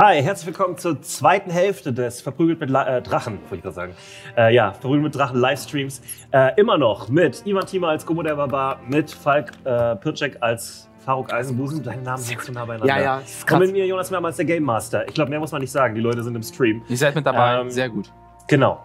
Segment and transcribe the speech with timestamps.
[0.00, 3.74] Hi, herzlich willkommen zur zweiten Hälfte des Verprügelt mit La äh, Drachen, wollte ich gerade
[3.74, 3.92] sagen.
[4.36, 6.00] Äh, ja, Verprügelt mit Drachen Livestreams.
[6.30, 10.88] Äh, immer noch mit Ivan Thiemer als Gummo der Barbar, mit Falk äh, Pircek als
[11.04, 11.82] Faruk Eisenbusen.
[11.82, 12.96] Deine Namen sind zu nah beieinander.
[12.96, 13.58] Ja, ja, ist Und krass.
[13.58, 15.04] mit mir Jonas Mehrmann als der Game Master.
[15.08, 15.96] Ich glaube, mehr muss man nicht sagen.
[15.96, 16.80] Die Leute sind im Stream.
[16.88, 17.60] Ihr seid mit dabei.
[17.60, 18.12] Ähm, Sehr gut.
[18.46, 18.80] Genau.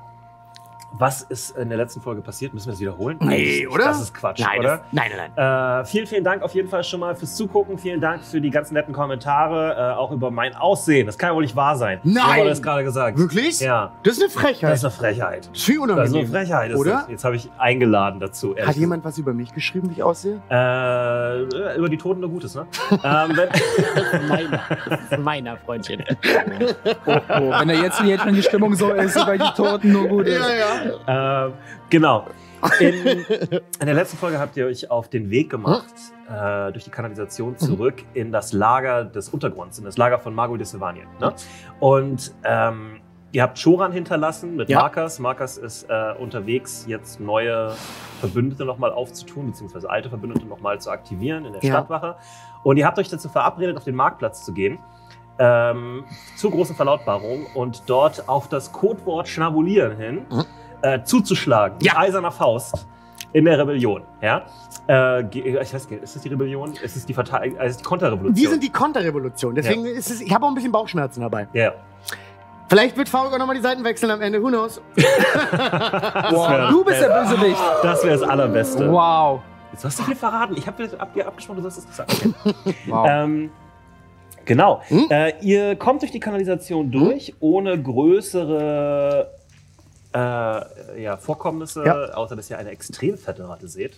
[0.95, 2.53] Was ist in der letzten Folge passiert?
[2.53, 3.17] Müssen wir das wiederholen?
[3.19, 3.85] Nee, oder?
[3.85, 4.69] Das ist Quatsch, Nein, oder?
[4.77, 5.81] das, nein, nein, nein.
[5.81, 7.79] Äh, vielen, vielen Dank auf jeden Fall schon mal fürs Zugucken.
[7.79, 11.07] Vielen Dank für die ganzen netten Kommentare, äh, auch über mein Aussehen.
[11.07, 11.99] Das kann ja wohl nicht wahr sein.
[12.03, 12.37] Nein!
[12.41, 13.17] Wurde das gerade gesagt?
[13.17, 13.59] Wirklich?
[13.59, 13.91] Ja.
[14.03, 14.71] Das ist eine Frechheit.
[14.71, 15.49] Das ist eine Frechheit.
[15.51, 16.27] Das ist viel Das ist eine unangenehm.
[16.27, 16.71] Frechheit.
[16.71, 16.91] Ist Oder?
[16.91, 17.09] Das.
[17.09, 18.53] Jetzt habe ich eingeladen dazu.
[18.53, 20.39] ehrlich Hat jemand was über mich geschrieben, wie ich aussehe?
[20.47, 21.53] gesagt.
[21.53, 22.67] Äh, über die Toten nur Gutes, ne?
[22.91, 22.99] ähm,
[23.35, 24.61] wenn, Das ist meiner.
[24.89, 26.03] Das ist meiner, Freundchen.
[27.05, 30.27] Oh, wenn er jetzt, jetzt schon die Stimmung so ist, weil die Toten nur gut
[30.27, 30.39] ist.
[30.39, 30.82] ja.
[31.07, 31.53] Ähm,
[31.89, 32.25] genau.
[32.79, 35.93] In, in der letzten Folge habt ihr euch auf den Weg gemacht,
[36.29, 40.57] äh, durch die Kanalisation zurück in das Lager des Untergrunds, in das Lager von Margot
[40.59, 41.07] de Silvanien.
[41.19, 41.33] Ne?
[41.81, 43.01] Und ähm,
[43.33, 44.79] ihr habt Choran hinterlassen mit Ja.
[44.79, 45.19] Markas.
[45.19, 47.73] Markas ist äh, unterwegs, jetzt neue
[48.21, 51.73] Verbündete nochmal aufzutun, beziehungsweise alte Verbündete nochmal zu aktivieren in der Ja.
[51.73, 52.15] Stadtwache.
[52.63, 54.79] Und ihr habt euch dazu verabredet, auf den Marktplatz zu gehen.
[55.39, 56.05] Ähm,
[56.37, 60.45] zur großen Verlautbarung und dort auf das Codewort Schnabulieren hin Mhm.
[60.83, 61.79] Äh, zuzuschlagen.
[61.81, 61.93] Ja.
[61.93, 62.85] Mit eiserner Faust
[63.31, 64.03] in der Rebellion.
[64.21, 64.45] Ja?
[64.87, 66.73] Äh, ich weiß nicht, ist es die Rebellion?
[66.73, 68.35] Ist es die, Vertei also ist es die Konterrevolution?
[68.35, 69.55] Wir sind die Konterrevolution.
[69.55, 71.47] Deswegen ist es, ich habe auch ein bisschen Bauchschmerzen dabei.
[71.53, 71.73] Ja.
[72.69, 74.41] Vielleicht wird Faruk auch nochmal die Seiten wechseln am Ende.
[74.41, 74.81] Who knows?
[76.31, 77.59] Wow, du bist der Bösewicht.
[77.83, 78.91] Das wäre das Allerbeste.
[78.91, 79.41] Wow.
[79.71, 80.55] Jetzt hast du viel verraten.
[80.57, 82.27] Ich habe ab, dir abgesprochen, du sollst es gesagt.
[82.45, 82.75] Okay.
[82.87, 83.07] wow.
[83.09, 83.51] ähm,
[84.45, 84.81] genau.
[84.87, 85.07] Hm?
[85.09, 89.31] Äh, ihr kommt durch die Kanalisation durch, ohne größere
[90.13, 91.95] äh, ja, Vorkommnisse, Ja.
[92.13, 93.97] außer dass ihr eine extrem fette Ratte seht.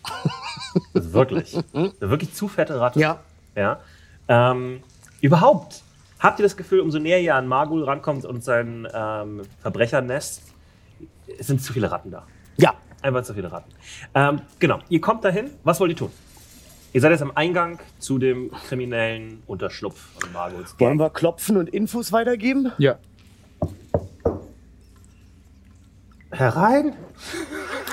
[0.94, 1.58] Also wirklich.
[1.74, 3.00] Eine wirklich zu fette Ratte.
[3.00, 3.20] Ja.
[3.56, 3.80] Ja.
[4.28, 4.82] Ähm,
[5.22, 5.82] überhaupt,
[6.20, 10.42] habt ihr das Gefühl, umso näher ihr an Margul rankommt und sein ähm, Verbrechernest,
[11.40, 12.24] es sind zu viele Ratten da.
[12.58, 12.74] Ja.
[13.02, 13.72] Einfach zu viele Ratten.
[14.16, 15.52] Ähm, genau, ihr kommt dahin.
[15.64, 16.12] Was wollt ihr tun?
[16.94, 20.74] Ihr seid jetzt am Eingang zu dem kriminellen Unterschlupf von Marguls.
[20.80, 22.72] Wollen wir klopfen und Infos weitergeben?
[22.78, 22.96] ja.
[26.38, 26.94] Herein?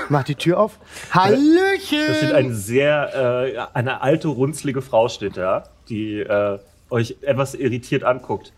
[0.08, 0.78] Mach die Tür auf.
[1.12, 2.08] Hallöchen!
[2.08, 6.58] Da steht eine sehr, äh, eine alte, runzlige Frau steht da, die äh,
[6.90, 8.52] euch etwas irritiert anguckt.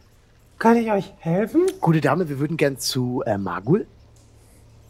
[0.59, 1.63] Kann ich euch helfen?
[1.81, 3.87] Gute Dame, wir würden gern zu äh, Magul.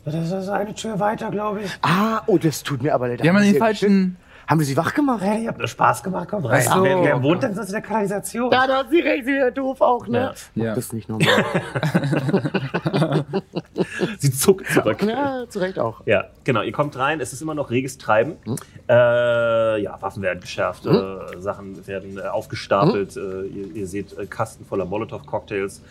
[0.05, 1.71] Das ist eine Tür weiter, glaube ich.
[1.82, 3.22] Ah, oh, das tut mir aber leid.
[3.22, 4.16] Wir haben Sie den ja falschen.
[4.47, 5.22] Haben wir sie wach gemacht?
[5.22, 6.62] Hey, ihr habt nur Spaß gemacht, kommt rein.
[6.62, 6.84] So.
[6.84, 8.53] wer, wer wohnt denn sonst in der Kanalisation?
[8.53, 10.34] Ja, da hat sie recht, sie wäre doof auch, ne?
[10.55, 10.66] Ja.
[10.66, 11.26] Mach das nicht nochmal.
[14.24, 15.02] Sie zuckt zurück.
[15.02, 16.00] ja, zu Recht auch.
[16.06, 16.62] Ja, genau.
[16.62, 18.36] Ihr kommt rein, es ist immer noch reges Treiben.
[18.44, 18.56] Hm?
[18.88, 23.16] Äh, ja, Waffen werden geschärft, äh, Sachen werden äh, aufgestapelt.
[23.16, 25.82] Äh, ihr, ihr seht äh, Kasten voller Molotow-Cocktails.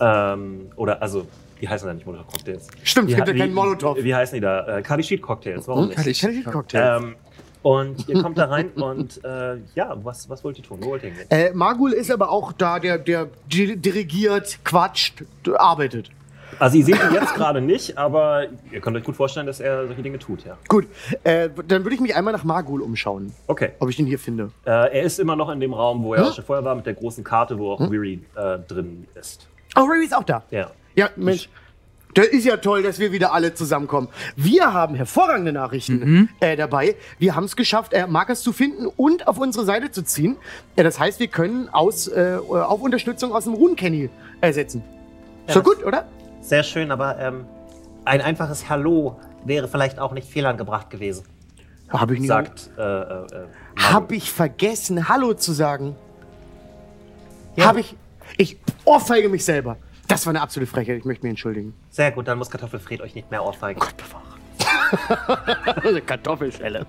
[0.00, 1.26] Ähm, oder, also,
[1.60, 2.68] die heißen ja nicht Molotow-Cocktails.
[2.84, 3.96] Stimmt, es Wie gibt ja keinen wie- Molotow.
[4.02, 4.78] Wie heißen die da?
[4.78, 6.06] Äh, Kadishit-Cocktails, warum nicht?
[6.06, 6.96] ich den Cocktail?
[6.98, 7.16] Ähm,
[7.62, 10.78] und ihr kommt da rein und äh, ja, was, was wollt ihr tun?
[10.80, 11.26] Wo wollt ihr hingehen?
[11.30, 15.24] Äh, Magul ist aber auch da, der, der di- dirigiert, quatscht,
[15.58, 16.10] arbeitet.
[16.58, 19.86] Also ihr seht ihn jetzt gerade nicht, aber ihr könnt euch gut vorstellen, dass er
[19.86, 20.56] solche Dinge tut, ja.
[20.68, 20.86] Gut,
[21.24, 23.70] äh, dann würde ich mich einmal nach Magul umschauen, Okay.
[23.78, 24.50] ob ich den hier finde.
[24.64, 26.32] Äh, er ist immer noch in dem Raum, wo er Hm?
[26.32, 29.46] schon vorher war, mit der großen Karte, wo auch Weary äh, drin ist.
[29.76, 30.42] Oh, Ray ist auch da.
[30.50, 30.70] Ja.
[30.96, 31.48] Ja, Mensch.
[32.14, 34.08] Das ist ja toll, dass wir wieder alle zusammenkommen.
[34.34, 36.96] Wir haben hervorragende Nachrichten äh, dabei.
[37.20, 40.36] Wir haben es geschafft, äh, Markers zu finden und auf unsere Seite zu ziehen.
[40.74, 44.82] Äh, das heißt, wir können aus, äh, auf Unterstützung aus dem Runkenny ersetzen.
[45.46, 46.08] Doch das- gut, oder?
[46.50, 47.46] Sehr schön, aber ähm,
[48.04, 51.24] ein einfaches Hallo wäre vielleicht auch nicht fehlangebracht gewesen.
[51.88, 52.28] Habe ich nicht.
[52.28, 53.46] Sagt äh, äh, äh,
[53.80, 55.94] Hab ich vergessen, Hallo zu sagen.
[57.54, 57.66] Ja.
[57.66, 57.94] Habe ich.
[58.36, 59.76] Ich ohrfeige mich selber.
[60.08, 60.98] Das war eine absolute Frechheit.
[60.98, 61.72] Ich möchte mich entschuldigen.
[61.88, 63.80] Sehr gut, dann muss Kartoffelfred euch nicht mehr ohrfeigen.
[63.80, 66.00] Gott bewahre.
[66.02, 66.84] Kartoffelschelle.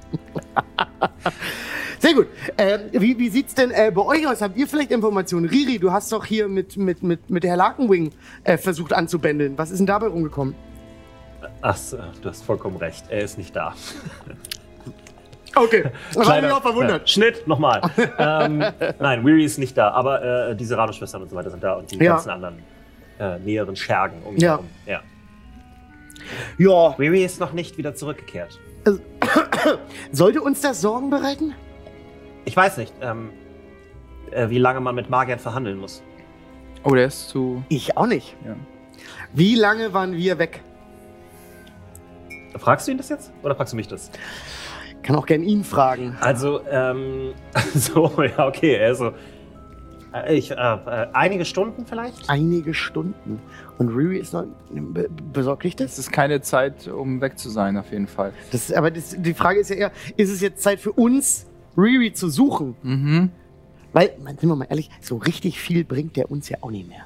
[2.02, 2.28] Sehr gut.
[2.58, 4.42] Äh, wie wie sieht's denn äh, bei euch aus?
[4.42, 5.46] Habt ihr vielleicht Informationen?
[5.48, 8.12] Riri, du hast doch hier mit, mit, mit, mit Herr Lakenwing
[8.44, 9.56] äh, versucht anzubändeln.
[9.58, 10.56] Was ist denn dabei rumgekommen?
[11.62, 11.78] Ach,
[12.22, 13.06] du hast vollkommen recht.
[13.10, 13.76] Er ist nicht da.
[15.56, 15.84] Okay.
[16.16, 17.08] Das mich auch Ja, verwundert.
[17.08, 17.82] Schnitt, nochmal.
[18.18, 18.64] ähm,
[19.00, 21.92] nein, Weary ist nicht da, aber äh, diese Rado-Schwestern und so weiter sind da und
[21.92, 22.14] die Ja.
[22.14, 22.56] ganzen anderen
[23.20, 24.52] äh, näheren Schergen um ihn Ja.
[24.54, 24.70] herum.
[24.88, 25.02] Ja.
[26.58, 26.88] Ja.
[26.98, 28.60] Riri ist noch nicht wieder zurückgekehrt.
[30.12, 31.54] Sollte uns das Sorgen bereiten?
[32.46, 33.30] Ich weiß nicht, ähm,
[34.32, 36.02] äh, wie lange man mit Magiern verhandeln muss.
[36.84, 37.64] Oh, der ist zu.
[37.70, 38.36] Ich auch nicht.
[38.46, 38.56] Ja.
[39.34, 40.62] Wie lange waren wir weg?
[42.58, 43.32] Fragst du ihn das jetzt?
[43.44, 44.12] Oder fragst du mich das?
[45.04, 46.18] Kann auch gern ihn fragen.
[46.22, 47.34] Also, ähm,
[47.76, 49.14] so, ja, okay, er ist so.
[50.14, 52.30] Äh, ich, äh, äh, einige Stunden vielleicht?
[52.30, 53.40] Einige Stunden.
[53.78, 54.46] Und Riri ist noch.
[54.70, 55.94] Be besorgt dich das?
[55.94, 58.34] Es ist keine Zeit, um weg zu sein, auf jeden Fall.
[58.52, 61.48] das aber das, die Frage ist ja eher: Ist es jetzt Zeit für uns,
[61.78, 62.76] Riri zu suchen?
[62.84, 63.30] Mhm.
[63.94, 66.88] Weil, man, sind wir mal ehrlich, so richtig viel bringt der uns ja auch nicht
[66.88, 67.06] mehr.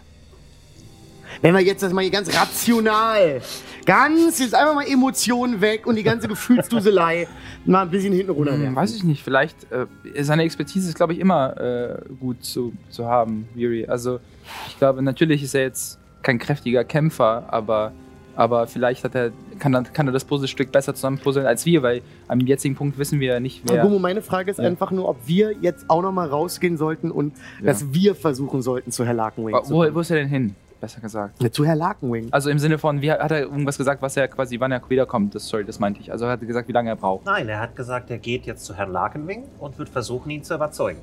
[1.42, 3.42] Wenn wir jetzt das mal hier ganz rational,
[3.86, 7.28] ganz, jetzt einfach mal Emotionen weg und die ganze Gefühlsduselei
[7.66, 8.54] mal ein bisschen hinten runter.
[8.54, 9.86] Hm, weiß ich nicht, vielleicht, äh,
[10.24, 13.86] seine Expertise ist, glaube ich, immer äh, gut zu, zu haben, Yuri.
[13.88, 14.20] Also,
[14.68, 17.92] ich glaube, natürlich ist er jetzt kein kräftiger Kämpfer, aber,
[18.36, 22.02] aber vielleicht hat er, kann, er, kann er das Puzzlestück besser zusammenpuzzeln als wir, weil
[22.28, 23.82] am jetzigen Punkt wissen wir ja nicht, wer.
[23.84, 24.66] Gummo, meine Frage ist Ja.
[24.66, 27.68] einfach nur, ob wir jetzt auch noch mal rausgehen sollten und Ja.
[27.68, 30.56] dass wir versuchen sollten, zu Herr Larkenwing Wo, zu wo, wo ist er denn hin?
[30.82, 31.42] Besser gesagt.
[31.42, 32.28] Ja, zu Herr Larkenwing.
[32.32, 35.34] Also im Sinne von, wie hat er irgendwas gesagt, was er quasi, wann er wiederkommt?
[35.34, 36.12] Das, sorry, das meinte ich.
[36.12, 37.26] Also er hat gesagt, wie lange er braucht.
[37.26, 40.54] Nein, er hat gesagt, er geht jetzt zu Herrn Larkenwing und wird versuchen, ihn zu
[40.54, 41.00] überzeugen.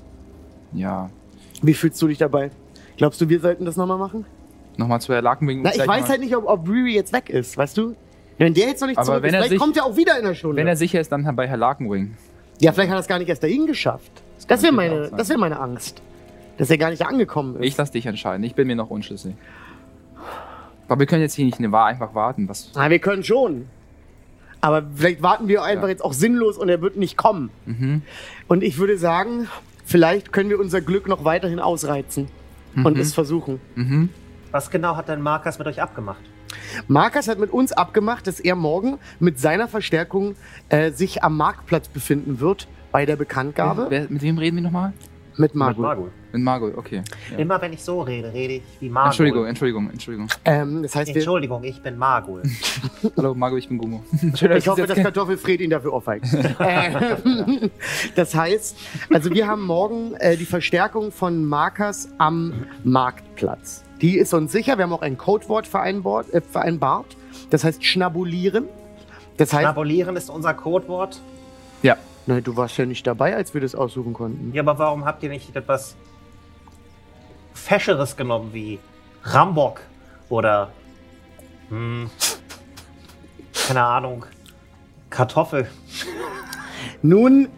[0.73, 1.11] Ja.
[1.62, 2.50] Wie fühlst du dich dabei?
[2.99, 4.26] Glaubst du, wir sollten das nochmal machen?
[4.76, 5.62] Nochmal zu Herr Larkenwing.
[5.62, 7.94] Na, ich weiß halt nicht, ob, ob Riri jetzt weg ist, weißt du?
[8.38, 9.96] Wenn der jetzt noch nicht Aber zurück wenn ist, er vielleicht sich- kommt er auch
[9.96, 10.56] wieder in einer Stunde.
[10.56, 12.16] Wenn er sicher ist, dann bei Herr Larkenwing.
[12.60, 14.10] ja, vielleicht hat er es gar nicht erst dahin geschafft.
[14.48, 16.02] Das wäre natürlich meine, das wär meine Angst.
[16.58, 17.64] Dass er gar nicht angekommen ist.
[17.64, 18.42] Ich lass dich entscheiden.
[18.44, 19.34] Ich bin mir noch unschlüssig.
[20.88, 22.48] Aber wir können jetzt hier nicht eine Wahl einfach warten.
[22.48, 22.70] Was?
[22.74, 23.66] Na, wir können schon.
[24.60, 25.90] Aber vielleicht warten wir einfach Ja.
[25.90, 27.50] jetzt auch sinnlos und er wird nicht kommen.
[27.66, 28.02] Mhm.
[28.48, 29.48] Und ich würde sagen,
[29.84, 32.28] vielleicht können wir unser Glück noch weiterhin ausreizen
[32.76, 33.00] und Mhm.
[33.00, 33.60] es versuchen.
[33.74, 34.08] Mhm.
[34.52, 36.20] Was genau hat denn Markus mit euch abgemacht?
[36.87, 40.37] Markus hat mit uns abgemacht, dass er morgen mit seiner Verstärkung
[40.69, 44.93] äh, sich am Marktplatz befinden wird bei der Bekanntgabe Wer, mit wem reden wir nochmal?
[45.38, 45.82] mit Mit Margot.
[45.82, 46.10] Margul.
[46.32, 47.02] Mit Margot, okay.
[47.31, 47.38] Ja.
[47.38, 49.08] Immer wenn ich so rede, rede ich wie Margul.
[49.08, 50.28] Entschuldigung, Entschuldigung, Entschuldigung.
[50.44, 52.43] Ähm, das heißt, Entschuldigung, ich bin Margul.
[53.16, 54.02] Hallo Margot, ich bin Gummo.
[54.34, 56.26] Schön, ich hoffe, das dass Kartoffelfred ihn dafür aufweigt.
[56.60, 57.70] ähm,
[58.14, 58.78] das heißt,
[59.10, 63.81] also wir haben morgen äh, die Verstärkung von Markers am Marktplatz.
[64.02, 64.76] Die ist uns sicher.
[64.76, 66.32] Wir haben auch ein Codewort vereinbart.
[66.34, 67.16] Äh, vereinbart.
[67.50, 68.69] Das heißt schnabulieren.
[69.37, 71.20] Das heißt, Schnabulieren ist unser Codewort.
[71.82, 71.96] Ja.
[72.26, 74.52] Nein, du warst ja nicht dabei, als wir das aussuchen konnten.
[74.52, 75.96] Ja, aber warum habt ihr nicht etwas
[77.54, 78.78] Fescheres genommen wie
[79.25, 79.81] Rambock
[80.28, 80.70] oder
[81.69, 82.10] hm,
[83.66, 84.26] keine Ahnung,
[85.10, 85.69] Kartoffel?
[87.02, 87.48] Nun,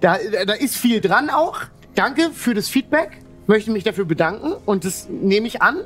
[0.00, 1.60] da, da ist viel dran auch.
[1.94, 3.18] Danke für das Feedback.
[3.46, 5.76] Möchte mich dafür bedanken und das nehme ich an.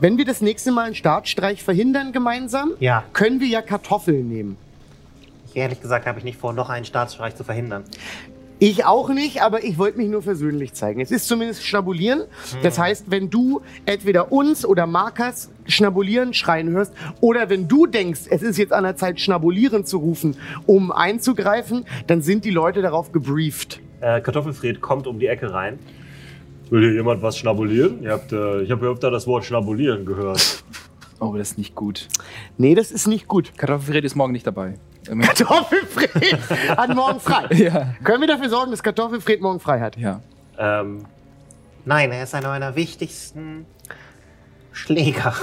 [0.00, 4.56] Wenn wir das nächste Mal einen Startstreich verhindern gemeinsam, Ja, können wir ja Kartoffeln nehmen.
[5.48, 7.84] ich, ehrlich gesagt habe ich nicht vor, noch einen Staatsstreich zu verhindern.
[8.58, 11.00] Ich auch nicht, aber ich wollte mich nur versöhnlich zeigen.
[11.00, 12.22] Es ist zumindest Schnabulieren.
[12.62, 18.20] Das heißt, wenn du entweder uns oder Markers Schnabulieren schreien hörst oder wenn du denkst,
[18.30, 22.82] es ist jetzt an der Zeit, Schnabulieren zu rufen, um einzugreifen, dann sind die Leute
[22.82, 23.80] darauf gebrieft.
[24.00, 25.80] Äh, Kartoffelfred kommt um die Ecke rein.
[26.72, 28.02] Will hier jemand was schnabulieren?
[28.02, 30.64] Ihr habt, äh, ich habe öfter das Wort schnabulieren gehört.
[31.20, 32.08] Oh, das ist nicht gut.
[32.56, 33.52] Nee, das ist nicht gut.
[33.58, 34.78] Kartoffelfred ist morgen nicht dabei.
[35.04, 36.38] Kartoffelfred
[36.74, 37.46] hat morgen frei.
[37.56, 37.94] ja.
[38.02, 39.98] Können wir dafür sorgen, dass Kartoffelfred morgen frei hat?
[39.98, 40.22] Ja.
[40.56, 41.04] Ähm,
[41.84, 43.66] Nein, er ist einer meiner wichtigsten
[44.72, 45.34] Schläger.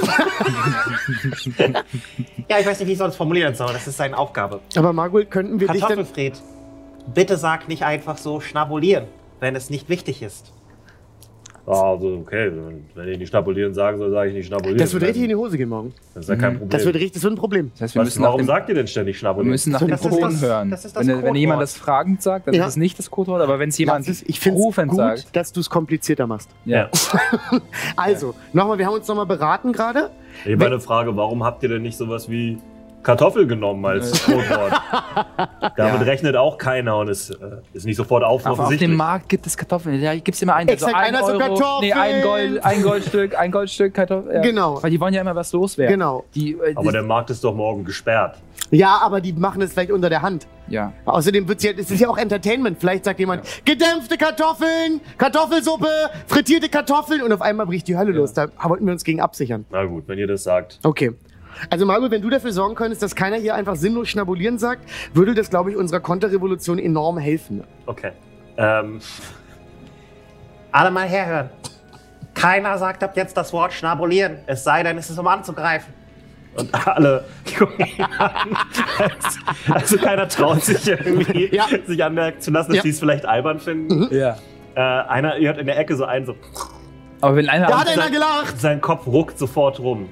[2.49, 3.71] ja, ich weiß nicht, wie ich sonst formulieren soll.
[3.71, 4.61] Das ist seine Aufgabe.
[4.75, 5.89] Aber Margul, könnten wir dich dann...
[5.89, 6.41] Kartoffelfred,
[7.13, 9.05] bitte sag nicht einfach so schnabulieren,
[9.39, 10.53] wenn es nicht wichtig ist.
[11.69, 14.77] Also, okay, wenn- wenn ich nicht schnabulieren sagen soll, sage ich nicht schnabulieren.
[14.77, 15.93] Das wird richtig in die Hose gehen morgen.
[16.13, 16.69] Das ist ja kein Problem.
[16.69, 17.71] Das wird, richtig, das wird ein Problem.
[17.73, 19.51] Das heißt, wir Was, müssen nach warum dem, sagt ihr denn ständig wir schnabulieren?
[19.51, 20.69] müssen nach Das dem das- Ton hören.
[20.71, 22.63] das ist das wenn, wenn jemand das fragend sagt, dann Ja.
[22.63, 24.97] ist es nicht das Codewort, aber wenn es jemand es- ich finde es rufend gut,
[24.97, 25.35] sagt.
[25.35, 26.49] dass du es komplizierter machst.
[26.65, 26.89] Ja.
[27.95, 30.09] Also, nochmal, wir haben uns nochmal beraten gerade.
[30.45, 32.57] Ich habe eine Frage, warum habt ihr denn nicht sowas wie
[33.03, 34.73] Kartoffel genommen als Codewort?
[35.77, 35.95] Damit Ja.
[36.05, 37.35] rechnet auch keiner und es äh,
[37.73, 40.01] ist nicht sofort auf, Aber auf dem Markt gibt es Kartoffeln.
[40.01, 40.69] Ja, gibt es immer einen.
[40.69, 41.81] Exakt, ein einer so Kartoffeln.
[41.81, 44.35] Nee, ein, Gold, ein Goldstück, ein Goldstück Kartoffeln.
[44.35, 44.41] Ja.
[44.41, 44.81] Genau.
[44.83, 45.93] Weil die wollen ja immer was loswerden.
[45.93, 46.25] Genau.
[46.35, 48.37] Die, äh, Aber der Markt ist doch morgen gesperrt.
[48.71, 50.45] Ja, aber die machen es vielleicht unter der Hand.
[50.67, 50.93] ja.
[51.05, 52.77] Außerdem wird's ja, es ist ja auch Entertainment.
[52.79, 55.87] Vielleicht sagt jemand, gedämpfte Kartoffeln, Kartoffelsuppe,
[56.27, 58.17] frittierte Kartoffeln und auf einmal bricht die Hölle Ja.
[58.17, 58.33] los.
[58.33, 59.65] Da wollten wir uns gegen absichern.
[59.71, 60.79] Na gut, wenn ihr das sagt.
[60.83, 61.13] Okay.
[61.69, 65.33] Also Margot, wenn du dafür sorgen könntest, dass keiner hier einfach sinnlos schnabulieren sagt, würde
[65.33, 67.63] das, glaube ich, unserer Konterrevolution enorm helfen.
[67.85, 68.11] Okay.
[68.57, 68.99] Ähm,
[70.71, 71.49] Alle mal herhören.
[72.33, 75.93] Keiner sagt ab jetzt das Wort schnabulieren, es sei denn, es ist um anzugreifen.
[76.55, 77.25] und alle
[77.57, 78.57] gucken ihn an.
[79.69, 81.65] Also keiner traut sich irgendwie, Ja.
[81.85, 82.83] sich anmerken zu lassen, dass Ja.
[82.83, 84.07] die es vielleicht albern finden.
[84.13, 84.37] ja.
[84.75, 86.35] Äh, einer, ihr hört in der Ecke so einen so,
[87.21, 87.67] Aber wenn einer.
[87.67, 88.59] Da hat einer gelacht!
[88.59, 90.09] sein Kopf ruckt sofort rum.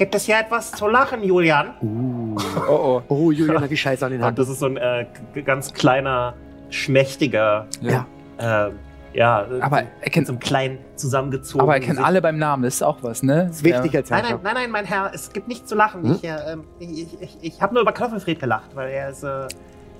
[0.00, 1.74] Gibt es hier etwas zu lachen, Julian?
[1.82, 3.02] oh, oh.
[3.08, 4.36] Oh, Julian hat die Scheiße an den Und Hacken.
[4.36, 5.04] das ist so ein äh,
[5.44, 6.32] ganz kleiner,
[6.70, 8.06] schmächtiger Ja.
[8.38, 8.70] äh,
[9.12, 11.60] Ja, äh, Aber so- er kennt- so einem kleinen zusammengezogen.
[11.60, 13.46] Aber er kennt alle beim Namen, das ist auch was, ne?
[13.48, 14.44] Das ist wichtig als Nein, nein, Herrscher.
[14.44, 16.02] nein, nein, mein Herr, es gibt nichts zu lachen.
[16.04, 16.12] Hm?
[16.12, 19.42] Ich, äh, ähm, ich, ich, ich habe nur über Kartoffelfried gelacht, weil er ist, äh,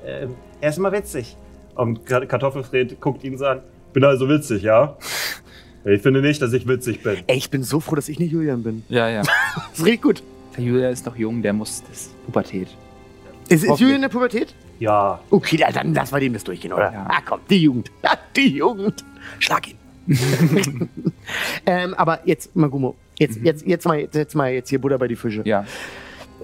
[0.07, 0.29] äh,
[0.63, 1.37] er ist immer witzig.
[1.75, 3.61] Und Ka- Kartoffelfred guckt ihn so an.
[3.93, 4.97] Bin also witzig, ja?
[5.85, 7.19] Ich finde nicht, dass ich witzig bin.
[7.27, 8.83] Ey, ich bin so froh, dass ich nicht Julian bin.
[8.89, 9.23] Ja, ja.
[9.77, 10.23] Das riecht gut.
[10.57, 12.69] Der Julia ist noch jung, der muss das Pubertät.
[13.49, 13.81] Ist, ist.
[13.81, 14.55] Julian in der Pubertät?
[14.79, 16.93] Ja, Okay, da- dann lassen wir dem das durchgehen, oder?
[16.93, 17.07] Ja.
[17.09, 17.91] Ah, komm, die Jugend.
[18.03, 19.05] Ja, die Jugend.
[19.39, 19.77] Schlag ihn.
[21.67, 25.17] ähm, aber jetzt, Magumo, jetzt, jetzt, jetzt, mal, jetzt mal jetzt hier Butter bei die
[25.17, 25.43] Fische.
[25.45, 25.65] Ja.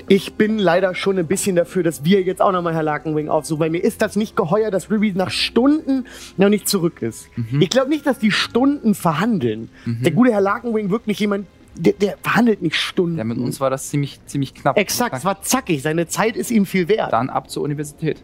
[0.09, 3.61] Ich bin leider schon ein bisschen dafür, dass wir jetzt auch nochmal Herr Lakenwing aufsuchen,
[3.61, 7.29] weil mir ist das nicht geheuer, dass Ruby nach Stunden noch nicht zurück ist.
[7.61, 9.71] Ich glaube nicht, dass die Stunden verhandeln.
[9.87, 13.19] Der gute Herr Lakenwing wirkt nicht jemand, der, der verhandelt nicht Stunden.
[13.19, 14.79] ja, mit uns war das ziemlich, ziemlich knapp.
[14.79, 15.83] Exakt, es war zackig.
[15.83, 17.13] Seine Zeit ist ihm viel wert.
[17.13, 18.23] Dann ab zur Universität.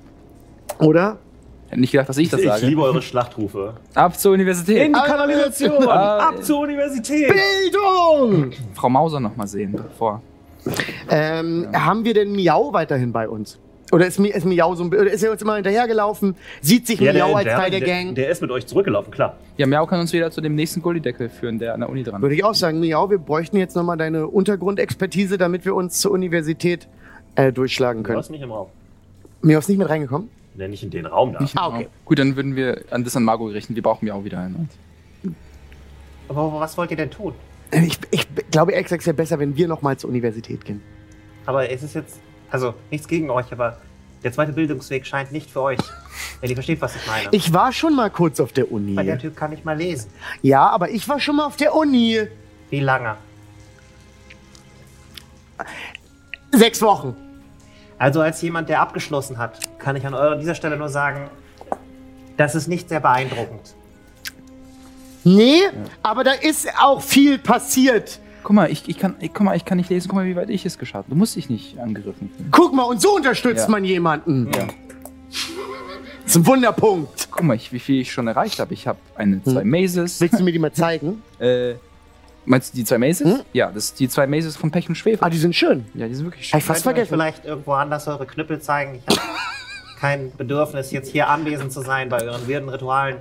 [0.78, 1.18] Oder?
[1.68, 2.66] Hätte nicht gedacht, dass ich das ich sage.
[2.66, 3.74] liebe eure Schlachtrufe.
[3.94, 4.86] Ab zur Universität.
[4.86, 5.86] In die Kanalisation!
[5.88, 7.28] Ah, Ab zur Universität!
[7.28, 8.52] Bildung!
[8.74, 10.22] Frau Mauser noch mal sehen, bevor.
[11.10, 13.58] Ähm, Haben wir denn Miau weiterhin bei uns?
[13.90, 16.34] Oder ist, ist Miau so ein, oder ist er uns immer hinterhergelaufen?
[16.62, 18.14] Sieht sich Miau als Teil der, Gang?
[18.14, 19.36] Der ist mit euch zurückgelaufen, klar.
[19.58, 22.22] Ja, Miau kann uns wieder zu dem nächsten Gullideckel führen, der an der Uni dran
[22.22, 22.38] Würde ist.
[22.38, 26.88] ich auch sagen, Miau, wir bräuchten jetzt nochmal deine Untergrundexpertise, damit wir uns zur Universität
[27.34, 28.16] äh, durchschlagen Du können.
[28.16, 28.68] warst nicht im Raum.
[29.42, 30.30] Miau ist nicht mit reingekommen?
[30.54, 31.40] Nee, nicht in den Raum da.
[31.42, 31.88] Nicht Ah, okay.
[32.06, 33.74] Gut, dann würden wir an das an Margot richten.
[33.74, 34.68] Wir brauchen Miau wieder ein.
[36.28, 37.34] Aber was wollt ihr denn tun?
[37.72, 40.82] Ich, ich glaube, ehrlich gesagt, es wäre besser, wenn wir nochmal zur Universität gehen.
[41.46, 42.18] Aber es ist jetzt,
[42.50, 43.78] also nichts gegen euch, aber
[44.22, 45.78] der zweite Bildungsweg scheint nicht für euch.
[46.40, 47.28] Wenn ihr versteht, was ich meine.
[47.32, 48.94] Ich war schon mal kurz auf der Uni.
[48.94, 50.10] Weil der Typ kann nicht mal lesen.
[50.42, 52.20] Ja, aber ich war schon mal auf der Uni.
[52.70, 53.16] Wie lange?
[56.52, 57.16] Sechs Wochen.
[57.98, 61.30] Also als jemand, der abgeschlossen hat, kann ich an eurer dieser Stelle nur sagen,
[62.36, 63.74] das ist nicht sehr beeindruckend.
[65.24, 65.60] Nee,
[66.02, 68.18] aber da ist auch viel passiert.
[68.42, 70.08] Guck mal, ich, ich kann, ich, guck mal, ich kann nicht lesen.
[70.08, 71.10] Guck mal, wie weit ich es geschafft habe.
[71.10, 72.48] Du musst dich nicht angegriffen fühlen.
[72.50, 73.70] Guck mal, und so unterstützt Ja.
[73.70, 74.50] man jemanden.
[74.52, 74.66] Ja.
[76.24, 77.28] Das ist ein Wunderpunkt.
[77.30, 78.74] Guck mal, ich, wie viel ich schon erreicht habe.
[78.74, 80.20] Ich habe eine, zwei Mazes.
[80.20, 81.22] Willst du mir die mal zeigen?
[81.40, 81.74] Äh,
[82.44, 83.26] meinst du die zwei Mazes?
[83.26, 83.40] Hm?
[83.52, 85.24] Ja, das sind die zwei Mazes von Pech und Schwefel.
[85.24, 85.86] Ah, die sind schön.
[85.94, 86.58] Ja, die sind wirklich schön.
[86.58, 87.10] ich fast vergessen.
[87.10, 89.00] vielleicht irgendwo anders eure Knüppel zeigen?
[89.08, 89.28] Ich habe
[90.00, 93.16] kein Bedürfnis, jetzt hier anwesend zu sein bei euren weirden Ritualen.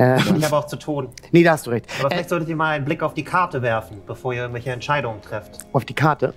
[0.00, 1.08] Äh, Und ich habe auch zu tun.
[1.30, 1.86] nee, da hast du recht.
[1.98, 4.70] Aber Äh, vielleicht solltet ihr mal einen Blick auf die Karte werfen, bevor ihr irgendwelche
[4.70, 5.58] Entscheidungen trefft.
[5.74, 6.32] auf die Karte.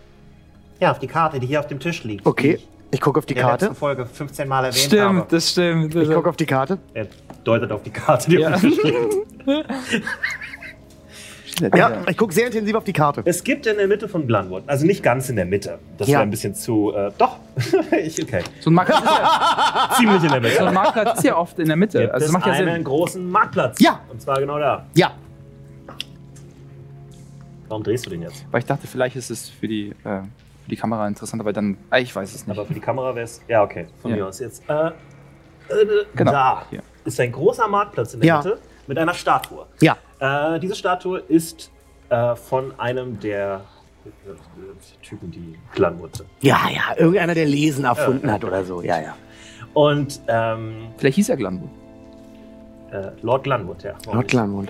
[0.81, 2.25] Ja, auf die Karte, die hier auf dem Tisch liegt.
[2.25, 2.59] Okay,
[2.91, 3.65] ich gucke auf die ich in der Karte.
[3.67, 5.27] letzten Folge 15 Mal erwähnt Stimmt, habe.
[5.29, 5.95] das stimmt.
[5.95, 6.77] Ich gucke auf die Karte.
[6.93, 7.07] Er
[7.45, 8.53] deutet auf die Karte, die Ja.
[8.53, 9.25] auf dem Tisch liegt.
[11.75, 13.21] Ja, ich gucke sehr intensiv auf die Karte.
[13.25, 15.79] Es gibt in der Mitte von Glanwood, also nicht ganz in der Mitte.
[15.97, 16.13] Das Ja.
[16.13, 16.93] wäre ein bisschen zu.
[16.95, 17.37] Äh, doch,
[17.91, 18.41] ich, okay.
[18.59, 20.71] So ein Marktplatz ist ja, Ziemlich in der so ein Mitte.
[20.71, 21.99] Marktplatz ist ja oft in der Mitte.
[22.01, 22.83] Gibt Also es das macht ja einen Sinn.
[22.83, 23.79] großen Marktplatz.
[23.79, 23.99] Ja.
[24.09, 24.85] Und zwar genau da.
[24.95, 25.11] Ja,
[27.69, 28.45] Warum drehst du den jetzt?
[28.51, 31.77] Weil ich dachte, vielleicht ist es für die, äh, für die Kamera interessant, aber dann.
[31.89, 32.57] Ah, ich weiß es nicht.
[32.57, 33.41] Aber für die Kamera wäre es.
[33.47, 33.87] Ja, okay.
[34.01, 34.17] Von Ja.
[34.17, 34.61] mir aus jetzt.
[34.69, 34.91] Äh, äh,
[36.15, 36.31] Genau.
[36.31, 36.81] Da Hier.
[37.05, 38.37] ist ein großer Marktplatz in der Ja.
[38.37, 39.65] Mitte mit einer Statue.
[39.81, 39.97] ja.
[40.23, 41.69] Äh, diese Statue ist
[42.09, 43.61] äh, von einem der
[44.05, 44.09] äh,
[45.01, 46.23] Typen, die Glanwood.
[46.39, 48.81] Ja, ja, irgendeiner, der Lesen erfunden hat oder so.
[48.81, 49.17] Ja, ja.
[49.73, 51.69] Und ähm, Vielleicht hieß er Glanwood.
[52.91, 53.95] äh, Lord Glanwood, ja.
[54.05, 54.27] Warum Lord?
[54.29, 54.67] Glanwood.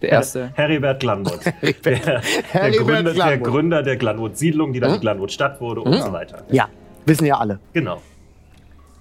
[0.00, 0.50] Der erste.
[0.54, 1.40] Heribert Glanwood.
[1.62, 3.38] der, der, Heribert Gründer, der.
[3.38, 6.44] Gründer der Glanwood-Siedlung, die dann die Glanwood-Stadt wurde und so weiter.
[6.50, 6.68] Ja,
[7.04, 7.58] wissen ja alle.
[7.74, 8.00] Genau.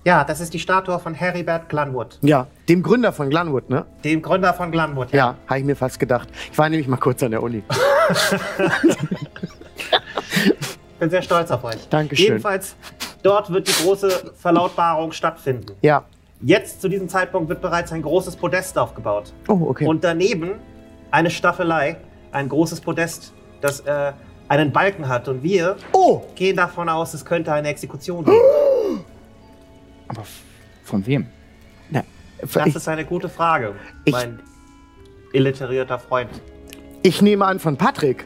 [0.05, 3.87] Ja, das ist die Statue von Heribert Glanwood, Ja, dem Gründer von Glanwood, ne?
[4.03, 5.11] dem Gründer von Glanwood.
[5.11, 6.29] Ja, habe ich mir fast gedacht.
[6.51, 7.63] Ich war nämlich mal kurz an der Uni.
[8.11, 8.97] Ich
[10.99, 11.89] bin sehr stolz auf euch.
[11.89, 12.25] Dankeschön.
[12.25, 12.75] Jedenfalls,
[13.23, 15.73] dort wird die große Verlautbarung stattfinden.
[15.81, 16.03] Ja.
[16.39, 19.33] Jetzt, zu diesem Zeitpunkt, wird bereits ein großes Podest aufgebaut.
[19.47, 19.87] Oh, okay.
[19.87, 20.51] Und daneben
[21.09, 21.97] eine Staffelei,
[22.31, 24.11] ein großes Podest, das äh,
[24.49, 25.27] einen Balken hat.
[25.27, 28.37] Und wir oh, gehen davon aus, es könnte eine Exekution geben.
[30.07, 30.23] Aber
[30.83, 31.27] von wem?
[31.89, 32.03] na,
[32.41, 33.73] Das ich, ist eine gute Frage,
[34.05, 34.39] Ich- mein
[35.33, 36.29] illiterierter Freund.
[37.03, 38.25] ich nehme an von Patrick.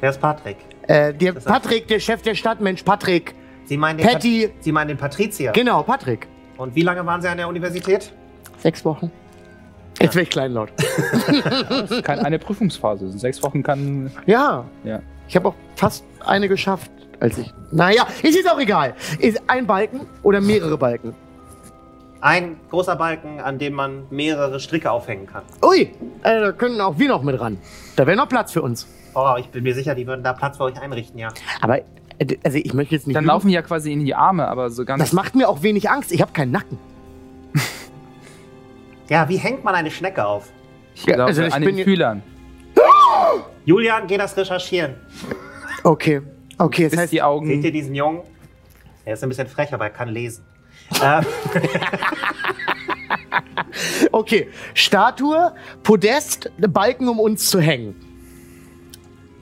[0.00, 0.56] Wer ist Patrick?
[0.86, 3.34] Äh, der Das- Patrick, der Chef der Stadt, Mensch, Patrick.
[3.66, 4.48] Sie meinen den, Patty.
[4.48, 5.52] Pat Sie meinen den Patrizier.
[5.52, 6.26] Genau, Patrick.
[6.58, 8.12] Und wie lange waren Sie an der Universität?
[8.58, 9.10] Sechs Wochen.
[10.00, 10.70] Jetzt wäre ich kleinlaut.
[12.02, 13.06] Kein, eine Prüfungsphase.
[13.06, 14.10] In sechs Wochen kann.
[14.26, 15.00] Ja, Ja.
[15.26, 16.90] ich habe auch fast eine geschafft,
[17.20, 17.52] als ich.
[17.70, 18.94] Naja, ist jetzt auch egal.
[19.18, 21.14] Ist ein Balken oder mehrere Balken?
[22.20, 25.42] Ein großer Balken, an dem man mehrere Stricke aufhängen kann.
[25.62, 27.58] Ui, äh, da können auch wir noch mit ran.
[27.96, 28.86] Da wäre noch Platz für uns.
[29.14, 31.28] Oh, ich bin mir sicher, die würden da Platz für euch einrichten, ja.
[31.60, 31.84] Aber, äh,
[32.42, 33.14] also ich möchte jetzt nicht.
[33.16, 35.02] Dann laufen die ja quasi in die Arme, aber so ganz.
[35.02, 36.12] Das macht mir auch wenig Angst.
[36.12, 36.78] Ich habe keinen Nacken.
[39.08, 40.48] Ja, wie hängt man eine Schnecke auf?
[40.94, 42.22] Ich Ja, glaube, also ich an bin den Fühlern.
[43.66, 44.94] Julian, geh das recherchieren.
[45.82, 46.22] Okay.
[46.58, 47.62] Okay, das Bis heißt, die Seht Augen.
[47.62, 48.20] ihr diesen Jungen?
[49.04, 50.44] Er ist ein bisschen frech, aber er kann lesen.
[51.02, 51.22] äh,
[54.12, 54.48] okay.
[54.74, 57.94] Statue, Podest, Balken, um uns zu hängen.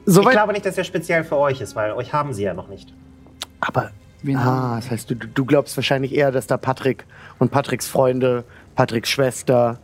[0.07, 0.33] ich Soweit.
[0.33, 2.93] glaube nicht, dass er speziell für euch ist, weil euch haben sie ja noch nicht.
[3.61, 3.91] aber.
[4.37, 7.05] Ah, das heißt, du, du du glaubst wahrscheinlich eher, dass da Patrick
[7.41, 8.45] und Patricks Freunde,
[8.77, 9.81] Patricks Schwester,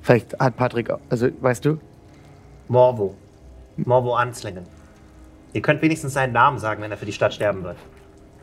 [0.00, 1.78] vielleicht hat Patrick, also weißt du?
[2.68, 3.16] Morvo.
[3.78, 4.62] Morvo Anslingen.
[5.54, 7.76] Ihr könnt wenigstens seinen Namen sagen, wenn er für die Stadt sterben wird.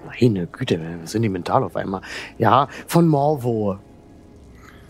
[0.07, 2.01] Meine Güte, wir sind die mental auf einmal.
[2.39, 3.77] Ja, von Morvo.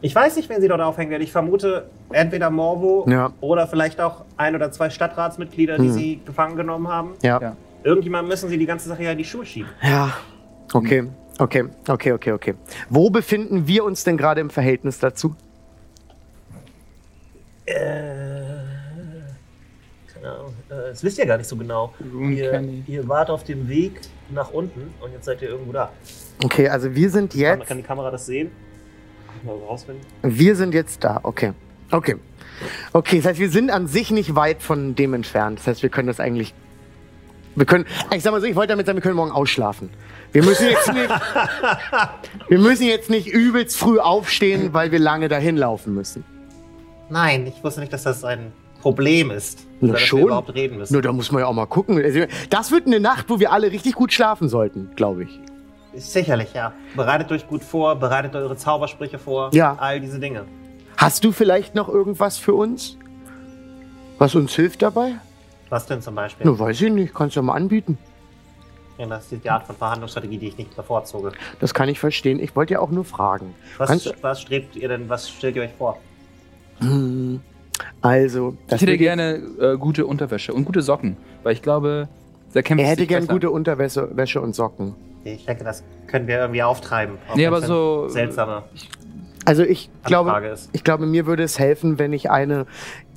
[0.03, 1.21] Ich weiß nicht, wen sie dort aufhängen werden.
[1.23, 3.33] Ich vermute entweder Morvo Ja.
[3.41, 5.93] oder vielleicht auch ein oder zwei Stadtratsmitglieder, die Hm.
[5.93, 7.11] sie gefangen genommen haben.
[7.21, 7.39] Ja.
[7.41, 7.55] Ja.
[7.83, 9.69] Irgendjemand müssen sie die ganze Sache ja in die Schuhe schieben.
[9.81, 10.13] Ja.
[10.73, 11.09] Okay,
[11.39, 12.53] okay, okay, okay, okay.
[12.89, 15.35] Wo befinden wir uns denn gerade im Verhältnis dazu?
[17.65, 18.20] Äh,
[20.21, 20.53] keine Ahnung.
[20.69, 21.93] Äh, das wisst ihr gar nicht so genau.
[22.29, 25.91] Ihr, ihr wart auf dem Weg nach unten und jetzt seid ihr irgendwo da.
[26.43, 28.51] Okay, also wir sind Kann, jetzt, kann die Kamera das sehen?
[29.43, 30.05] Mal rausfinden.
[30.21, 31.19] wir sind jetzt da.
[31.23, 31.53] Okay,
[31.89, 32.15] okay.
[32.93, 35.59] Okay, das heißt, wir sind an sich nicht weit von dem entfernt.
[35.59, 36.53] Das heißt, wir können das eigentlich,
[37.55, 37.85] wir können,
[38.15, 39.89] ich sag mal so, ich wollte damit sagen, wir können morgen ausschlafen.
[40.31, 41.09] Wir müssen jetzt nicht,
[42.49, 46.23] wir müssen jetzt nicht übelst früh aufstehen, weil wir lange dahin laufen müssen.
[47.09, 49.65] Nein, ich wusste nicht, dass das ein Problem ist.
[49.79, 50.19] Na schon.
[50.19, 50.93] wir überhaupt reden müssen.
[50.93, 52.01] Nur da muss man ja auch mal gucken.
[52.03, 55.39] Also, das wird eine Nacht, wo wir alle richtig gut schlafen sollten, glaube ich.
[55.93, 56.73] Sicherlich, ja.
[56.95, 59.49] Bereitet euch gut vor, bereitet eure Zaubersprüche vor.
[59.53, 59.75] Ja.
[59.79, 60.45] All diese Dinge.
[60.97, 62.97] Hast du vielleicht noch irgendwas für uns?
[64.17, 65.13] Was uns hilft dabei?
[65.69, 66.45] Was denn zum Beispiel?
[66.45, 67.13] Na, weiß ich nicht.
[67.13, 67.97] Kannst du ja mal anbieten.
[68.97, 71.31] Ja, das ist die Art von Verhandlungsstrategie, die ich nicht bevorzuge.
[71.59, 72.39] Das kann ich verstehen.
[72.39, 73.55] Ich wollte ja auch nur fragen.
[73.77, 75.97] Was, was strebt ihr denn, was stellt ihr euch vor?
[76.79, 77.41] Hm,
[78.01, 82.07] Also, Ich das hätte wird gerne äh, gute Unterwäsche und gute Socken, weil ich glaube,
[82.53, 83.33] der kämpft er hätte sich gern besser.
[83.33, 84.95] gute Unterwäsche Wäsche und Socken.
[85.23, 87.15] Ich denke, das können wir irgendwie auftreiben.
[87.29, 88.63] Auch Nee, aber so- Seltsame
[89.45, 90.69] Also ich glaube, ist.
[90.73, 92.65] ich glaube, mir würde es helfen, wenn ich eine,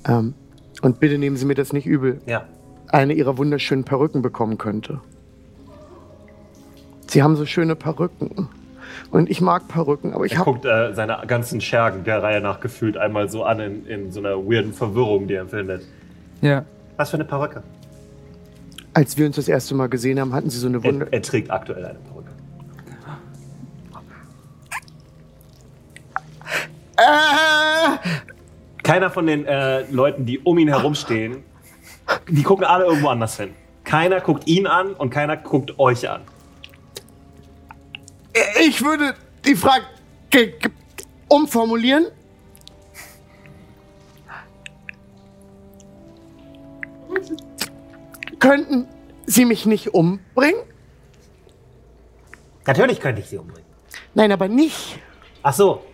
[0.06, 0.34] ähm,
[0.82, 2.44] und bitte nehmen Sie mir das nicht übel, Ja.
[2.88, 5.00] eine Ihrer wunderschönen Perücken bekommen könnte.
[7.08, 8.48] Sie haben so schöne Perücken.
[9.10, 12.40] Und ich mag Perücken, aber ich Er habe guckt äh, seine ganzen Schergen der Reihe
[12.40, 15.82] nach gefühlt einmal so an in, in so einer weirden Verwirrung, die er empfindet.
[16.40, 16.64] Ja.
[16.96, 17.62] Was für eine Perücke?
[18.92, 21.06] Als wir uns das erste Mal gesehen haben, hatten sie so eine Wunder.
[21.06, 22.30] Er, er trägt aktuell eine Perücke.
[26.96, 27.98] Äh,
[28.84, 31.42] Keiner von den äh, Leuten, die um ihn herumstehen,
[32.28, 33.50] die gucken alle irgendwo anders hin.
[33.82, 36.20] Keiner guckt ihn an und keiner guckt euch an.
[38.60, 39.84] Ich würde die Frage
[40.30, 40.70] ge- ge-
[41.28, 42.06] umformulieren.
[48.38, 48.86] Könnten
[49.26, 50.60] Sie mich nicht umbringen?
[52.66, 53.64] Natürlich könnte ich sie umbringen.
[54.14, 54.98] Nein, aber nicht.
[55.42, 55.84] Ach so.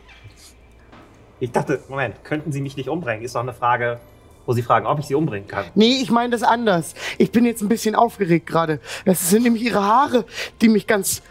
[1.40, 3.24] Ich dachte, Moment, könnten Sie mich nicht umbringen?
[3.24, 3.98] Ist doch eine Frage,
[4.46, 5.64] wo Sie fragen, ob ich Sie umbringen kann.
[5.74, 6.94] Nee, ich meine das anders.
[7.18, 8.80] Ich bin jetzt ein bisschen aufgeregt gerade.
[9.04, 10.24] Das sind nämlich Ihre Haare,
[10.60, 11.22] die mich ganz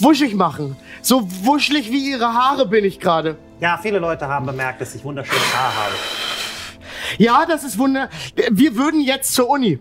[0.00, 0.76] wuschig machen.
[1.02, 3.36] So wuschelig wie Ihre Haare bin ich gerade.
[3.60, 5.94] Ja, viele Leute haben bemerkt, dass ich wunderschönes Haar habe.
[7.18, 8.08] Ja, das ist wunder.
[8.50, 9.78] Wir würden jetzt zur Uni.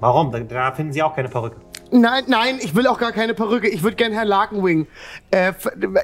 [0.00, 0.30] Warum?
[0.30, 1.56] Da, da finden Sie auch keine Perücke.
[1.90, 3.68] Nein, nein, ich will auch gar keine Perücke.
[3.68, 4.86] Ich würde gern Herr Larkenwing.
[5.30, 5.52] Äh,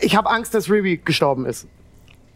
[0.00, 1.66] ich habe Angst, dass Ruby gestorben ist.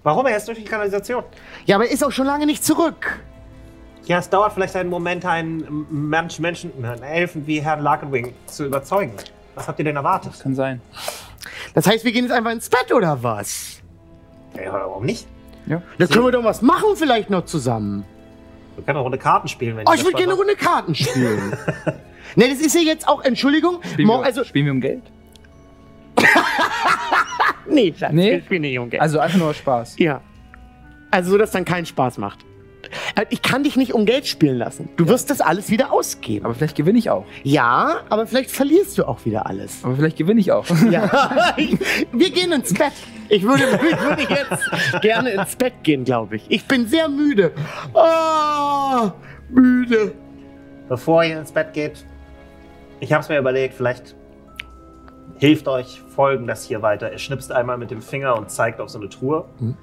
[0.03, 0.27] Warum?
[0.27, 1.25] Er ist durch die Kanalisation.
[1.65, 3.21] Ja, aber er ist auch schon lange nicht zurück.
[4.07, 8.67] Ja, es dauert vielleicht einen Moment, einen Mensch, Menschen, einen Elfen wie Herrn Larkenwing zu
[8.67, 9.15] überzeugen.
[9.55, 10.33] Was habt ihr denn erwartet?
[10.41, 10.81] Kann sein.
[11.75, 13.81] Das heißt, wir gehen jetzt einfach ins Bett oder was?
[14.55, 15.27] Ja, warum nicht?
[15.67, 15.83] Ja.
[15.99, 18.05] Da können wir doch was machen vielleicht noch zusammen.
[18.77, 20.39] Wir können eine Runde Karten spielen, wenn Oh, ich das würde gerne eine.
[20.41, 21.57] Runde Karten spielen.
[22.37, 25.03] ne, das ist ja jetzt auch, Entschuldigung, Spielen, wir, also, spielen wir um Geld?
[27.69, 28.33] nee, Schatz, Nee?
[28.33, 29.03] wir spielen nicht um Geld.
[29.03, 29.99] Also einfach nur Spaß.
[29.99, 30.21] ja.
[31.11, 32.45] Also so, dass dann keinen Spaß macht.
[33.15, 34.89] Äh, Ich kann dich nicht um Geld spielen lassen.
[34.97, 36.45] Du wirst das alles wieder ausgeben.
[36.45, 37.25] Aber vielleicht gewinne ich auch.
[37.43, 39.85] ja, aber vielleicht verlierst du auch wieder alles.
[39.85, 40.65] Aber vielleicht gewinne ich auch.
[40.91, 41.55] Ja.
[42.13, 42.93] Wir gehen ins Bett.
[43.29, 46.45] Ich würde, ich würde jetzt gerne ins Bett gehen, glaube ich.
[46.49, 47.53] Ich bin sehr müde.
[47.95, 49.13] Ah,
[49.49, 50.13] müde.
[50.89, 52.05] Bevor ihr ins Bett geht,
[53.01, 54.15] ich habe es mir überlegt, vielleicht
[55.39, 57.11] hilft euch folgendes hier weiter.
[57.11, 59.45] Er schnipst einmal mit dem Finger und zeigt auf so eine Truhe.
[59.59, 59.77] Mhm.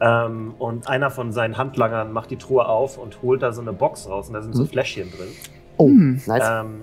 [0.00, 3.72] Ähm, und einer von seinen Handlangern macht die Truhe auf und holt da so eine
[3.72, 4.68] Box raus und da sind so Mhm.
[4.68, 5.28] Fläschchen drin.
[5.78, 6.20] Oh, Hm.
[6.26, 6.44] nice.
[6.46, 6.82] Ähm,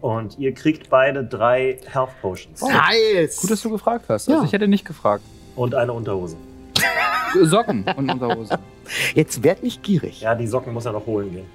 [0.00, 3.40] und ihr kriegt beide drei Health Potions nice.
[3.40, 4.28] Gut, dass du gefragt hast.
[4.28, 4.34] Ja.
[4.34, 5.22] Also ich hätte nicht gefragt.
[5.56, 6.36] und eine Unterhose.
[7.42, 8.58] Socken und Unterhose.
[9.14, 10.20] Jetzt werd nicht gierig.
[10.20, 11.46] Ja, die Socken muss er noch holen gehen.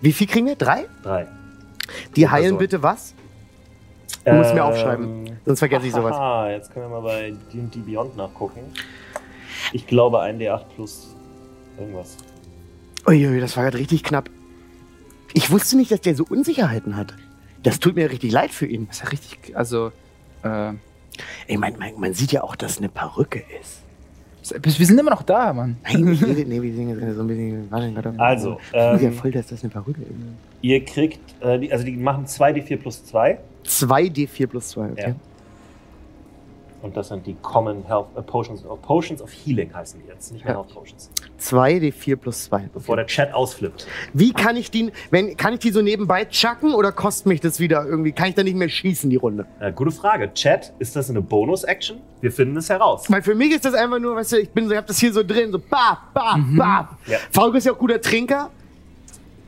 [0.00, 0.56] Wie viel kriegen wir?
[0.56, 0.86] Drei?
[1.02, 1.26] Drei.
[2.16, 3.14] Die heilen bitte was?
[4.24, 6.16] Du musst mir aufschreiben, sonst vergesse ich sowas.
[6.16, 8.60] Ah, jetzt können wir mal bei D&D Beyond nachgucken.
[9.72, 11.14] Ich glaube ein D8 plus
[11.78, 12.16] irgendwas.
[13.06, 14.28] Uiui, das war gerade richtig knapp.
[15.32, 17.14] Ich wusste nicht, dass der so Unsicherheiten hat.
[17.62, 18.86] Das tut mir richtig leid für ihn.
[18.88, 19.92] Das ist ja richtig, also,
[20.42, 20.72] äh,
[21.46, 23.82] Ey, man, man, man sieht ja auch, dass eine Perücke ist.
[24.62, 25.76] wir sind immer noch da, Mann.
[25.84, 27.70] Nein, ich rede, nee, wir sind jetzt so ein bisschen.
[27.70, 28.14] Warte, warte.
[28.18, 30.10] Also, ich ähm, ja ähm, voll, dass das eine Perücke ist.
[30.62, 35.02] ihr kriegt, äh, die, also die machen 2d4 plus 2 2 D4 plus 2, okay.
[35.08, 35.14] Ja.
[36.82, 40.32] und das sind die Common Health äh, Potions, äh, Potions of Healing heißen die jetzt,
[40.32, 40.60] nicht mehr Ja.
[40.60, 41.10] Health Potions.
[41.38, 42.70] 2 D4 plus 2.
[42.72, 43.86] Bevor der Chat ausflippt.
[44.12, 47.60] Wie kann ich die, wenn, kann ich die so nebenbei chucken oder kostet mich das
[47.60, 48.12] wieder irgendwie?
[48.12, 49.46] Kann ich da nicht mehr schießen, die Runde?
[49.58, 50.32] Äh, gute Frage.
[50.34, 51.98] Chat, ist das eine Bonus-Action?
[52.20, 53.10] Wir finden es heraus.
[53.10, 54.98] Weil für mich ist das einfach nur, weißt du, ich bin so, ich hab das
[54.98, 56.98] hier so drin, so ba, ba, ba.
[57.06, 57.18] Ja.
[57.30, 58.50] Falco ist ja auch guter Trinker.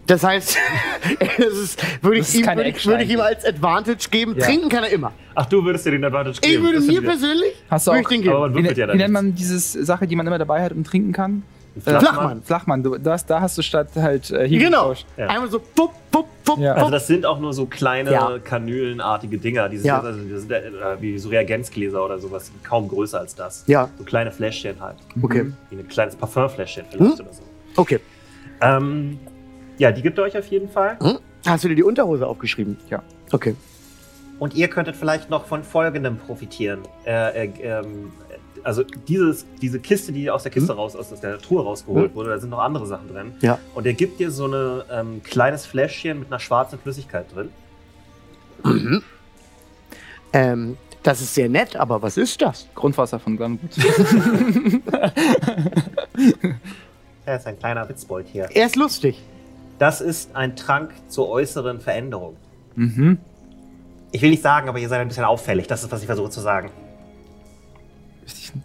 [0.07, 0.57] Das heißt,
[1.38, 4.09] das ist, würde Das ich, ist ihm, keine würde ich, würde ich ihm als Advantage
[4.11, 4.35] geben.
[4.37, 4.45] Ja.
[4.47, 5.12] Trinken kann er immer.
[5.35, 6.65] Ach, du würdest dir den Advantage Ich geben.
[6.65, 8.35] würde Das mir ich- persönlich, Hast du auch, ich den geben.
[8.35, 9.12] Aber man wie, würfelt ja wie nennt nichts.
[9.12, 11.43] man diese Sache, die man immer dabei hat und trinken kann?
[11.81, 12.43] Flachmann.
[12.43, 14.93] Flachmann, du, das, da hast du statt halt äh, Healing Genau.
[15.17, 15.29] Ja.
[15.29, 16.75] Einmal so, pup, pup, pup, Ja.
[16.75, 18.38] Also das sind auch nur so kleine Ja.
[18.45, 19.71] kanülenartige Dinger.
[19.71, 20.01] Die sind, Ja.
[20.01, 20.61] also, die sind äh,
[21.01, 23.65] wie so Reagenzgläser oder sowas, kaum größer als das.
[23.69, 24.97] Ja, So kleine Fläschchen halt.
[25.23, 25.51] okay.
[25.71, 27.25] Wie ein kleines Parfümfläschchen vielleicht Hm?
[27.25, 27.43] oder so.
[27.77, 28.01] Okay.
[28.61, 29.19] Ähm,
[29.83, 30.97] ja, die gibt ihr euch auf jeden Fall.
[31.01, 31.18] Hm?
[31.45, 32.79] Hast du dir die Unterhose aufgeschrieben?
[32.88, 33.03] Ja.
[33.33, 33.57] Okay.
[34.38, 36.83] Und ihr könntet vielleicht noch von Folgendem profitieren.
[37.05, 38.12] Äh, äh, ähm,
[38.62, 40.79] also dieses, diese Kiste, die aus der Kiste Hm?
[40.79, 43.33] raus, aus der Truhe rausgeholt wurde, da sind noch andere Sachen drin.
[43.40, 43.59] Ja.
[43.75, 47.49] Und er gibt dir so ein ähm, kleines Fläschchen mit einer schwarzen Flüssigkeit drin.
[50.33, 52.68] Ähm, das ist sehr nett, aber was ist das?
[52.77, 53.71] Grundwasser von Gunwood.
[57.27, 58.49] Das ist ein kleiner Witzbold hier.
[58.53, 59.21] Er ist lustig.
[59.83, 62.37] Das ist ein Trank zur äußeren Veränderung.
[62.77, 63.18] mhm.
[64.12, 65.66] Ich will nicht sagen, aber ihr seid ein bisschen auffällig.
[65.66, 66.71] Das ist, was ich versuche zu sagen.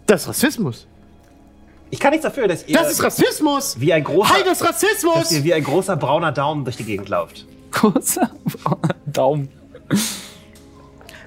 [0.06, 0.86] Das ist Rassismus.
[1.90, 3.80] Ich kann nichts dafür, dass ihr Das ist Rassismus!
[3.80, 5.42] wie ein großer, Halt das Dass ihr Rassismus!
[5.42, 7.46] wie ein großer brauner Daumen durch die Gegend lauft.
[7.72, 8.30] Kurzer
[9.06, 9.48] Daumen.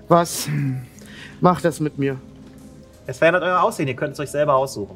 [0.07, 0.47] Was
[1.41, 2.15] macht das mit mir?
[3.07, 3.89] es verändert euer Aussehen.
[3.89, 4.95] Ihr könnt es euch selber aussuchen.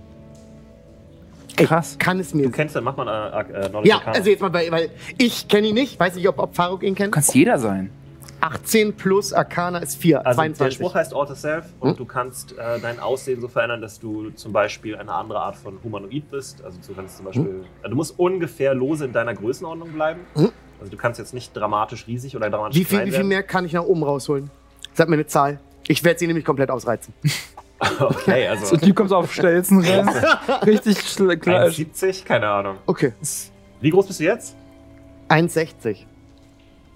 [1.58, 1.98] Ich Krass.
[1.98, 2.44] kann es mir.
[2.44, 5.48] Du kennst den, mach mal äh, äh, Knowledge Ja, also jetzt mal, weil, weil ich
[5.48, 6.00] kenne ihn nicht.
[6.00, 7.08] Weiß nicht, ob, ob Faruk ihn kennt.
[7.08, 7.90] Du kannst jeder sein.
[8.42, 10.26] 18 plus Arcana ist 4.
[10.26, 10.58] Also 22.
[10.60, 11.98] der Spruch heißt Alter Self und Hm?
[11.98, 15.80] du kannst äh, dein Aussehen so verändern, dass du zum Beispiel eine andere Art von
[15.84, 16.64] Humanoid bist.
[16.64, 20.22] Also du kannst zum Beispiel, äh, du musst ungefähr lose in deiner Größenordnung bleiben.
[20.36, 20.50] Hm?
[20.80, 23.28] Also du kannst jetzt nicht dramatisch riesig oder dramatisch wie, viel, klein wie viel werden.
[23.30, 24.52] mehr kann ich nach oben rausholen?
[24.94, 25.60] Sag mir eine Zahl.
[25.88, 27.14] Ich werde sie nämlich komplett ausreizen.
[28.00, 30.08] Okay, So, also du kommst auf Stelzen rein.
[30.66, 30.98] Richtig
[31.42, 31.66] klar.
[31.66, 32.78] 1,70, keine Ahnung.
[32.86, 33.14] Okay.
[33.82, 34.56] Wie groß bist du jetzt?
[35.30, 35.98] 1,60.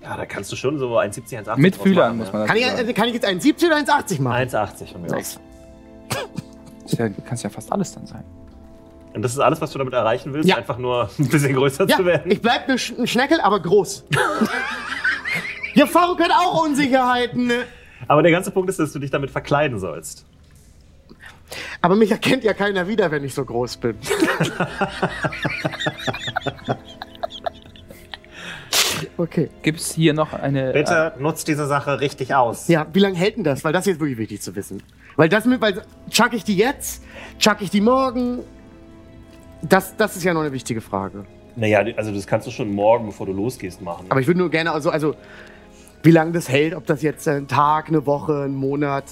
[0.02, 2.66] Ja, da kannst du schon so 1,70, 1,80 Mit Fühlern muss man das Kann ich,
[2.66, 2.94] sagen.
[2.94, 4.48] kann ich jetzt 1,70 oder 1,80 machen?
[4.50, 5.40] 1,80 von mir aus.
[6.86, 8.24] Ist ja, kannst ja fast alles dann sein.
[9.14, 10.56] Und das ist alles, was du damit erreichen willst, Ja.
[10.56, 12.32] einfach nur ein bisschen größer Ja, zu werden.
[12.32, 14.06] ich bleib ne Sch ein Schneckel, aber groß.
[15.74, 17.48] ja, Faruk hat auch Unsicherheiten.
[17.48, 17.64] Ne?
[18.08, 20.26] Aber der ganze Punkt ist, dass du dich damit verkleiden sollst.
[21.82, 23.98] Aber mich erkennt ja keiner wieder, wenn ich so groß bin.
[29.18, 29.50] okay.
[29.62, 30.74] Gibt es hier noch eine.
[30.74, 32.68] Bitte nutzt diese Sache richtig aus.
[32.68, 33.64] Ja, wie lange hält denn das?
[33.64, 34.82] Weil das ist jetzt wirklich wichtig zu wissen.
[35.16, 37.04] Weil das mit, weil chuck ich die jetzt?
[37.40, 38.40] Chuck ich die morgen?
[39.62, 41.26] Das, das ist ja noch eine wichtige Frage.
[41.56, 44.06] Naja, also das kannst du schon morgen, bevor du losgehst, machen.
[44.10, 45.16] Aber ich würde nur gerne, also, also
[46.04, 49.04] wie lange das hält, ob das jetzt ein Tag, eine Woche, ein Monat.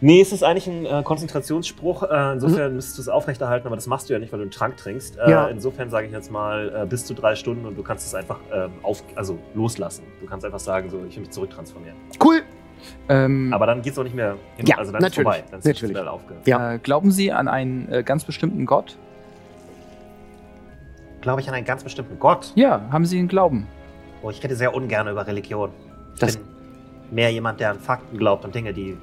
[0.00, 2.02] Nee, es ist eigentlich ein äh, Konzentrationsspruch.
[2.02, 4.50] Äh, insofern müsstest du es aufrechterhalten, aber das machst du ja nicht, weil du einen
[4.50, 5.16] Trank trinkst.
[5.16, 5.46] Äh, Ja.
[5.48, 8.38] Insofern sage ich jetzt mal äh, bis zu drei Stunden und du kannst es einfach
[8.52, 10.04] ähm, auf, also loslassen.
[10.20, 11.96] Du kannst einfach sagen, so, ich will mich zurücktransformieren.
[12.22, 12.42] Cool.
[13.08, 14.66] ähm, Aber dann geht es auch nicht mehr hin.
[14.66, 15.44] Ja, also dann natürlich, ist vorbei.
[15.50, 15.96] Dann ist natürlich.
[15.98, 16.46] aufgehört.
[16.46, 16.74] Ja.
[16.74, 18.98] äh, glauben Sie an einen äh, ganz bestimmten Gott?
[21.22, 22.52] Glaube ich an einen ganz bestimmten Gott.
[22.54, 23.66] Ja, haben Sie einen Glauben?
[24.22, 25.70] Oh, ich rede sehr ungern über Religion.
[26.14, 26.46] Ich Das- bin
[27.10, 28.96] mehr jemand, der an Fakten glaubt und Dinge, die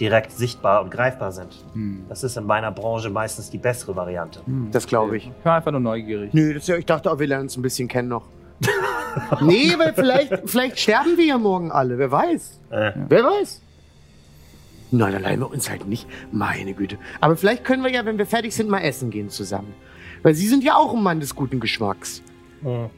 [0.00, 1.48] direkt sichtbar und greifbar sind.
[1.74, 2.04] Hm.
[2.08, 4.40] Das ist in meiner Branche meistens die bessere Variante.
[4.46, 5.26] Hm, Das glaube ich.
[5.38, 6.32] Ich war einfach nur neugierig.
[6.32, 8.26] Nö, das ich dachte auch, wir lernen uns ein bisschen kennen noch.
[9.40, 11.98] nee, weil vielleicht, vielleicht sterben wir ja morgen alle.
[11.98, 12.60] Wer weiß?
[12.70, 13.62] Äh, Wer weiß?
[14.92, 16.06] Nein, dann leihen wir uns halt nicht.
[16.32, 16.98] Meine Güte.
[17.20, 19.72] Aber vielleicht können wir ja, wenn wir fertig sind, mal essen gehen zusammen.
[20.22, 22.22] Weil Sie sind ja auch ein Mann des guten Geschmacks.
[22.62, 22.90] mh.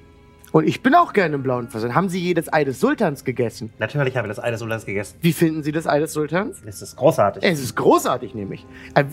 [0.52, 1.94] Und ich bin auch gerne im blauen Fasan.
[1.94, 3.72] Haben Sie jedes Ei des Sultans gegessen?
[3.78, 5.16] Natürlich habe ich das alles so gegessen.
[5.22, 6.62] Wie finden Sie das Ei des Sultans?
[6.66, 7.42] Es ist großartig.
[7.42, 8.66] Es ist großartig, nämlich.
[8.94, 9.04] Äh,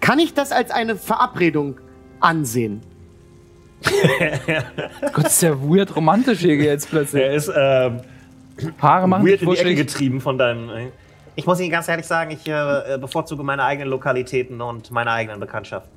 [0.00, 1.76] Kann ich das als eine Verabredung
[2.18, 2.80] ansehen?
[5.12, 7.22] Gott, ist ja weird romantisch hier jetzt plötzlich.
[7.22, 8.00] Er ist ähm,
[8.80, 10.68] Haare machen weird in die Ecke getrieben von deinem.
[10.70, 10.88] äh,
[11.36, 15.38] Ich muss Ihnen ganz ehrlich sagen, ich äh, bevorzuge meine eigenen Lokalitäten und meine eigenen
[15.38, 15.90] Bekanntschaften.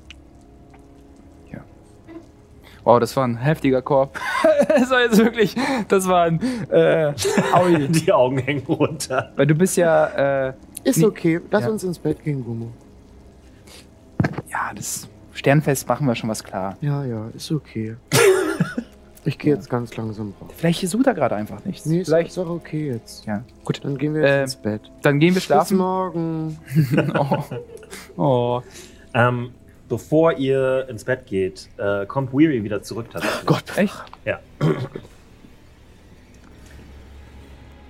[2.84, 4.18] Wow, das war ein heftiger Korb.
[4.68, 5.54] das war jetzt wirklich,
[5.88, 6.40] das war ein,
[6.70, 7.12] äh,
[7.52, 7.88] Aui.
[7.90, 9.32] Die Augen hängen runter.
[9.36, 10.52] Weil du bist ja, äh,
[10.84, 11.40] Ist okay.
[11.50, 11.70] Lass Ja.
[11.70, 12.68] uns ins Bett gehen, Gummo.
[14.50, 16.76] ja, das Sternfest machen wir schon was klar.
[16.80, 17.96] Ja, ja, ist okay.
[19.24, 20.50] ich gehe jetzt ganz langsam raus.
[20.56, 21.86] Vielleicht sucht er gerade einfach nichts.
[21.86, 23.24] Nee, ist, Vielleicht, ist auch okay jetzt.
[23.26, 23.42] ja.
[23.64, 24.80] Gut, Dann gehen wir jetzt Äh, ins Bett.
[25.02, 25.76] dann gehen wir Bis schlafen.
[25.78, 26.58] morgen.
[27.18, 27.44] oh.
[28.16, 28.62] oh.
[29.14, 29.50] Ähm,
[29.90, 33.44] bevor ihr ins Bett geht, äh, kommt Weary wieder zurück tatsächlich.
[33.44, 33.64] Gott.
[33.76, 33.94] Echt?
[34.24, 34.40] Ja.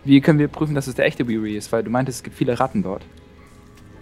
[0.04, 1.70] Wie können wir prüfen, dass es der echte Weary ist?
[1.72, 3.02] Weil du meintest, es gibt viele Ratten dort.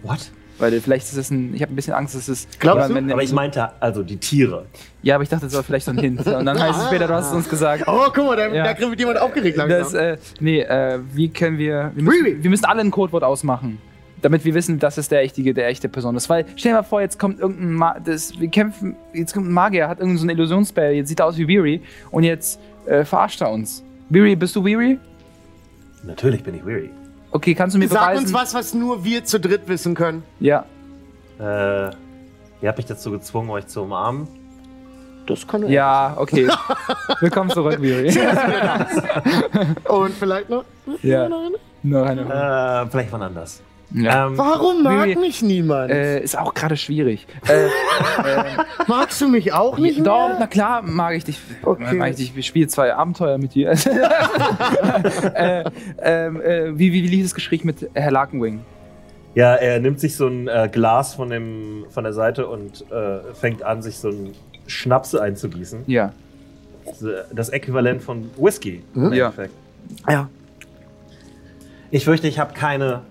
[0.03, 0.31] What?
[0.59, 1.55] Weil vielleicht ist es ein.
[1.55, 2.49] Ich habe ein bisschen Angst, dass es.
[2.59, 2.95] Glaubst du?
[2.95, 4.67] wenn- Aber ich meinte also die Tiere.
[5.03, 6.27] Ja, aber ich dachte, das war vielleicht so ein Hint.
[6.27, 7.85] Und dann heißt es später, du hast es uns gesagt.
[7.87, 8.75] Oh, guck mal, da, Ja.
[8.75, 10.01] da wird jemand aufgeregt Das, langsam.
[10.01, 11.93] äh, nee, äh, wie können wir.
[11.95, 12.43] Wir müssen, Weary.
[12.43, 13.79] wir müssen alle ein Codewort ausmachen.
[14.21, 16.29] Damit wir wissen, dass es der echte, der echte Person ist.
[16.29, 19.53] Weil, stell dir mal vor, jetzt kommt irgendein Ma das, wir kämpfen, jetzt kommt ein
[19.53, 23.41] Magier, hat irgendeinen so Illusionsspell, jetzt sieht er aus wie Weary und jetzt äh, verarscht
[23.41, 23.85] er uns.
[24.09, 24.99] Weary, bist du Weary?
[26.03, 26.91] Natürlich bin ich Weary.
[27.31, 28.25] Okay, kannst du mir Sag beweisen?
[28.25, 30.23] uns was, was nur wir zu dritt wissen können.
[30.41, 30.65] Ja.
[31.39, 34.27] Äh, ihr habt mich dazu gezwungen, euch zu umarmen.
[35.27, 35.69] Das kann er.
[35.69, 36.49] Ja, okay.
[37.21, 38.09] Willkommen zurück, Weary.
[39.89, 40.65] Und vielleicht noch.
[41.03, 41.29] ja.
[41.83, 42.23] Noch eine.
[42.23, 43.63] Äh, vielleicht wann anders.
[43.95, 44.27] Ja.
[44.27, 45.91] Ähm, Warum mag Weary, mich niemand?
[45.91, 47.27] Äh, ist auch gerade schwierig.
[47.49, 47.69] Äh,
[48.87, 50.37] Magst du mich auch nicht Doch, mehr?
[50.41, 51.39] na klar mag ich dich.
[51.63, 51.95] Okay.
[51.95, 52.37] Mag ich dich.
[52.37, 53.71] Wir spielen zwei Abenteuer mit dir.
[55.35, 55.65] äh,
[56.03, 58.61] ähm, äh, wie, wie, wie lief das Gespräch mit Herr Larkenwing?
[59.35, 63.21] ja, er nimmt sich so ein äh, Glas von, dem, von der Seite und äh,
[63.35, 64.33] fängt an, sich so ein
[64.67, 65.85] Schnaps einzugießen.
[65.87, 66.13] Ja.
[67.33, 68.83] Das Äquivalent von Whisky.
[68.95, 69.07] Mhm.
[69.07, 69.27] im Ja.
[69.27, 69.55] Endeffekt.
[70.09, 70.29] Ja.
[71.91, 73.03] Ich fürchte, ich habe keine.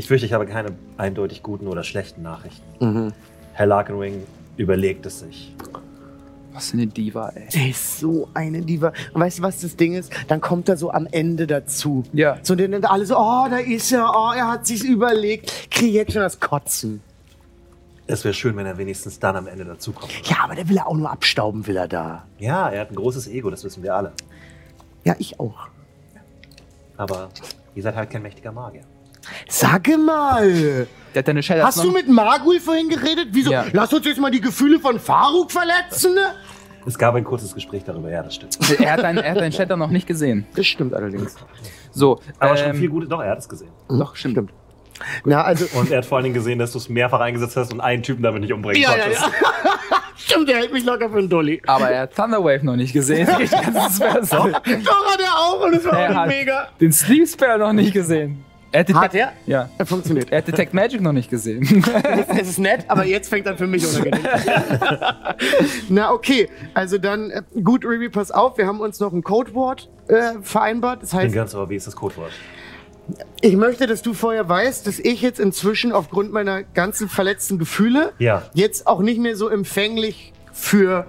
[0.00, 2.62] Ich fürchte, ich habe keine eindeutig guten oder schlechten Nachrichten.
[2.82, 3.12] Mhm.
[3.52, 4.22] Herr Larkenwing
[4.56, 5.54] überlegt es sich.
[6.54, 7.46] Was für eine Diva, ey.
[7.54, 8.94] Der ist so eine Diva.
[9.12, 10.10] Und weißt du, was das Ding ist?
[10.28, 12.02] Dann kommt er so am Ende dazu.
[12.14, 12.38] Ja.
[12.42, 15.70] So, dann dann alle so, oh, da ist er, oh, er hat sich's überlegt.
[15.70, 17.02] Krieg jetzt schon das Kotzen.
[18.06, 20.10] Es wäre schön, wenn er wenigstens dann am Ende dazukommt.
[20.24, 22.24] Ja, aber der will er auch nur abstauben, will er da.
[22.38, 24.12] Ja, er hat ein großes Ego, das wissen wir alle.
[25.04, 25.68] Ja, ich auch.
[26.96, 27.28] Aber
[27.74, 28.84] ihr seid halt kein mächtiger Magier.
[29.48, 31.62] Sag mal, Der hat deine Shadow.
[31.64, 33.28] hast du mit Magul vorhin geredet?
[33.32, 33.50] Wieso?
[33.52, 33.64] Ja.
[33.72, 36.34] Lass uns jetzt mal die Gefühle von Faruk verletzen, ne?
[36.86, 38.56] Es gab ein kurzes Gespräch darüber, ja, das stimmt.
[38.80, 40.46] Er hat deinen er hat deinen Shadow noch nicht gesehen.
[40.54, 41.36] Das stimmt allerdings.
[41.92, 42.20] So.
[42.38, 43.08] Aber schon ähm, viel Gutes.
[43.10, 43.70] Doch, er hat es gesehen.
[43.88, 44.32] Doch, stimmt.
[44.34, 44.52] Stimmt.
[45.24, 47.72] Na, also, Und er hat vor allen Dingen gesehen, dass du es mehrfach eingesetzt hast
[47.72, 49.22] und einen Typen damit nicht umbringen ja, ja, konntest.
[49.22, 49.30] ja.
[50.16, 51.60] Stimmt, der hält mich locker für einen Dolly.
[51.66, 53.26] Aber er hat Thunderwave noch nicht gesehen.
[53.40, 56.68] Die ganze Spell- Doch, hat er auch und es war Er auch mega.
[56.80, 58.44] den Sleep Spell noch nicht gesehen.
[58.72, 59.32] Er hat, er?
[59.46, 59.68] Ja.
[59.78, 60.30] Er funktioniert.
[60.30, 61.84] Er hat Detect Magic noch nicht gesehen.
[62.38, 64.20] Es ist nett, aber jetzt fängt dann für mich unangenehm.
[65.88, 66.48] Na, okay.
[66.74, 68.58] Also dann, äh, gut, Ruby, pass auf.
[68.58, 71.02] Wir haben uns noch ein Codewort äh, vereinbart.
[71.02, 72.30] Das Ich bin heißt, ganz aber, wie ist das Codewort?
[73.40, 78.12] ich möchte, dass du vorher weißt, dass ich jetzt inzwischen aufgrund meiner ganzen verletzten Gefühle
[78.18, 81.06] Ja, jetzt auch nicht mehr so empfänglich für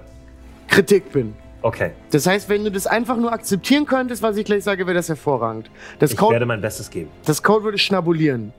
[0.66, 1.34] Kritik bin.
[1.62, 1.90] Okay.
[2.10, 5.08] Das heißt, wenn du das einfach nur akzeptieren könntest, was ich gleich sage, wäre das
[5.08, 5.70] hervorragend.
[5.98, 7.10] Das, Ich Code, werde mein Bestes geben.
[7.24, 8.52] das Codewort ist schnabulieren.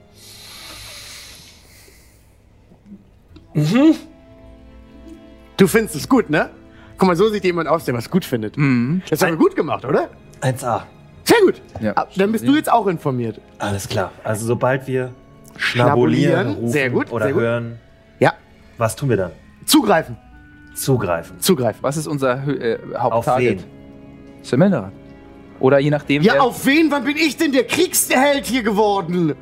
[5.58, 6.50] Du findest es gut, ne?
[6.98, 8.58] Guck mal, so sieht jemand aus, der was gut findet.
[8.58, 9.02] mhm.
[9.10, 10.10] Das haben wir gut gemacht, oder?
[10.42, 10.82] 1a.
[11.24, 11.62] Sehr gut.
[11.80, 11.94] Ja.
[11.96, 13.39] Ah, Dann bist du jetzt auch informiert.
[13.60, 14.12] Alles klar.
[14.24, 15.13] Also sobald wir
[15.58, 16.34] Schnabulieren.
[16.34, 17.42] schnabulieren, rufen Sehr gut, oder sehr gut.
[17.44, 17.80] hören,
[18.20, 18.34] Ja.
[18.78, 19.32] was tun wir dann?
[19.66, 20.18] Zugreifen.
[20.74, 21.40] Zugreifen.
[21.40, 21.84] Zugreifen.
[21.84, 23.62] Was ist unser äh, Auf Haupttarget?
[23.62, 24.44] wen?
[24.44, 24.92] Semilderat.
[25.60, 26.22] Oder je nachdem.
[26.24, 26.92] Ja, auf wen?
[26.92, 29.36] Wann bin ich denn der Kriegsheld hier geworden?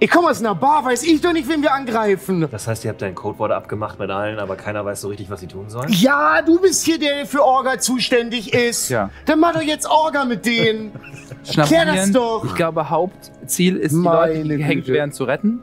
[0.00, 2.46] Ich komme aus einer Bar, weiß ich doch nicht, wen wir angreifen.
[2.50, 5.40] Das heißt, ihr habt ein Codewort abgemacht mit allen, aber keiner weiß so richtig, was
[5.40, 5.88] sie tun sollen?
[5.88, 8.90] Ja, du bist hier der, der für Orga zuständig ist.
[8.90, 9.10] Ja.
[9.24, 10.92] Dann mach doch jetzt Orga mit denen.
[11.44, 11.66] Schnabulieren.
[11.66, 12.44] Klär das doch.
[12.44, 14.92] Ich glaube, Hauptziel ist, die Meine Leute, die gehängt Güte.
[14.92, 15.62] werden, zu retten.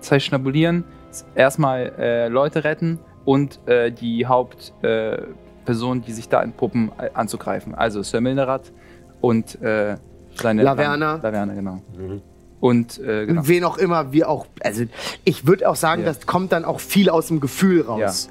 [0.00, 0.84] Das heißt, schnabulieren
[1.34, 7.74] erstmal äh, Leute retten und äh, die Hauptperson, äh, die sich da entpuppen, äh, anzugreifen.
[7.74, 8.72] Also Sir Milnerat
[9.20, 9.96] und äh,
[10.34, 11.20] seine Laverna.
[11.22, 11.82] Laverna, genau.
[11.94, 12.22] Mhm.
[12.58, 13.42] Und äh, genau.
[13.46, 14.46] Wen auch immer, wir auch.
[14.60, 14.84] Also,
[15.24, 16.08] ich würde auch sagen, Ja.
[16.08, 18.30] das kommt dann auch viel aus dem Gefühl raus.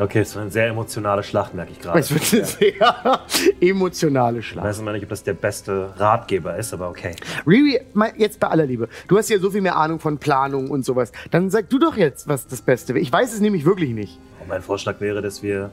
[0.00, 1.98] Okay, es war eine sehr emotionale Schlacht, merke ich gerade.
[1.98, 3.20] Es wird eine sehr
[3.60, 4.66] emotionale Ich Schlacht.
[4.66, 7.14] weiß immer nicht, ob das der beste Ratgeber ist, aber okay.
[7.46, 7.80] Riri,
[8.16, 8.88] jetzt bei aller Liebe.
[9.08, 11.12] Du hast ja so viel mehr Ahnung von Planung und sowas.
[11.30, 13.02] Dann sag du doch jetzt, was das Beste wäre.
[13.02, 14.18] Ich weiß es nämlich wirklich nicht.
[14.40, 15.70] Und mein Vorschlag wäre, dass wir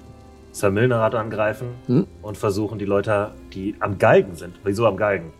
[0.51, 2.07] Samilnerat angreifen Hm?
[2.21, 4.59] und versuchen, die Leute, die am Galgen sind.
[4.63, 5.31] Wieso am Galgen?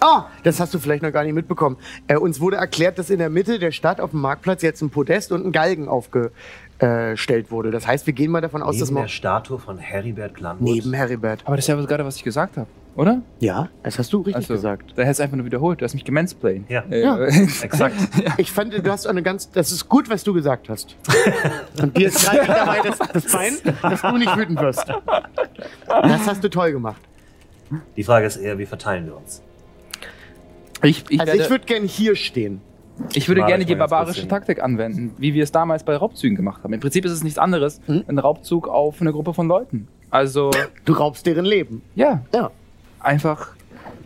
[0.00, 1.76] Ah, das hast du vielleicht noch gar nicht mitbekommen.
[2.08, 4.90] Äh, uns wurde erklärt, dass in der Mitte der Stadt auf dem Marktplatz jetzt ein
[4.90, 5.88] Podest und ein Galgen
[6.80, 7.70] aufgestellt wurde.
[7.70, 10.68] Das heißt, wir gehen mal davon aus, dass Neben man der Statue von Heribert Glanwood.
[10.68, 11.40] neben Heribert.
[11.44, 13.22] Aber das ist ja gerade, was ich gesagt habe, oder?
[13.40, 14.92] Ja, das hast du richtig Also, gesagt.
[14.96, 15.80] Da hättest du einfach nur wiederholt.
[15.80, 16.68] Du hast mich gemansplained.
[16.70, 16.82] Ja.
[16.90, 17.18] Äh, Ja.
[17.62, 17.94] Exakt.
[18.36, 19.50] Ich fand, du hast eine ganz.
[19.50, 20.96] Das ist gut, was du gesagt hast.
[21.80, 24.86] Und dir ist gerade dabei das, das Bein, dass du nicht wütend wirst.
[25.86, 27.00] Das hast du toll gemacht.
[27.96, 29.42] Die Frage ist eher, wie verteilen wir uns?
[30.82, 32.60] Ich, ich, Also ich würde gern hier stehen.
[33.14, 36.36] Ich würde Mal, gerne ich die barbarische Taktik anwenden, wie wir es damals bei Raubzügen
[36.36, 36.72] gemacht haben.
[36.72, 38.04] Im Prinzip ist es nichts anderes, Hm?
[38.06, 39.88] ein Raubzug auf eine Gruppe von Leuten.
[40.10, 40.50] Also,
[40.84, 41.82] Du raubst deren Leben.
[41.96, 42.50] ja, Ja.
[43.00, 43.48] einfach,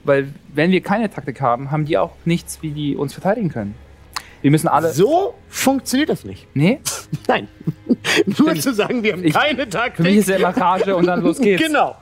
[0.05, 3.74] weil wenn wir keine Taktik haben, haben die auch nichts, wie die uns verteidigen können.
[4.40, 4.92] Wir müssen alle.
[4.92, 6.46] So funktioniert das nicht.
[6.55, 6.81] Nee,
[7.29, 7.48] Nein.
[8.38, 9.96] Nur zu sagen, wir haben Ich- keine Taktik.
[9.96, 11.62] für mich ist ja immer Rage und dann los geht's.
[11.66, 11.96] Genau.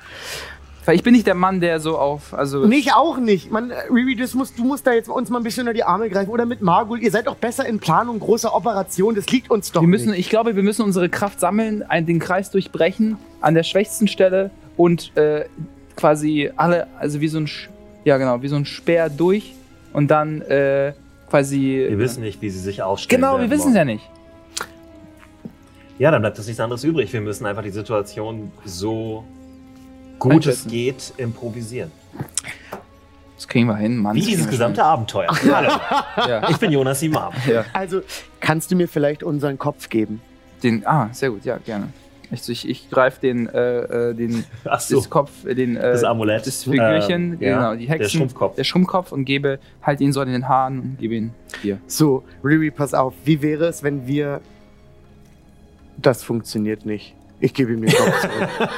[0.86, 2.32] Weil ich bin nicht der Mann, der so auf.
[2.32, 3.50] Also, Nicht auch nicht.
[3.50, 5.82] Man, äh, Riri, das musst, du musst da jetzt uns mal ein bisschen unter die
[5.82, 6.30] Arme greifen.
[6.30, 7.02] Oder mit Margul.
[7.02, 9.16] Ihr seid doch besser in Planung großer Operationen.
[9.16, 10.20] Das liegt uns doch wir müssen, nicht.
[10.20, 14.50] ich glaube, wir müssen unsere Kraft sammeln, einen, den Kreis durchbrechen an der schwächsten Stelle
[14.76, 15.46] und äh,
[15.96, 17.50] quasi alle, also wie so ein,
[18.04, 19.54] ja genau, wie so ein Speer durch
[19.92, 20.92] und dann äh,
[21.28, 21.84] quasi.
[21.88, 23.22] Wir wissen nicht, wie sie sich aufstellen.
[23.22, 24.08] Genau, wir wissen es ja nicht.
[25.98, 27.12] Ja, dann bleibt uns nichts anderes übrig.
[27.12, 29.24] Wir müssen einfach die Situation so
[30.18, 30.68] gut es Einschätzen.
[30.70, 31.90] geht improvisieren.
[33.36, 34.16] Das kriegen wir hin, Mann.
[34.16, 35.28] Wie dieses gesamte Abenteuer.
[35.52, 36.28] Hallo, schon.
[36.28, 37.32] Ja, ich bin Jonas Imam.
[37.46, 37.64] ja.
[37.72, 38.00] Also,
[38.40, 40.20] kannst du mir vielleicht unseren Kopf geben?
[40.62, 41.88] Den, ah, sehr gut, ja, gerne.
[42.30, 45.92] Ich, ich, ich greife den, äh, äh, den Ach so, das Kopf, äh, den, äh,
[45.92, 46.46] das Amulett.
[46.46, 48.56] das Figürchen, Äh, ja, genau, die Hexen, Der Schrumpfkopf.
[48.56, 51.78] der Schrumpfkopf und gebe halt ihn so in den Haaren und gebe ihn dir.
[51.86, 53.14] So, Riri, pass auf.
[53.24, 54.40] Wie wäre es, wenn wir.
[55.98, 57.14] Das funktioniert nicht.
[57.38, 58.48] Ich gebe ihm den Kopf zurück.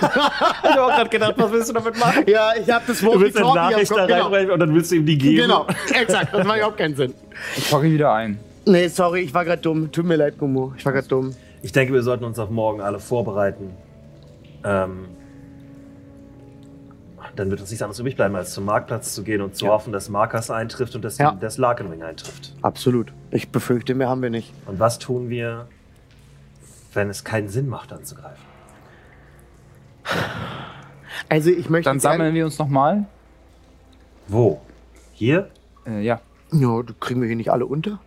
[0.62, 2.24] Ich habe auch gerade gedacht, was willst du damit machen?
[2.26, 4.22] ja, ich habe das Wort Du willst eine Nachricht da genau.
[4.24, 5.42] reinbrechen und dann willst du ihm die geben.
[5.42, 6.34] Genau, exakt.
[6.34, 7.14] Das macht überhaupt keinen Sinn.
[7.56, 8.38] Ich packe ihn wieder ein.
[8.66, 9.90] Nee, sorry, ich war gerade dumm.
[9.92, 10.74] Tut mir leid, Gummo.
[10.76, 11.34] Ich war gerade dumm.
[11.62, 13.70] Ich denke, wir sollten uns auf morgen alle vorbereiten.
[14.64, 15.06] Ähm,
[17.36, 19.70] dann wird uns nichts anderes übrig bleiben, als zum Marktplatz zu gehen und zu Ja.
[19.72, 21.36] hoffen, dass Marcus eintrifft und dass Ja.
[21.40, 22.54] das Larkenring eintrifft.
[22.62, 23.12] Absolut.
[23.30, 24.52] Ich befürchte, mehr haben wir nicht.
[24.66, 25.66] Und was tun wir,
[26.94, 28.47] wenn es keinen Sinn macht, anzugreifen?
[31.28, 31.90] Also, ich möchte.
[31.90, 33.06] Dann sammeln wir uns nochmal.
[34.28, 34.60] Wo?
[35.12, 35.50] Hier?
[35.86, 36.20] Äh, ja.
[36.52, 37.98] Ja, du kriegen wir hier nicht alle unter?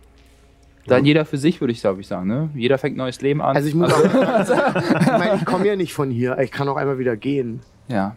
[0.86, 2.26] Dann jeder für sich, würde ich, glaube ich, sagen.
[2.26, 2.50] Ne?
[2.54, 3.54] Jeder fängt ein neues Leben an.
[3.54, 4.02] Also, ich muss auch.
[5.00, 6.38] ich meine, ich komme ja nicht von hier.
[6.38, 7.60] Ich kann auch einmal wieder gehen.
[7.86, 8.16] ja,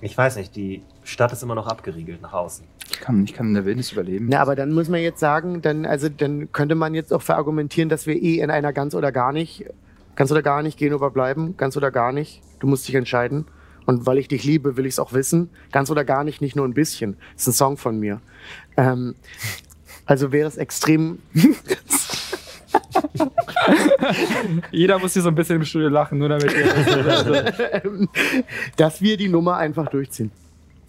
[0.00, 2.64] Ich weiß nicht, die Stadt ist immer noch abgeriegelt nach außen.
[2.90, 4.26] ich kann, ich kann in der Wildnis überleben.
[4.28, 7.88] Na, aber dann muss man jetzt sagen, dann, also, dann könnte man jetzt auch verargumentieren,
[7.88, 9.64] dass wir eh in einer ganz oder gar nicht,
[10.16, 12.42] ganz oder gar nicht gehen oder bleiben, ganz oder gar nicht.
[12.64, 13.44] Du musst dich entscheiden.
[13.84, 15.50] Und weil ich dich liebe, will ich es auch wissen.
[15.70, 17.18] Ganz oder gar nicht, nicht nur ein bisschen.
[17.34, 18.22] Das ist ein Song von mir.
[18.78, 19.16] Ähm,
[20.06, 21.18] also wäre es extrem.
[24.70, 28.08] Jeder muss hier so ein bisschen im Studio lachen, nur damit ihr.
[28.78, 30.30] dass wir die Nummer einfach durchziehen.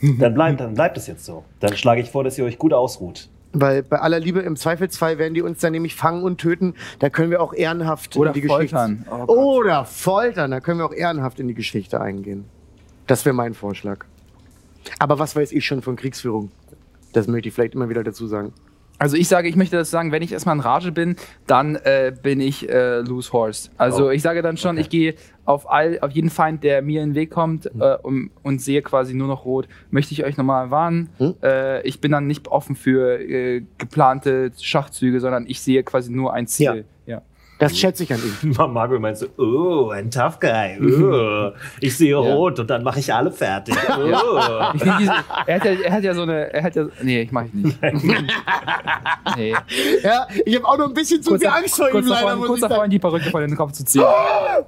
[0.02, 1.44] Dann bleibt, dann bleibt es jetzt so.
[1.60, 3.28] Dann schlage ich vor, dass ihr euch gut ausruht.
[3.58, 6.76] Weil bei aller Liebe im Zweifelsfall werden die uns dann nämlich fangen und töten.
[7.00, 8.98] Da können wir auch ehrenhaft Oder in die foltern.
[8.98, 9.16] Geschichte.
[9.16, 9.38] Oh Gott.
[9.38, 10.52] Oder foltern.
[10.52, 12.46] Da können wir auch ehrenhaft in die Geschichte eingehen.
[13.08, 14.06] Das wäre mein Vorschlag.
[15.00, 16.52] Aber was weiß ich schon von Kriegsführung?
[17.14, 18.52] Das möchte ich vielleicht immer wieder dazu sagen.
[18.98, 21.16] Also ich sage, ich möchte das sagen, wenn ich erstmal in Rage bin,
[21.48, 23.70] dann äh, bin ich äh, Loose Horse.
[23.78, 24.10] Also Oh.
[24.10, 24.82] ich sage dann schon, Okay.
[24.82, 27.82] ich gehe auf, all, auf jeden Feind, der mir in den Weg kommt Mhm.
[27.82, 29.68] äh, und, und sehe quasi nur noch rot.
[29.92, 31.10] Möchte ich euch nochmal warnen.
[31.18, 31.36] Hm?
[31.44, 36.34] Äh, ich bin dann nicht offen für äh, geplante Schachzüge, sondern ich sehe quasi nur
[36.34, 36.66] ein Ziel.
[36.66, 36.84] Ja.
[37.58, 38.52] Das schätze ich an ihm.
[38.74, 40.78] Margot meint so, oh, ein Tough Guy.
[40.82, 43.76] Oh, ich sehe rot und dann mache ich alle fertig.
[43.98, 44.40] Oh.
[44.74, 45.14] Diese,
[45.46, 47.54] er, hat ja, er hat ja so eine, er hat ja, nee, ich mache ich
[47.54, 47.80] nicht.
[49.38, 49.54] nee.
[50.04, 52.22] Ja, ich habe auch noch ein bisschen zu Kurz, viel Angst vor ihm kurz, leider,
[52.22, 54.04] davor, muss kurz davor, in die Perücke vor den Kopf zu ziehen.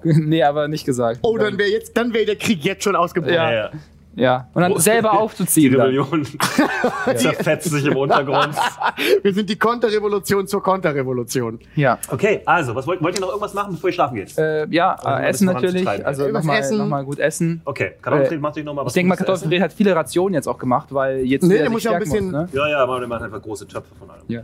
[0.03, 1.19] nee, aber nicht gesagt.
[1.23, 3.35] Oh, dann wäre jetzt, dann wäre der Krieg jetzt schon ausgebrochen.
[3.35, 3.71] Ja.
[4.17, 4.29] Ja, ja.
[4.37, 5.73] Ja, und dann selber Die aufzuziehen.
[5.73, 5.81] Dann.
[5.81, 6.25] Rebellion
[7.15, 8.55] zerfetzt sich im Untergrund.
[9.23, 11.59] Wir sind die Konterrevolution zur Konterrevolution.
[11.75, 14.37] Ja, Okay, also, was wollt, wollt ihr noch irgendwas machen, bevor ihr schlafen geht?
[14.37, 15.87] äh, ja äh, Essen natürlich.
[15.87, 16.77] Also Irgendwas nochmal essen.
[16.79, 17.61] noch mal gut essen.
[17.65, 19.15] Okay, Kartoffelfried Äh, macht euch noch mal was Ich denke mal?
[19.17, 21.99] Kartoffelfried hat viele Rationen jetzt auch gemacht, weil jetzt Nee, er der muss ja ein
[21.99, 22.49] bisschen- muss, ne?
[22.53, 24.23] Ja, ja, aber wir machen einfach große Töpfe von allem.
[24.27, 24.41] Ja.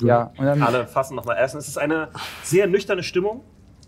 [0.00, 1.58] Ja, und dann Alle fassen noch mal Essen.
[1.58, 2.08] Es ist eine
[2.42, 3.42] sehr nüchterne Stimmung.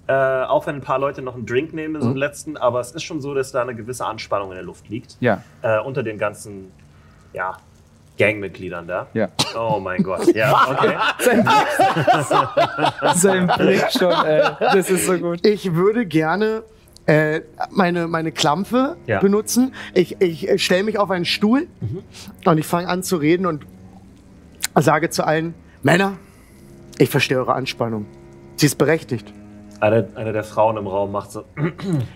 [0.08, 2.90] Äh, auch wenn ein paar Leute noch einen Drink nehmen, so einen letzten, aber es
[2.92, 5.16] ist schon so, dass da eine gewisse Anspannung in der Luft liegt.
[5.20, 6.72] Ja, Äh, unter den ganzen,
[7.32, 7.56] ja,
[8.18, 9.06] Gangmitgliedern da.
[9.14, 9.28] ja.
[9.56, 10.96] Oh mein Gott, ja, okay.
[11.20, 14.42] Sein Blick, sein Blick schon, ey.
[14.58, 15.46] Das ist so gut.
[15.46, 16.64] Ich würde gerne
[17.06, 19.20] äh, meine, meine Klampfe Ja.
[19.20, 19.72] benutzen.
[19.94, 21.68] Ich, ich stelle mich auf einen Stuhl
[22.44, 23.64] und ich fange an zu reden und
[24.74, 26.14] sage zu allen, Männer,
[26.98, 28.06] ich verstehe eure Anspannung.
[28.56, 29.32] Sie ist berechtigt.
[29.80, 31.44] Eine, eine der Frauen im Raum macht so,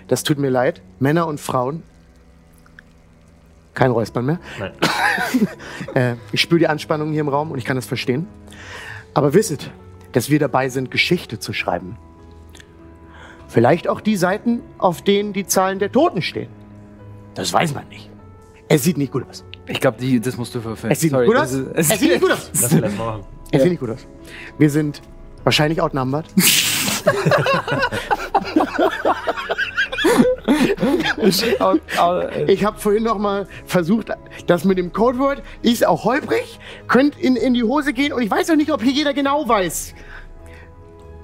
[0.09, 0.83] Das tut mir leid.
[0.99, 1.83] Männer und Frauen.
[3.75, 4.39] Kein Räuspern mehr.
[4.59, 4.73] nein.
[5.95, 8.27] Äh, ich spüre die Anspannung hier im Raum und ich kann das verstehen.
[9.15, 9.71] Aber wisset,
[10.13, 11.97] dass wir dabei sind, Geschichte zu schreiben.
[13.49, 16.49] Vielleicht auch die Seiten, auf denen die Zahlen der Toten stehen.
[17.35, 18.09] Das weiß man nicht.
[18.69, 19.45] Es sieht nicht gut aus.
[19.67, 20.93] Ich glaube, das musst du verfilmen.
[20.93, 21.53] Es sieht Sorry, nicht gut aus.
[21.53, 22.51] ist- Es sieht nicht gut aus.
[22.61, 23.21] Lass mich das machen.
[23.51, 24.07] Es sieht nicht gut aus.
[24.59, 25.03] Wir sind
[25.45, 26.27] wahrscheinlich outnumbered.
[31.19, 34.11] Äh, Ich habe vorhin noch mal versucht,
[34.47, 38.31] das mit dem Codewort ist auch holprig, könnte in, in die Hose gehen und ich
[38.31, 39.95] weiß auch nicht, ob hier jeder genau weiß,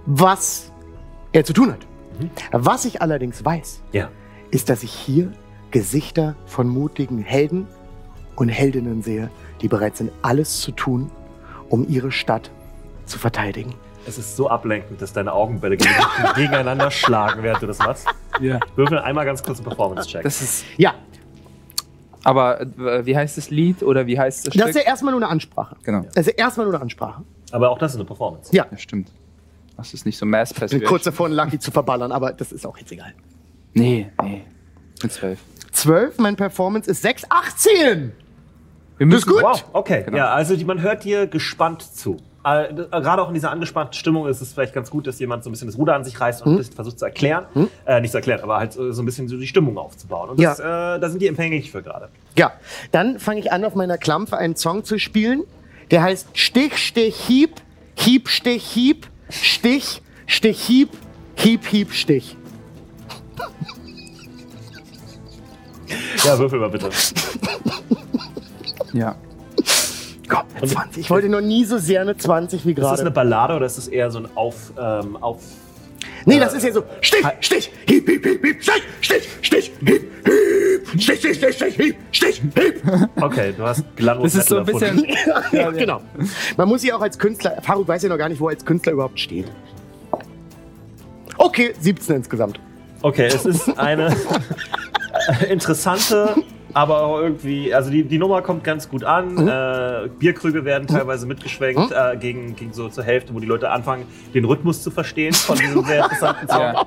[0.06, 0.72] was
[1.32, 1.80] er zu tun hat.
[2.52, 4.10] Was ich allerdings weiß, Ja.
[4.50, 5.32] ist, dass ich hier
[5.70, 7.66] Gesichter von mutigen Helden
[8.34, 11.10] und Heldinnen sehe, die bereit sind, alles zu tun,
[11.68, 12.50] um ihre Stadt
[13.04, 13.74] zu verteidigen.
[14.08, 15.90] Es ist so ablenkend, dass deine Augenbälle gegen-
[16.34, 18.06] gegeneinander schlagen, während du das machst.
[18.40, 18.58] ja.
[18.76, 20.22] Würfel einmal ganz kurz einen Performance-Check.
[20.22, 20.64] Das ist.
[20.76, 20.94] Ja,
[22.24, 24.68] Aber äh, wie heißt das Lied oder wie heißt das das Stück?
[24.76, 25.76] ist ja erstmal nur eine Ansprache.
[25.82, 26.02] genau.
[26.14, 27.22] Das ist ja erstmal nur eine Ansprache.
[27.52, 28.54] Aber auch das ist eine Performance.
[28.54, 29.10] Ja, Ja, stimmt.
[29.76, 32.50] Das ist nicht so Mass ich bin kurz davor, einen Lucky zu verballern, aber das
[32.50, 33.14] ist auch jetzt egal.
[33.74, 34.42] Nee, nee.
[35.02, 35.38] Mit zwölf.
[35.70, 38.12] 12, mein Performance ist 6, 18!
[38.96, 39.40] Wir Das ist gut.
[39.40, 40.02] Wow, okay.
[40.04, 40.16] Genau.
[40.16, 42.16] Ja, also die, man hört dir gespannt zu.
[42.56, 45.44] Äh, äh, Gerade auch in dieser angespannten Stimmung ist es vielleicht ganz gut, dass jemand
[45.44, 47.46] so ein bisschen das Ruder an sich reißt und bisschen versucht zu erklären.
[47.86, 50.30] Äh, nicht zu erklären, aber halt so so ein bisschen so die Stimmung aufzubauen.
[50.30, 50.50] Und Ja.
[50.50, 50.62] das, äh,
[51.00, 52.08] da sind die empfänglich für gerade.
[52.36, 52.52] Ja,
[52.92, 55.44] dann fange ich an, auf meiner Klampfe einen Song zu spielen,
[55.90, 57.60] der heißt Stich, Stich, Hieb,
[57.96, 60.90] Hieb, Stich, Hieb, Stich, Stich, Hieb,
[61.36, 62.36] Hieb, Hieb, Stich.
[66.24, 66.90] Ja, würfel mal bitte.
[68.92, 69.16] Ja.
[70.28, 71.02] Gott, eine 20.
[71.02, 73.10] Ich wollte noch nie so sehr eine 20 wie Ist das eine gerade.
[73.10, 74.72] Ballade oder ist das eher so ein Auf...
[74.78, 75.40] Ähm, auf
[76.24, 80.02] Nee, das ist ja so Stich, Stich, Hieb, Hieb, Hieb, Hieb, Stich, Stich, Stich, Hieb,
[80.24, 82.82] Hieb, Stich, Stich, Stich, Stich, Hieb, Stich, Hieb.
[83.20, 85.06] okay, du hast Gladwurst Das ist so ein bisschen.
[85.52, 86.02] Ja, genau.
[86.56, 88.64] Man muss ja auch als Künstler, Faruk weiß ja noch gar nicht, wo er als
[88.64, 89.46] Künstler überhaupt steht.
[91.38, 92.60] Okay, 17 insgesamt.
[93.02, 94.14] Okay, es ist eine
[95.48, 96.34] interessante,
[96.78, 99.34] aber auch irgendwie, also die, die Nummer kommt ganz gut an.
[99.34, 99.48] Mhm.
[99.48, 104.04] Äh, Bierkrüge werden teilweise mitgeschwenkt äh, gegen, gegen so zur Hälfte, wo die Leute anfangen,
[104.32, 106.60] den Rhythmus zu verstehen von diesem sehr interessanten Song.
[106.60, 106.86] Ja.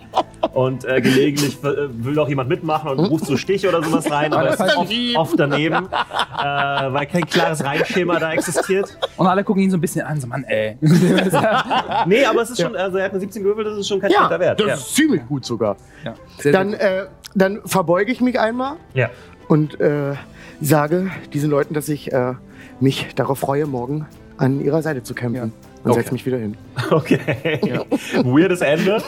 [0.53, 4.33] Und äh, gelegentlich äh, will auch jemand mitmachen und ruft so Stich oder sowas rein,
[4.33, 6.43] aber das ist oft, oft daneben, äh,
[6.93, 8.97] weil kein klares Reimschema da existiert.
[9.17, 10.77] Und alle gucken ihn so ein bisschen an, so Mann, ey.
[12.05, 14.11] Nee, aber es ist schon, also er hat eine 17 gewürfelt, das ist schon kein
[14.11, 14.59] Ja, schlechter Wert.
[14.59, 14.73] das Ja.
[14.73, 15.75] ist ziemlich gut sogar.
[16.03, 16.13] ja.
[16.39, 19.09] Sehr, Dann, äh, dann verbeuge ich mich einmal ja.
[19.51, 20.13] Und äh,
[20.61, 22.35] sage diesen Leuten, dass ich äh,
[22.79, 24.05] mich darauf freue, morgen
[24.37, 25.35] an ihrer Seite zu kämpfen.
[25.35, 25.43] Ja.
[25.83, 25.93] Und Okay.
[26.01, 26.55] setze mich wieder hin.
[26.91, 27.17] Okay.
[28.23, 29.01] Weirdes Ende.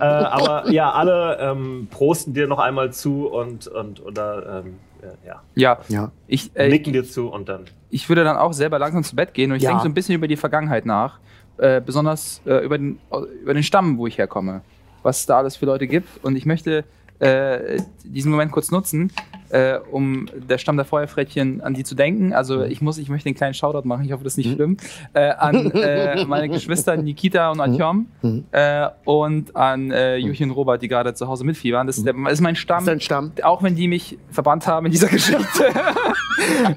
[0.00, 5.26] äh, aber ja, alle ähm, prosten dir noch einmal zu und, und oder ähm, äh,
[5.26, 6.10] ja, ja, Ja.
[6.26, 7.66] ich, äh, nicken dir zu und dann.
[7.90, 9.70] ich würde dann auch selber langsam zu Bett gehen und ich Ja.
[9.70, 11.20] denke so ein bisschen über die Vergangenheit nach.
[11.58, 12.98] Äh, besonders äh, über, den,
[13.42, 14.60] über den Stamm, wo ich herkomme.
[15.04, 16.08] Was es da alles für Leute gibt.
[16.24, 16.84] Und ich möchte
[17.18, 19.10] äh, diesen Moment kurz nutzen,
[19.50, 22.32] äh, um der Stamm der Feuerfrettchen an die zu denken.
[22.32, 24.76] Also ich muss, ich möchte einen kleinen Shoutout machen, ich hoffe, das ist nicht schlimm.
[25.14, 28.44] Äh, an äh, meine Geschwister Nikita und Artyom Mhm.
[28.52, 31.86] äh, und an äh, Juchi und Robert, die gerade zu Hause mitfiebern.
[31.86, 33.32] Das ist, der, ist mein Stamm ist Stamm.
[33.42, 35.64] auch wenn die mich verbannt haben in dieser Geschichte,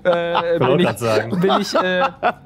[0.03, 1.39] äh, Wollte bin, ich, sagen.
[1.39, 2.03] bin, ich, äh,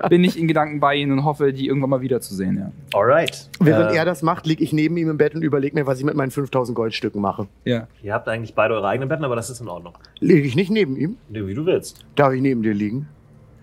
[0.09, 2.57] bin ich in Gedanken bei ihnen und hoffe, die irgendwann mal wiederzusehen.
[2.57, 2.97] Ja.
[2.97, 3.49] Alright.
[3.59, 5.99] Während äh, er das macht, liege ich neben ihm im Bett und überlege mir, was
[5.99, 7.47] ich mit meinen 5000 Goldstücken mache.
[7.65, 7.87] Ja.
[8.01, 9.93] Ihr habt eigentlich beide eure eigenen Betten, aber das ist in Ordnung.
[10.19, 11.17] Liege ich nicht neben ihm?
[11.29, 12.05] Nee, Wie du willst.
[12.15, 13.07] Darf ich neben dir liegen?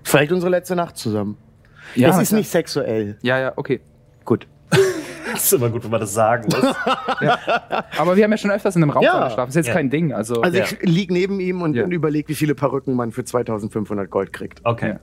[0.02, 1.36] Vielleicht unsere letzte Nacht zusammen.
[1.94, 2.38] Ja, es ist klar.
[2.38, 3.18] nicht sexuell.
[3.22, 3.80] Ja, ja, okay.
[4.24, 4.46] Gut.
[5.32, 6.62] Das ist immer gut, wenn man das sagen muss.
[7.98, 9.24] Aber wir haben ja schon öfters in einem Raum Ja.
[9.24, 9.36] geschlafen.
[9.48, 9.74] Das ist jetzt Ja.
[9.74, 10.12] kein Ding.
[10.12, 10.64] Also, Also Ja.
[10.64, 11.84] ich liege neben ihm und, Ja.
[11.84, 14.60] und überlege, wie viele Perücken man für 2500 Gold kriegt.
[14.64, 14.90] Okay.
[14.90, 15.00] Ja.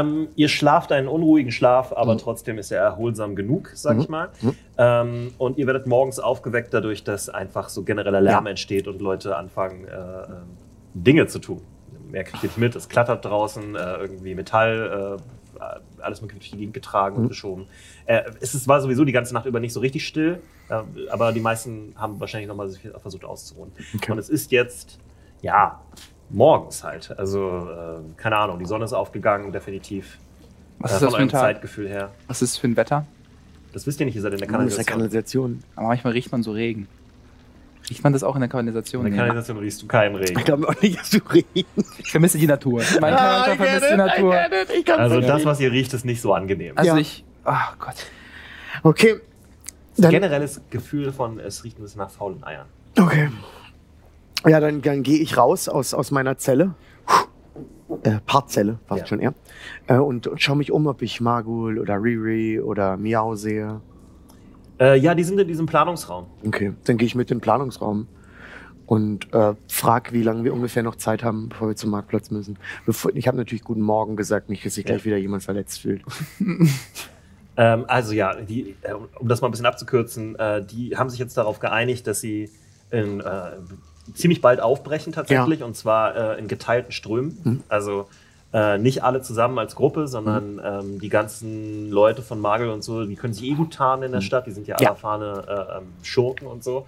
[0.00, 4.30] Ähm, ihr schlaft einen unruhigen Schlaf, aber trotzdem ist er erholsam genug, sag ich mal.
[4.76, 8.50] Ähm, und ihr werdet morgens aufgeweckt dadurch, dass einfach so genereller Lärm Ja.
[8.50, 10.32] entsteht und Leute anfangen, äh, ähm,
[10.94, 11.60] Dinge zu tun.
[12.10, 15.18] Mehr kriegt ihr nicht mit, es klattert draußen, äh, irgendwie Metall,
[15.60, 15.62] äh,
[16.00, 17.22] alles mögliche durch die Gegend getragen Mhm.
[17.22, 17.66] und geschoben.
[18.06, 21.32] Äh, es ist, war sowieso die ganze Nacht über nicht so richtig still, äh, aber
[21.32, 23.72] die meisten haben wahrscheinlich nochmal sich versucht auszuruhen.
[23.96, 24.12] Okay.
[24.12, 24.98] Und es ist jetzt,
[25.42, 25.80] ja,
[26.30, 27.16] morgens halt.
[27.18, 30.18] Also, äh, keine Ahnung, die Sonne ist aufgegangen, definitiv.
[30.78, 31.40] Was äh, ist das von für ein Tag?
[31.40, 32.10] Zeitgefühl her.
[32.26, 33.06] Was ist für ein Wetter?
[33.72, 35.60] Das wisst ihr nicht, ihr seid in der Das ist ja Kanalisation.
[35.60, 35.64] Kanalisation.
[35.76, 36.88] Aber manchmal riecht man so Regen.
[37.90, 39.06] Riecht man das auch in der Kanalisation?
[39.06, 39.20] In der.
[39.22, 40.38] Kanalisation riechst du keinen Regen.
[40.38, 41.66] Ich glaube auch nicht, dass du redest.
[41.98, 42.82] Ich vermisse die Natur.
[43.00, 44.36] Mein Ah, Charakter vermisst die Natur.
[44.78, 46.72] Ich Also das, was ihr riecht, ist nicht so angenehm.
[46.76, 46.98] Also Ja.
[46.98, 47.24] ich.
[47.44, 47.94] Ach Gott.
[48.82, 49.16] Okay.
[49.96, 52.66] Dann, Generelles Gefühl von, es riecht ein bisschen nach faulen Eiern.
[52.98, 53.30] okay.
[54.46, 56.74] Ja, dann, dann gehe ich raus aus, aus meiner Zelle.
[58.04, 59.06] Äh, Partzelle, fast Ja.
[59.06, 59.34] schon eher.
[59.88, 63.80] Äh, und, und schaue mich um, ob ich Magul oder Riri oder Miau sehe.
[64.80, 66.26] Äh, ja, die sind in diesem Planungsraum.
[66.46, 68.06] Okay, dann gehe ich mit in den Planungsraum
[68.86, 72.58] und äh, frag, wie lange wir ungefähr noch Zeit haben, bevor wir zum Marktplatz müssen.
[72.86, 75.04] Bevor, ich habe natürlich Guten Morgen gesagt, nicht, dass sich gleich Ja.
[75.04, 76.02] wieder jemand verletzt fühlt.
[77.60, 81.18] Ähm, also ja, die, äh, um das mal ein bisschen abzukürzen, äh, die haben sich
[81.18, 82.50] jetzt darauf geeinigt, dass sie
[82.92, 83.50] in, äh,
[84.14, 87.40] ziemlich bald aufbrechen tatsächlich, und zwar äh, in geteilten Strömen.
[87.42, 87.62] Mhm.
[87.68, 88.06] Also
[88.52, 90.60] äh, nicht alle zusammen als Gruppe, sondern Mhm.
[90.64, 94.12] ähm, die ganzen Leute von Magel und so, die können sich eh gut tarnen in
[94.12, 94.82] der Stadt, die sind ja, Mhm.
[94.84, 94.88] Ja.
[94.90, 96.86] erfahrene äh, ähm, Schurken und so.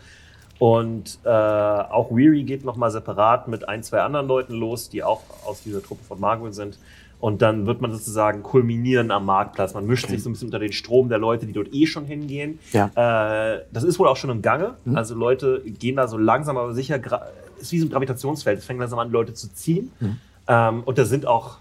[0.59, 5.23] Und äh, auch Weary geht nochmal separat mit ein, zwei anderen Leuten los, die auch
[5.47, 6.79] aus dieser Truppe von Magul sind.
[7.19, 9.75] Und dann wird man sozusagen kulminieren am Marktplatz.
[9.75, 10.15] Man mischt Okay.
[10.15, 12.59] sich so ein bisschen unter den Strom der Leute, die dort eh schon hingehen.
[12.73, 12.87] Ja.
[13.55, 14.75] Äh, das ist wohl auch schon im Gange.
[14.85, 14.97] Mhm.
[14.97, 16.99] Also Leute gehen da so langsam, aber sicher.
[17.59, 18.59] Ist wie so ein Gravitationsfeld.
[18.59, 19.93] Es fängt langsam an, Leute zu ziehen.
[20.01, 20.17] Mhm.
[20.53, 21.59] Ähm, und da sind auch,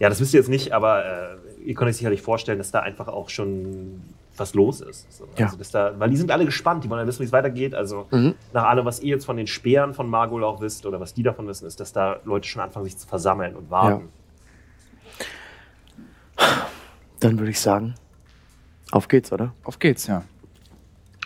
[0.00, 2.80] ja, das wisst ihr jetzt nicht, aber äh, ihr könnt euch sicherlich vorstellen, dass da
[2.80, 4.02] einfach auch schon
[4.36, 5.12] was los ist.
[5.16, 5.44] So, Ja.
[5.46, 7.74] also, dass da, weil die sind alle gespannt, die wollen ja wissen, wie es weitergeht.
[7.76, 8.34] Also Mhm.
[8.52, 11.22] nach allem, was ihr jetzt von den Speeren von Margul auch wisst oder was die
[11.22, 14.08] davon wissen, ist, dass da Leute schon anfangen, sich zu versammeln und warten.
[17.20, 17.94] Dann würde ich sagen,
[18.90, 19.52] auf geht's, oder?
[19.64, 20.24] Auf geht's, ja.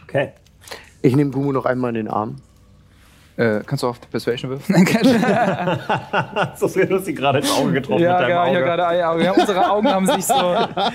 [0.02, 0.32] Okay.
[1.00, 2.36] Ich nehme Gumu noch einmal in den Arm.
[3.36, 4.64] Äh, kannst du auf Persuasion würfeln?
[4.68, 8.56] Nein, kein- Hast du das lustig gerade ins Auge getroffen ja, mit deinem genau, Auge?
[8.56, 9.24] habe gerade ein Auge.
[9.24, 10.34] Ja, unsere Augen haben sich so.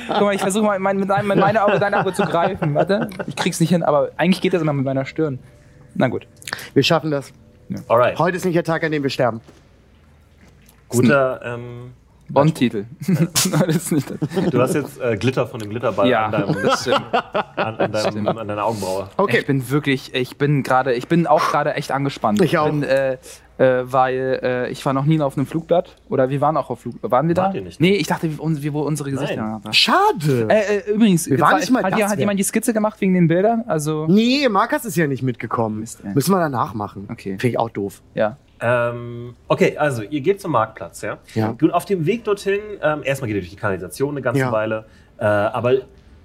[0.07, 2.73] Guck mal, ich versuche mal mein, mit einem, mit meinem Auge dein Auge zu greifen.
[2.73, 5.37] Warte, ich krieg's nicht hin, aber eigentlich geht das immer mit meiner Stirn.
[5.93, 6.25] Na gut.
[6.73, 7.31] Wir schaffen das.
[7.87, 8.17] Alright.
[8.17, 9.39] Heute ist nicht der Tag, an dem wir sterben.
[10.89, 11.93] Guter, ähm,
[13.67, 13.89] Das.
[14.51, 17.01] du hast jetzt äh, Glitter von dem Glitterball Ja, an, deinem, das stimmt.
[17.55, 19.09] an, an, deinem, an deiner Augenbraue.
[19.17, 19.39] Okay.
[19.39, 22.41] Ich bin wirklich, ich bin gerade, ich bin auch gerade echt angespannt.
[22.41, 22.65] Ich auch.
[22.69, 23.17] Bin, äh,
[23.57, 25.95] äh, weil äh, ich war noch nie auf einem Flugblatt.
[26.09, 27.11] Oder wir waren auch auf Flugblatt.
[27.11, 27.43] Waren wir da?
[27.43, 27.79] Wart ihr nicht?
[27.79, 29.51] Nee, ich dachte, wir, wir wo unsere Gesichter Nein.
[29.51, 29.73] haben.
[29.73, 30.47] Schade.
[30.49, 32.99] Äh, äh, übrigens, Wir waren hat, nicht mal hat, das hat jemand die Skizze gemacht
[33.01, 33.63] wegen den Bildern?
[33.67, 35.81] Also, nee, Markus ist ja nicht mitgekommen.
[35.81, 36.03] Mist.
[36.03, 37.07] Müssen wir danach machen.
[37.11, 37.37] Okay.
[37.37, 38.01] Finde ich auch doof.
[38.15, 38.37] ja.
[38.61, 41.17] Ähm, okay, also ihr geht zum Marktplatz, ja?
[41.33, 41.51] Ja.
[41.53, 44.51] Gut, auf dem Weg dorthin, ähm, erstmal geht ihr durch die Kanalisation eine ganze Ja.
[44.51, 44.85] Weile,
[45.17, 45.73] äh, aber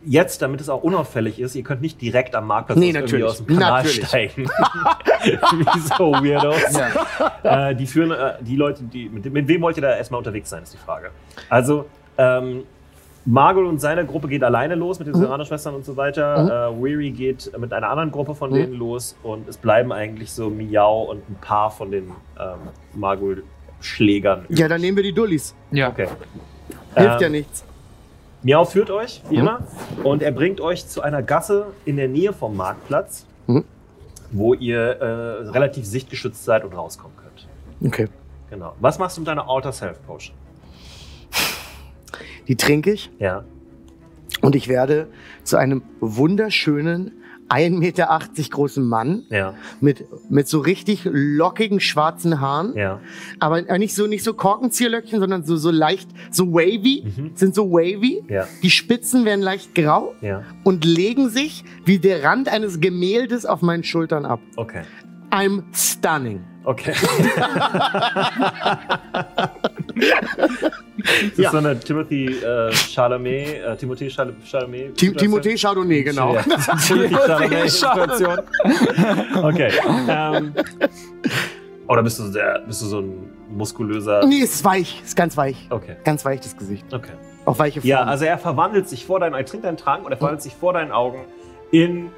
[0.04, 3.38] jetzt, damit es auch unauffällig ist, ihr könnt nicht direkt am Marktplatz Nee, aus aus
[3.38, 4.06] dem Kanal Natürlich.
[4.06, 4.46] steigen.
[5.24, 6.60] Wie so Weirdos.
[7.42, 7.70] ja.
[7.70, 10.48] äh, die führen, äh, die Leute, die, mit, mit wem wollt ihr da erstmal unterwegs
[10.50, 11.10] sein, ist die Frage.
[11.48, 11.86] Also,
[12.18, 12.64] ähm,
[13.28, 15.20] Margul und seine Gruppe geht alleine los mit den Mhm.
[15.22, 16.70] Serrano-Schwestern und so weiter.
[16.70, 18.54] Äh, Weary geht mit einer anderen Gruppe von Mhm.
[18.54, 22.04] denen los und es bleiben eigentlich so Miau und ein paar von den
[22.38, 22.58] ähm,
[22.94, 24.44] Margul-Schlägern.
[24.44, 24.58] übrig.
[24.58, 25.54] Ja, dann nehmen wir die Dullis.
[25.72, 25.88] ja.
[25.88, 26.06] Okay.
[26.94, 27.64] Hilft Ähm, ja nichts.
[28.42, 29.40] Miau führt euch, wie Mhm.
[29.40, 29.58] immer,
[30.04, 33.64] und er bringt euch zu einer Gasse in der Nähe vom Marktplatz, Mhm.
[34.30, 35.04] wo ihr äh,
[35.50, 37.92] relativ sichtgeschützt seid und rauskommen könnt.
[37.92, 38.08] Okay.
[38.50, 38.74] Genau.
[38.78, 40.36] Was machst du mit deiner Outer Self Potion?
[42.48, 43.44] Die trinke ich Ja.
[44.42, 45.08] und ich werde
[45.44, 47.12] zu einem wunderschönen
[47.48, 48.08] 1,80 Meter
[48.50, 49.54] großen Mann Ja.
[49.80, 52.74] mit, mit so richtig lockigen schwarzen Haaren.
[52.76, 53.00] Ja.
[53.38, 57.30] Aber nicht so, nicht so Korkenzieherlöckchen, sondern so, so leicht, so wavy, Mhm.
[57.34, 58.24] sind so wavy.
[58.28, 58.48] Ja.
[58.64, 60.42] Die Spitzen werden leicht grau Ja.
[60.64, 64.40] und legen sich wie der Rand eines Gemäldes auf meinen Schultern ab.
[64.56, 64.82] Okay.
[65.30, 66.40] I'm stunning.
[66.64, 66.94] Okay.
[70.98, 71.44] das Ja.
[71.46, 74.96] ist so eine Timothy äh, Chalamet, äh, Timothée Chal- Chalamet.
[74.96, 76.34] Tim Timothée Chardonnay, genau.
[76.34, 76.42] Ja.
[76.86, 78.38] Timothy Chalamet Situation.
[79.42, 79.70] Okay.
[80.08, 80.54] Ähm,
[81.88, 84.26] oder bist du, sehr, bist du so ein muskulöser.
[84.26, 85.66] Nee, es ist weich, ist ganz weich.
[85.70, 85.96] Okay.
[86.04, 86.84] Ganz weich, das Gesicht.
[86.92, 87.12] Okay.
[87.44, 87.88] Auch weiche Formen.
[87.90, 90.54] Ja, also er verwandelt sich vor deinen, er trinkt deinen Trank und er verwandelt sich
[90.54, 91.20] vor deinen Augen
[91.70, 92.08] in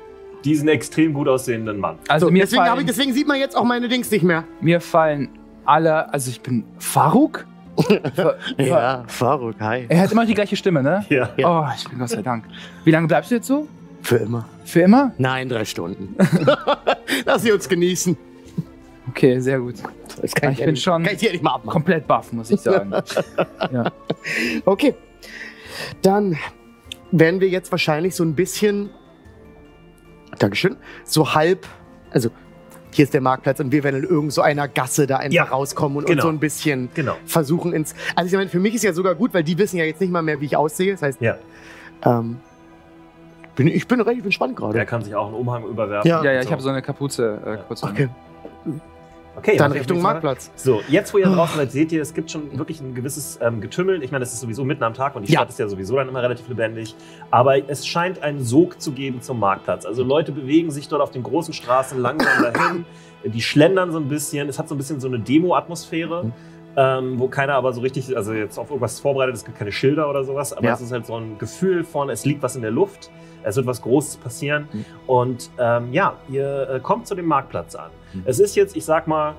[0.44, 1.98] diesen extrem gut aussehenden Mann.
[2.08, 4.44] Also so, mir, deswegen, fallen, ich, deswegen sieht man jetzt auch meine Dings nicht mehr.
[4.60, 5.28] mir fallen
[5.66, 7.46] alle, also ich bin Faruk?
[8.14, 9.86] Fa- Faruk, hi.
[9.88, 11.04] Er hat immer die gleiche Stimme, ne?
[11.08, 11.30] Ja.
[11.44, 12.44] Oh, ich bin Gott sei Dank.
[12.84, 13.68] Wie lange bleibst du jetzt so?
[14.02, 14.48] Für immer.
[14.64, 15.12] Für immer?
[15.18, 16.14] Nein, drei Stunden.
[17.24, 18.16] Lass sie uns genießen.
[19.10, 19.76] Okay, sehr gut.
[20.20, 21.72] Das kann Ich ja bin nicht- schon Kann ich dir nicht mal abmachen.
[21.72, 22.92] komplett baff, muss ich sagen.
[23.72, 23.90] ja.
[24.64, 24.94] Okay.
[26.02, 26.36] Dann
[27.12, 28.90] werden wir jetzt wahrscheinlich so ein bisschen,
[30.38, 31.66] Dankeschön, so halb,
[32.10, 32.30] also
[32.98, 35.44] hier ist der Marktplatz und wir werden in irgend so einer Gasse da einfach Ja,
[35.44, 36.16] rauskommen und, genau.
[36.16, 37.14] und so ein bisschen Genau.
[37.26, 37.94] versuchen ins.
[38.16, 40.10] Also ich meine, für mich ist ja sogar gut, weil die wissen ja jetzt nicht
[40.10, 40.90] mal mehr, wie ich aussehe.
[40.94, 41.36] Das heißt, Ja.
[42.04, 42.38] ähm,
[43.54, 44.84] bin, ich bin relativ entspannt Der gerade.
[44.84, 46.08] kann sich auch einen Umhang überwerfen.
[46.10, 46.24] Ja.
[46.24, 46.50] Ja, ja, ich So.
[46.50, 47.38] habe so eine Kapuze.
[47.46, 48.08] Äh, Kapuze Okay,
[49.38, 50.00] Okay, dann Richtung.
[50.02, 50.50] Marktplatz.
[50.56, 53.60] So, jetzt wo ihr draußen seid, seht ihr, es gibt schon wirklich ein gewisses ähm,
[53.60, 54.02] Getümmel.
[54.02, 55.40] Ich meine, es ist sowieso mitten am Tag und die Ja.
[55.40, 56.94] Stadt ist ja sowieso dann immer relativ lebendig.
[57.30, 59.86] Aber es scheint einen Sog zu geben zum Marktplatz.
[59.86, 62.84] Also Leute bewegen sich dort auf den großen Straßen langsam dahin.
[63.24, 64.48] Die schlendern so ein bisschen.
[64.48, 66.24] Es hat so ein bisschen so eine Demo-Atmosphäre.
[66.24, 66.32] Mhm.
[66.76, 70.08] Ähm, wo keiner aber so richtig, also jetzt auf irgendwas vorbereitet, es gibt keine Schilder
[70.08, 70.74] oder sowas, aber Ja.
[70.74, 73.10] es ist halt so ein Gefühl von, es liegt was in der Luft,
[73.42, 74.84] es wird was Großes passieren Mhm.
[75.08, 77.90] und ähm, ja, ihr äh, kommt zu dem Marktplatz an.
[78.12, 78.22] Mhm.
[78.24, 79.34] Es ist jetzt, ich sag mal,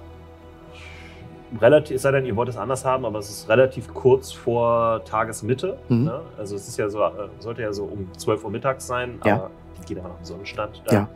[1.62, 5.04] relativ, es sei denn, ihr wollt es anders haben, aber es ist relativ kurz vor
[5.06, 5.78] Tagesmitte.
[5.90, 6.04] Mhm.
[6.06, 6.22] Ne?
[6.38, 9.36] Also es ist ja so, äh, sollte ja so um 12 Uhr mittags sein, Ja.
[9.36, 9.52] aber
[9.88, 10.84] geht aber nach dem Sonnenstand.
[10.86, 11.08] Da.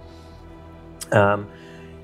[1.12, 1.34] Ja.
[1.36, 1.46] Ähm,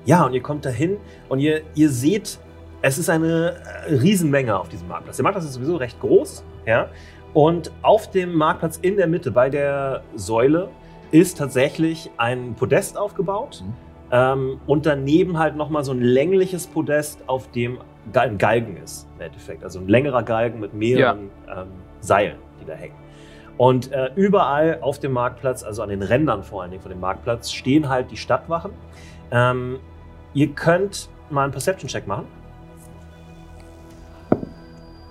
[0.04, 0.98] ja, und ihr kommt dahin
[1.28, 2.38] und ihr, ihr seht,
[2.82, 5.16] es ist eine äh, Riesenmenge auf diesem Marktplatz.
[5.16, 6.88] Der Marktplatz ist sowieso recht groß, ja.
[7.34, 10.68] Und auf dem Marktplatz in der Mitte bei der Säule
[11.10, 13.62] ist tatsächlich ein Podest aufgebaut.
[13.64, 13.89] Mhm.
[14.12, 17.78] Ähm, und daneben halt nochmal so ein längliches Podest, auf dem
[18.12, 19.62] ein Galgen ist, im Endeffekt.
[19.62, 21.68] Also ein längerer Galgen mit mehreren ähm,
[22.00, 22.94] Seilen, die da hängen.
[23.56, 27.00] Und äh, überall auf dem Marktplatz, also an den Rändern vor allen Dingen von dem
[27.00, 28.72] Marktplatz, stehen halt die Stadtwachen.
[29.30, 29.78] Ähm,
[30.32, 32.24] ihr könnt mal einen Perception-Check machen.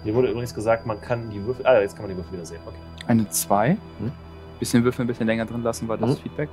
[0.04, 1.66] Mir wurde übrigens gesagt, man kann die Würfel.
[1.66, 2.60] Ah, jetzt kann man die Würfel wieder sehen.
[2.66, 2.76] Okay.
[3.08, 3.70] Eine 2.
[4.00, 4.12] Hm.
[4.60, 6.18] Bisschen Würfel ein bisschen länger drin lassen, war das Hm.
[6.18, 6.50] Feedback.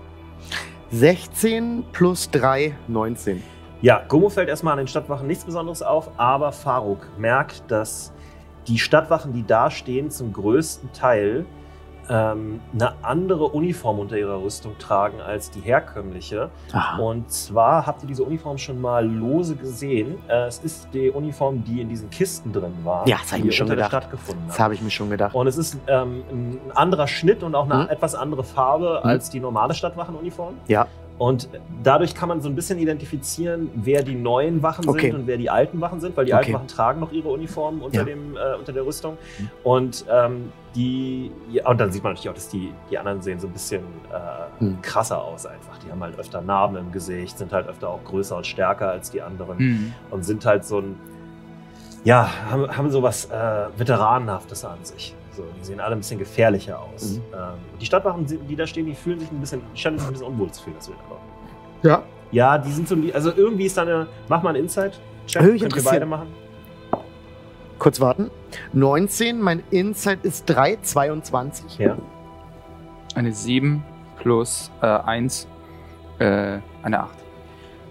[0.92, 3.42] 16 plus 3, 19.
[3.82, 8.12] Ja, Gomo fällt erstmal an den Stadtwachen nichts Besonderes auf, aber Faruk merkt, dass
[8.68, 11.44] die Stadtwachen, die da stehen, zum größten Teil
[12.08, 16.50] ähm, eine andere Uniform unter ihrer Rüstung tragen als die herkömmliche.
[16.72, 16.98] Aha.
[17.02, 20.18] Und zwar habt ihr diese Uniform schon mal lose gesehen.
[20.28, 23.42] Äh, es ist die Uniform, die in diesen Kisten drin war, Ja, das hab ich
[23.42, 24.02] die mir schon unter der gedacht.
[24.04, 25.34] Stadt gefunden Das habe ich mir schon gedacht.
[25.34, 27.90] Und es ist ähm, ein anderer Schnitt und auch eine Mhm.
[27.90, 29.08] etwas andere Farbe Mhm.
[29.10, 30.54] als die normale Stadtwachenuniform.
[30.68, 30.86] Ja.
[31.18, 31.48] Und
[31.82, 35.10] dadurch kann man so ein bisschen identifizieren, wer die neuen Wachen Okay.
[35.10, 36.40] sind und wer die alten Wachen sind, weil die Okay.
[36.40, 38.04] alten Wachen tragen noch ihre Uniformen unter, Ja.
[38.04, 39.16] dem, äh, unter der Rüstung.
[39.38, 39.50] Mhm.
[39.64, 43.40] Und ähm, die, ja, und dann sieht man natürlich auch, dass die, die anderen sehen
[43.40, 44.82] so ein bisschen äh, Mhm.
[44.82, 45.78] krasser aus einfach.
[45.78, 49.10] Die haben halt öfter Narben im Gesicht, sind halt öfter auch größer und stärker als
[49.10, 49.92] die anderen Hm.
[50.10, 50.96] und sind halt so ein,
[52.04, 55.14] ja, haben, haben so was äh, Veteranenhaftes an sich.
[55.36, 57.16] So, die sehen alle ein bisschen gefährlicher aus.
[57.16, 57.22] Mhm.
[57.34, 57.40] Ähm,
[57.78, 60.28] die Stadtwachen, die da stehen, die fühlen sich ein bisschen, die scheinen sich ein bisschen
[60.28, 60.76] unwohl zu fühlen.
[60.76, 61.18] Das wird aber.
[61.82, 62.02] Ja.
[62.32, 65.84] Ja, die sind so, also irgendwie ist da eine, mach mal einen Insight-Check, ihr interessieren.
[65.84, 66.28] beide machen.
[67.78, 68.30] Kurz warten.
[68.72, 71.78] 19, mein Insight ist 3, 22.
[71.78, 71.96] Ja.
[73.14, 73.84] Eine 7
[74.18, 75.46] plus äh, 1,
[76.18, 77.10] äh, eine 8.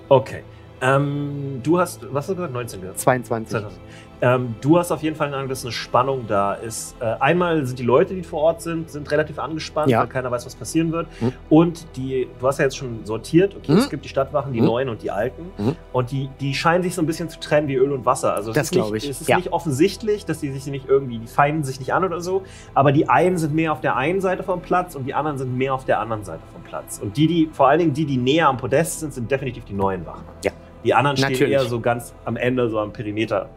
[0.10, 0.44] Okay.
[0.82, 2.54] Ähm, du hast, was hast du gesagt?
[2.54, 3.00] 19 gesagt?
[3.00, 3.52] 22.
[3.52, 3.82] 2000.
[4.22, 6.96] Ähm, du hast auf jeden Fall den Eindruck, dass eine Spannung da ist.
[7.02, 10.00] Äh, einmal sind die Leute, die vor Ort sind, sind relativ angespannt, Ja.
[10.02, 11.08] weil keiner weiß, was passieren wird.
[11.22, 11.34] Mhm.
[11.50, 13.78] Und die, du hast ja jetzt schon sortiert, okay, Mhm.
[13.80, 14.68] es gibt die Stadtwachen, die Mhm.
[14.68, 15.44] neuen und die alten.
[15.58, 15.76] Mhm.
[15.92, 18.34] Und die, die scheinen sich so ein bisschen zu trennen wie Öl und Wasser.
[18.34, 19.38] Also es Das ist nicht, glaub ich, Es ist ja.
[19.38, 22.44] nicht offensichtlich, dass die sich nicht irgendwie, die feinden sich nicht an oder so.
[22.74, 25.58] Aber die einen sind mehr auf der einen Seite vom Platz und die anderen sind
[25.58, 27.00] mehr auf der anderen Seite vom Platz.
[27.02, 29.74] Und die, die, vor allen Dingen die, die näher am Podest sind, sind definitiv die
[29.74, 30.24] neuen Wachen.
[30.44, 30.52] Ja.
[30.84, 31.54] Die anderen stehen Natürlich.
[31.54, 33.50] eher so ganz am Ende, so am Perimeter.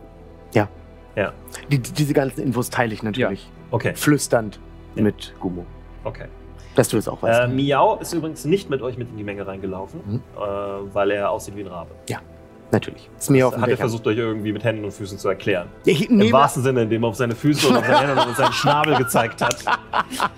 [1.70, 3.50] Die, die- diese ganzen Infos teile ich natürlich.
[3.70, 4.60] Okay, Flüsternd
[4.94, 5.02] Ja.
[5.02, 5.66] mit Gumo.
[6.04, 6.26] okay.
[6.74, 7.40] Dass du das auch weißt.
[7.40, 10.22] Äh, Miau ist übrigens nicht mit euch mit in die Menge reingelaufen, Mhm.
[10.36, 11.90] äh, weil er aussieht wie ein Rabe.
[12.70, 13.08] Natürlich.
[13.18, 15.68] Ist mir auf dem Hat er versucht, euch irgendwie mit Händen und Füßen zu erklären.
[15.84, 18.52] Ich Im wahrsten Sinne, indem er auf seine Füße und auf seine Hände und seinen
[18.52, 19.56] Schnabel gezeigt hat.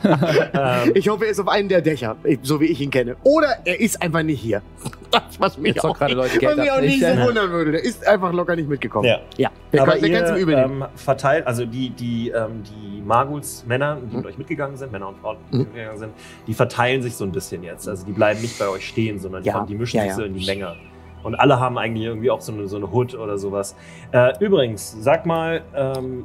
[0.05, 3.17] ähm, ich hoffe, er ist auf einem der Dächer, so wie ich ihn kenne.
[3.23, 4.63] Oder er ist einfach nicht hier.
[5.11, 7.51] Das, was mich Jetzt auch, auch gerade Leute was mich auch nicht Ich, so wundern
[7.51, 7.73] würde.
[7.73, 9.07] Der ist einfach locker nicht mitgekommen.
[9.09, 9.19] ja.
[9.37, 10.83] Ja, der, Aber kann, der ihr kannst du ihm übel nehmen.
[10.83, 14.31] ähm, verteilt, also die, die, ähm, die Maguls, Männer, die mit Mhm.
[14.31, 15.63] euch mitgegangen sind, Männer und Frauen, die Mhm.
[15.65, 16.13] mitgegangen sind,
[16.47, 17.89] die verteilen sich so ein bisschen jetzt.
[17.89, 20.11] Also die bleiben nicht bei euch stehen, sondern die, Ja, kommen, die mischen ja, sich
[20.11, 20.17] ja.
[20.17, 20.77] so in die Menge.
[21.23, 23.77] Und alle haben eigentlich irgendwie auch so eine, so eine Hood oder sowas.
[24.13, 26.25] Äh, übrigens, sag mal, ähm,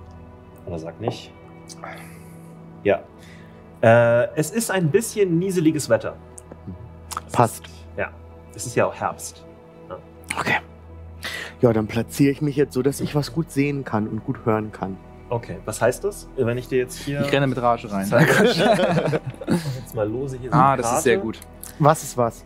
[0.66, 1.32] oder sag nicht.
[2.84, 3.02] Ja.
[3.82, 6.16] Äh, es ist ein bisschen nieseliges Wetter.
[7.32, 7.64] Passt.
[7.98, 8.10] Ja.
[8.56, 9.46] Es ist ja auch Herbst.
[10.40, 10.58] Okay.
[11.62, 14.46] Ja, dann platziere ich mich jetzt so, dass ich was gut sehen kann und gut
[14.46, 14.98] hören kann.
[15.30, 16.30] Okay, was heißt das?
[16.36, 17.22] Wenn ich dir jetzt hier.
[17.22, 18.08] Ich renne mit Rage rein.
[19.48, 21.40] jetzt mal lose hier so Ah, eine das ist sehr gut.
[21.80, 22.46] Was ist was?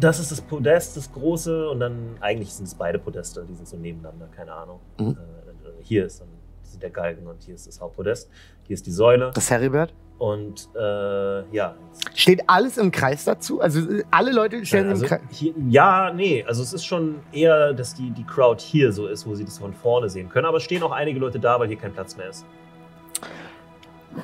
[0.00, 3.68] Das ist das Podest, das große, und dann eigentlich sind es beide Podeste, die sind
[3.68, 4.80] so nebeneinander, keine Ahnung.
[4.98, 5.10] Mhm.
[5.10, 6.28] Äh, hier ist dann
[6.62, 8.30] ist der Galgen und hier ist das Hauptpodest.
[8.66, 9.30] Hier ist die Säule.
[9.34, 9.92] Das Heribert?
[10.20, 11.74] und äh, ja.
[12.14, 13.60] Steht alles im Kreis dazu?
[13.62, 15.20] Also äh, alle Leute stellen also im Kreis.
[15.30, 19.26] hier, ja, nee, also es ist schon eher, dass die, die Crowd hier so ist,
[19.26, 20.44] wo sie das von vorne sehen können.
[20.44, 22.44] Aber es stehen auch einige Leute da, weil hier kein Platz mehr ist.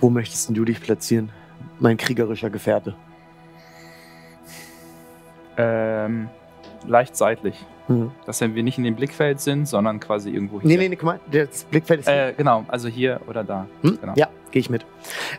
[0.03, 1.31] Wo möchtest denn du dich platzieren,
[1.81, 2.95] mein kriegerischer Gefährte?
[5.57, 6.29] Ähm,
[6.87, 7.65] leicht seitlich.
[7.89, 8.11] Mhm.
[8.27, 10.69] Dass wir nicht in dem Blickfeld sind, sondern quasi irgendwo hier.
[10.69, 12.09] Nee, nee, nee, guck mal, das Blickfeld ist.
[12.09, 13.67] Äh, genau, also hier oder da.
[13.83, 13.99] Hm?
[14.01, 14.13] Genau.
[14.17, 14.85] Ja, gehe ich mit.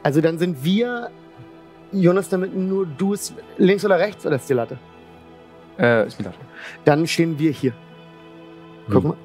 [0.02, 1.10] Also dann sind wir,
[1.92, 4.78] Jonas, damit nur du es links oder rechts oder ist die Latte?
[5.78, 6.36] Äh, ist mir das.
[6.86, 7.74] Dann stehen wir hier.
[8.90, 9.10] Guck Hm.
[9.10, 9.18] mal.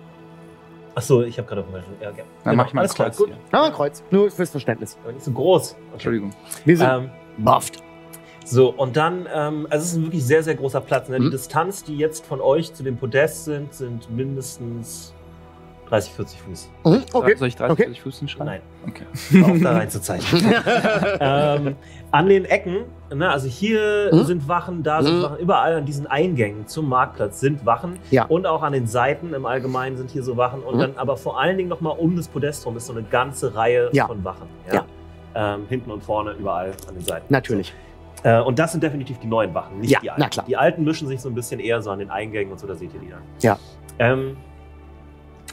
[0.97, 2.24] Achso, ich habe gerade auf dem ja, okay.
[2.45, 3.28] Dann mach ich mal ein alles klar, Kreuz gut.
[3.28, 3.36] hier.
[3.53, 4.03] Ah, Kreuz.
[4.11, 4.99] Nur fürs Verständnis.
[5.05, 5.72] Aber nicht so groß.
[5.72, 5.80] Okay.
[5.95, 6.30] Entschuldigung.
[6.66, 7.82] Wir sind Ähm, bufft.
[8.45, 11.09] So, und dann, ähm, also es ist ein wirklich sehr, sehr großer Platz.
[11.09, 11.18] Ne?
[11.18, 11.30] Die Mhm.
[11.30, 15.14] Distanz, die jetzt von euch zu dem Podest sind, sind mindestens
[15.88, 16.70] 30, 40 Fuß.
[16.84, 17.36] Mhm, okay.
[17.36, 17.82] Soll ich 30, Okay.
[17.84, 18.47] 40 Fuß hinschreiben?
[18.47, 19.43] Nein, Okay.
[19.53, 20.55] auf da reinzuzeichnen.
[21.20, 21.76] ähm,
[22.11, 22.84] an den Ecken,
[23.14, 24.24] ne, also hier Mhm.
[24.24, 25.22] sind Wachen, da sind Mhm.
[25.22, 27.99] Wachen, überall an diesen Eingängen zum Marktplatz sind Wachen.
[28.11, 28.24] Ja.
[28.24, 30.62] Und auch an den Seiten im Allgemeinen sind hier so Wachen.
[30.62, 30.80] Und Mhm.
[30.80, 33.90] dann aber vor allen Dingen nochmal um das Podest rum ist so eine ganze Reihe
[33.93, 34.07] Ja.
[34.07, 34.49] von Wachen.
[34.72, 34.84] Ja.
[35.34, 37.26] Ähm, hinten und vorne, überall an den Seiten.
[37.28, 37.72] Natürlich.
[38.25, 40.20] Äh, und das sind definitiv die neuen Wachen, nicht Ja, die alten.
[40.23, 40.47] na klar.
[40.47, 42.75] Die alten mischen sich so ein bisschen eher so an den Eingängen und so, da
[42.75, 43.23] seht ihr die dann.
[43.41, 43.59] Ja.
[43.99, 44.37] Ähm,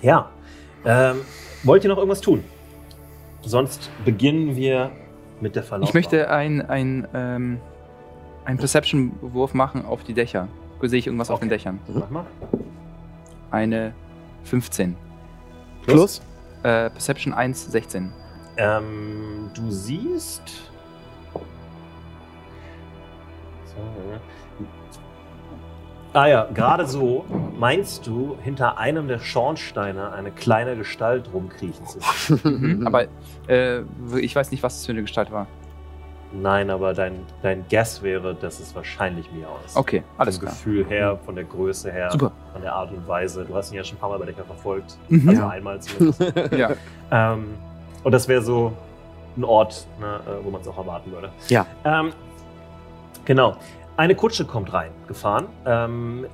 [0.02, 0.30] ja.
[0.86, 1.22] Ähm,
[1.64, 2.44] wollt ihr noch irgendwas tun?
[3.42, 4.92] Sonst beginnen wir
[5.42, 5.90] mit der Verlauf.
[5.90, 7.60] Ich möchte ein, ein, ähm,
[8.46, 10.48] einen Perception-Wurf machen auf die Dächer.
[10.82, 11.58] Sehe ich irgendwas auf den Okay.
[11.58, 11.80] Dächern?
[11.88, 12.26] Mach mal.
[13.52, 13.94] Eine
[14.44, 14.96] 15.
[15.84, 16.22] Plus?
[16.64, 18.14] Äh, Perception 1, 16.
[18.58, 20.69] Ähm, du siehst.
[26.14, 27.24] Ah ja, gerade so
[27.60, 32.00] meinst du, hinter einem der Schornsteine eine kleine Gestalt rumkriechen zu
[32.36, 32.80] sehen.
[32.80, 32.88] Mhm.
[32.88, 33.06] Aber
[33.48, 33.82] äh,
[34.20, 35.46] ich weiß nicht, was das für eine Gestalt war.
[36.32, 39.76] Nein, aber dein, dein Guess wäre, dass es wahrscheinlich Miau ist.
[39.76, 40.54] Okay, alles Vom klar.
[40.56, 42.32] Gefühl her, von der Größe her, Super.
[42.54, 43.46] von der Art und Weise.
[43.46, 44.98] Du hast ihn ja schon ein paar Mal bei Decker verfolgt.
[45.10, 45.30] Mhm.
[45.30, 45.50] Also Ja.
[45.50, 46.22] einmal zumindest.
[46.58, 46.72] Ja.
[47.12, 47.50] ähm,
[48.04, 48.74] und das wäre so
[49.38, 51.30] ein Ort, ne, äh, wo man es auch erwarten würde.
[51.50, 51.66] Ja.
[51.84, 52.14] Ähm,
[53.30, 53.56] genau.
[53.96, 56.26] Eine Kutsche kommt rein, gefahren, ähm,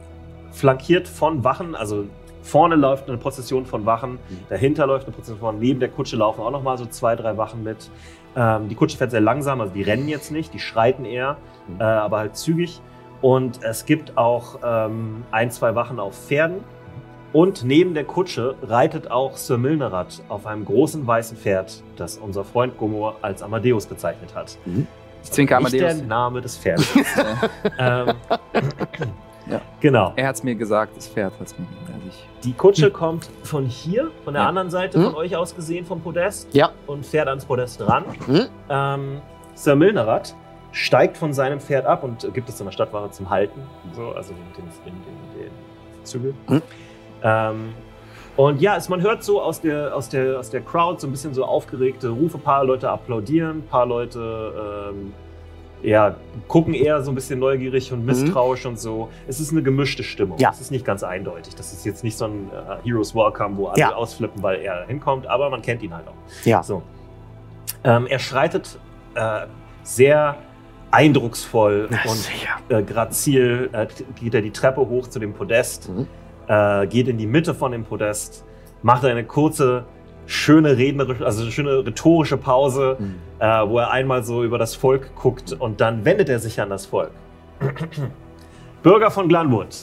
[0.52, 2.06] flankiert von Wachen, also
[2.42, 4.18] vorne läuft eine Prozession von Wachen,
[4.50, 7.38] dahinter läuft eine Prozession von Wachen, neben der Kutsche laufen auch nochmal so zwei, drei
[7.38, 7.90] Wachen mit.
[8.36, 11.38] Ähm, die Kutsche fährt sehr langsam, also die rennen jetzt nicht, die schreiten eher,
[11.68, 11.82] Mhm.
[11.82, 12.82] äh, aber halt zügig.
[13.22, 16.64] Und es gibt auch ähm, ein, zwei Wachen auf Pferden.
[17.34, 22.44] Und neben der Kutsche reitet auch Sir Milnerat auf einem großen weißen Pferd, das unser
[22.46, 24.58] Freund Gomor als Amadeus bezeichnet hat.
[25.26, 25.98] Ich zwinker Nicht Amadeus.
[25.98, 26.96] der Name des Pferdes.
[26.96, 27.04] Äh,
[27.80, 28.14] ähm,
[29.48, 29.62] Ja.
[29.80, 30.12] Genau.
[30.16, 32.00] er hat es mir gesagt, das Pferd hat es mir gesagt.
[32.10, 34.50] Ich, Die Kutsche kommt von hier, von der Ja.
[34.50, 35.06] anderen Seite Hm?
[35.06, 36.72] von euch aus gesehen vom Podest Ja.
[36.88, 38.06] und fährt ans Podest ran.
[38.26, 38.46] Hm?
[38.70, 39.22] Ähm,
[39.54, 40.36] Sir Milnerat
[40.72, 43.62] steigt von seinem Pferd ab und gibt es in der Stadtwache zum Halten,
[43.94, 45.52] so, also den, den, den, den
[46.06, 46.34] Zügel.
[46.48, 46.62] Hm?
[47.22, 47.74] Ähm,
[48.38, 51.12] und ja, es, man hört so aus der, aus, der, aus der Crowd so ein
[51.12, 55.14] bisschen so aufgeregte Rufe, ein paar Leute applaudieren, ein paar Leute ähm,
[55.84, 56.16] ja,
[56.48, 59.10] gucken eher so ein bisschen neugierig und misstrauisch und so.
[59.28, 60.38] Es ist eine gemischte Stimmung.
[60.38, 60.42] Mhm.
[60.42, 60.50] Ja.
[60.50, 61.54] Es ist nicht ganz eindeutig.
[61.56, 63.94] Das ist jetzt nicht so ein äh, Heroes Welcome, wo alle Ja.
[63.94, 66.14] ausflippen, weil er hinkommt, aber man kennt ihn halt auch.
[66.46, 66.64] Ja.
[66.64, 66.82] So.
[67.84, 68.80] Ähm, er schreitet
[69.14, 69.42] äh,
[69.84, 70.38] sehr
[70.92, 72.50] eindrucksvoll Na, und sicher.
[72.70, 73.86] äh, grazil äh,
[74.20, 76.08] geht er die Treppe hoch zu dem Podest, Mhm.
[76.48, 78.46] Äh, geht in die Mitte von dem Podest,
[78.84, 79.86] macht eine kurze,
[80.28, 83.16] schöne rednerische, also eine schöne rhetorische Pause, Mhm.
[83.40, 86.70] äh, wo er einmal so über das Volk guckt und dann wendet er sich an
[86.70, 87.12] das Volk.
[88.84, 89.76] Bürger von Glanwood,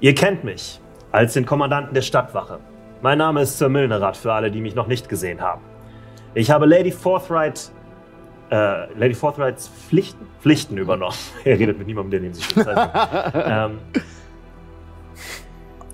[0.00, 0.80] ihr kennt mich
[1.12, 2.58] als den Kommandanten der Stadtwache.
[3.02, 5.62] Mein Name ist Sir Milnerat für alle, die mich noch nicht gesehen haben.
[6.34, 7.70] Ich habe Lady Forthright,
[8.50, 11.14] äh, Lady Forthrights Pflichten, Pflichten übernommen.
[11.44, 12.66] er redet mit niemandem, der neben sich steht.
[12.66, 12.90] Heißt,
[13.34, 13.78] ähm,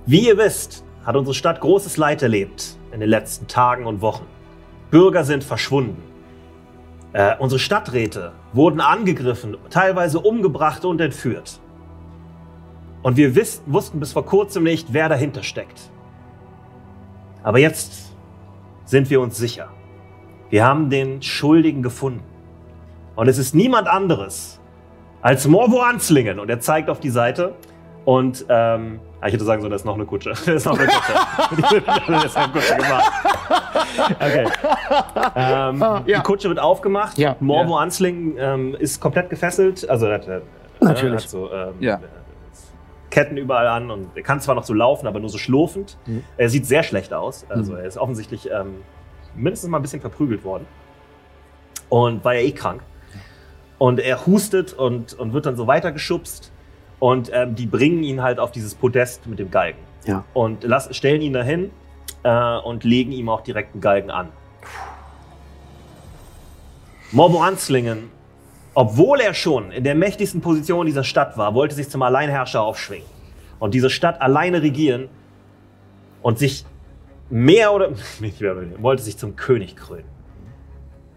[0.07, 4.27] wie ihr wisst, hat unsere Stadt großes Leid erlebt in den letzten Tagen und Wochen.
[4.91, 6.03] Bürger sind verschwunden.
[7.13, 11.61] Äh, unsere Stadträte wurden angegriffen, teilweise umgebracht und entführt.
[13.03, 15.91] Und wir wiss, wussten bis vor kurzem nicht, wer dahinter steckt.
[17.43, 18.15] Aber jetzt
[18.85, 19.69] sind wir uns sicher.
[20.51, 22.25] Wir haben den Schuldigen gefunden.
[23.17, 24.61] Und es ist niemand anderes
[25.21, 26.39] als Morvo Anslingen.
[26.39, 27.55] Und er zeigt auf die Seite.
[28.05, 30.35] Und ähm, ah, ich hätte sagen sollen, da ist noch eine Kutsche.
[30.47, 31.83] Da ist noch eine Kutsche.
[32.07, 33.13] das ist eine Kutsche gemacht.
[34.17, 34.47] Okay.
[35.37, 36.19] Ähm, Ah, ja.
[36.19, 37.17] Die Kutsche wird aufgemacht.
[37.19, 37.37] Ja.
[37.41, 39.89] Morvo Anslingen ähm, ist komplett gefesselt.
[39.89, 40.41] Also er hat, äh,
[40.81, 41.23] Natürlich.
[41.25, 42.01] Hat so, ähm, Ja.
[43.11, 45.97] Ketten überall an und er kann zwar noch so laufen, aber nur so schlurfend.
[46.07, 46.25] Mhm.
[46.37, 47.47] Er sieht sehr schlecht aus.
[47.49, 47.79] Also Mhm.
[47.79, 48.83] er ist offensichtlich ähm,
[49.37, 50.67] mindestens mal ein bisschen verprügelt worden.
[51.89, 52.83] und war ja eh krank.
[53.79, 56.51] Und er hustet und, und wird dann so weitergeschubst.
[57.05, 59.77] Und ähm, die bringen ihn halt auf dieses Podest mit dem Galgen.
[60.07, 60.25] Ja.
[60.33, 61.71] Und lass, stellen ihn dahin
[62.23, 64.31] äh, und legen ihm auch direkt einen Galgen an.
[67.13, 68.09] Morbo Anslingen,
[68.73, 73.07] obwohl er schon in der mächtigsten Position dieser Stadt war, wollte sich zum Alleinherrscher aufschwingen
[73.59, 75.11] und diese Stadt alleine regieren
[76.23, 76.65] und sich
[77.29, 77.91] mehr oder
[78.21, 80.09] nicht mehr, wollte sich zum König krönen.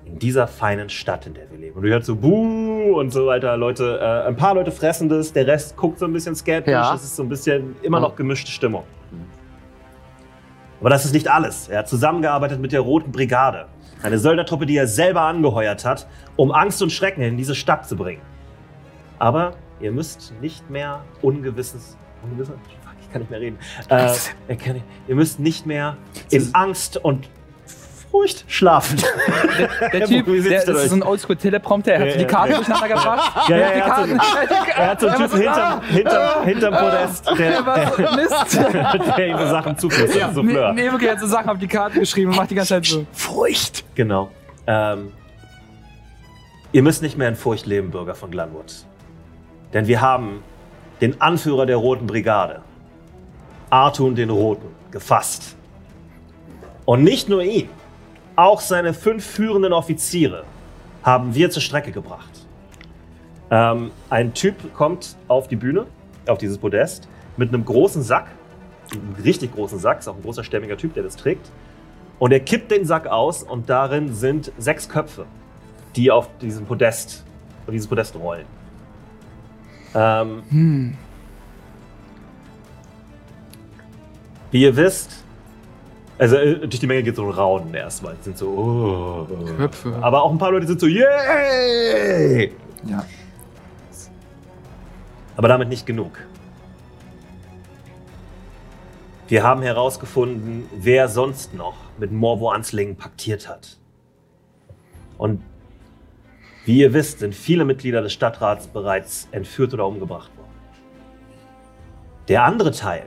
[0.08, 1.76] In dieser feinen Stadt, in der wir leben.
[1.76, 3.58] Und du hörst so Buh und so weiter.
[3.58, 6.72] Leute, äh, ein paar Leute fressen das, der Rest guckt so ein bisschen skeptisch.
[6.72, 6.96] Ja.
[6.96, 8.84] Es ist so ein bisschen immer noch gemischte Stimmung.
[10.80, 11.68] Aber das ist nicht alles.
[11.68, 13.66] Er hat zusammengearbeitet mit der Roten Brigade.
[14.02, 17.98] Eine Söldnertruppe, die er selber angeheuert hat, um Angst und Schrecken in diese Stadt zu
[17.98, 18.22] bringen.
[19.20, 21.98] Aber ihr müsst nicht mehr ungewisses.
[22.24, 22.54] Ungewisses?
[22.54, 23.58] Fuck, ich kann nicht mehr reden.
[23.90, 24.14] Äh,
[25.08, 25.98] ihr müsst nicht mehr
[26.30, 27.28] in Angst und
[28.18, 28.98] Furcht schlafen.
[29.94, 32.52] Der Ja, Typ, der, das ist so ein Oldschool-Teleprompter, er hat Ja, so die Karten
[32.52, 32.58] ja.
[32.58, 33.32] durcheinander gebracht.
[33.50, 36.44] Ja, er ja, hat die er hat so- er hat so einen Typen hinterm, hinterm,
[36.46, 40.16] hinterm Podest, der, der der, der ihm so Sachen zuflüstert.
[40.20, 40.74] Ja, so Fleur.
[40.74, 42.86] nee, wirklich, er hat so Sachen auf die Karten geschrieben und macht die ganze Zeit
[42.86, 43.06] so.
[43.14, 43.84] Furcht.
[43.96, 44.30] Genau.
[44.66, 45.12] Ähm,
[46.72, 48.74] ihr müsst nicht mehr in Furcht leben, Bürger von Glenwood.
[49.74, 50.42] Denn wir haben
[51.02, 52.62] den Anführer der Roten Brigade,
[53.70, 55.56] Artun den Roten, gefasst.
[56.86, 57.70] Und nicht nur ihn,
[58.38, 60.46] auch seine fünf führenden Offiziere
[61.04, 62.30] haben wir zur Strecke gebracht.
[63.50, 65.88] Ähm, ein Typ kommt auf die Bühne,
[66.28, 68.28] auf dieses Podest, mit einem großen Sack,
[68.94, 71.50] einem richtig großen Sack, ist auch ein großer stämmiger Typ, der das trägt.
[72.20, 75.26] Und er kippt den Sack aus und darin sind sechs Köpfe,
[75.96, 77.24] die auf diesem Podest,
[77.66, 78.46] auf dieses Podest rollen.
[79.96, 80.98] Ähm, Hm.
[84.52, 85.24] wie ihr wisst,
[86.18, 88.16] also äh, durch die Menge geht so ein Raunen erstmal.
[88.20, 89.46] Es Sind so, oh, oh.
[89.58, 89.98] Köpfe.
[90.02, 92.52] Aber auch ein paar Leute sind so, yay!
[92.86, 93.06] Ja.
[95.36, 96.18] Aber damit nicht genug.
[99.28, 103.78] Wir haben herausgefunden, wer sonst noch mit Morvo Anslingen paktiert hat.
[105.18, 105.44] Und
[106.66, 110.48] wie ihr wisst, sind viele Mitglieder des Stadtrats bereits entführt oder umgebracht worden.
[112.28, 113.06] Der andere Teil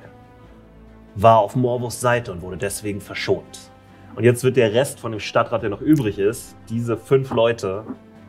[1.15, 3.71] war auf Morvos Seite und wurde deswegen verschont.
[4.17, 7.85] Und jetzt wird der Rest von dem Stadtrat, der noch übrig ist, diese fünf Leute,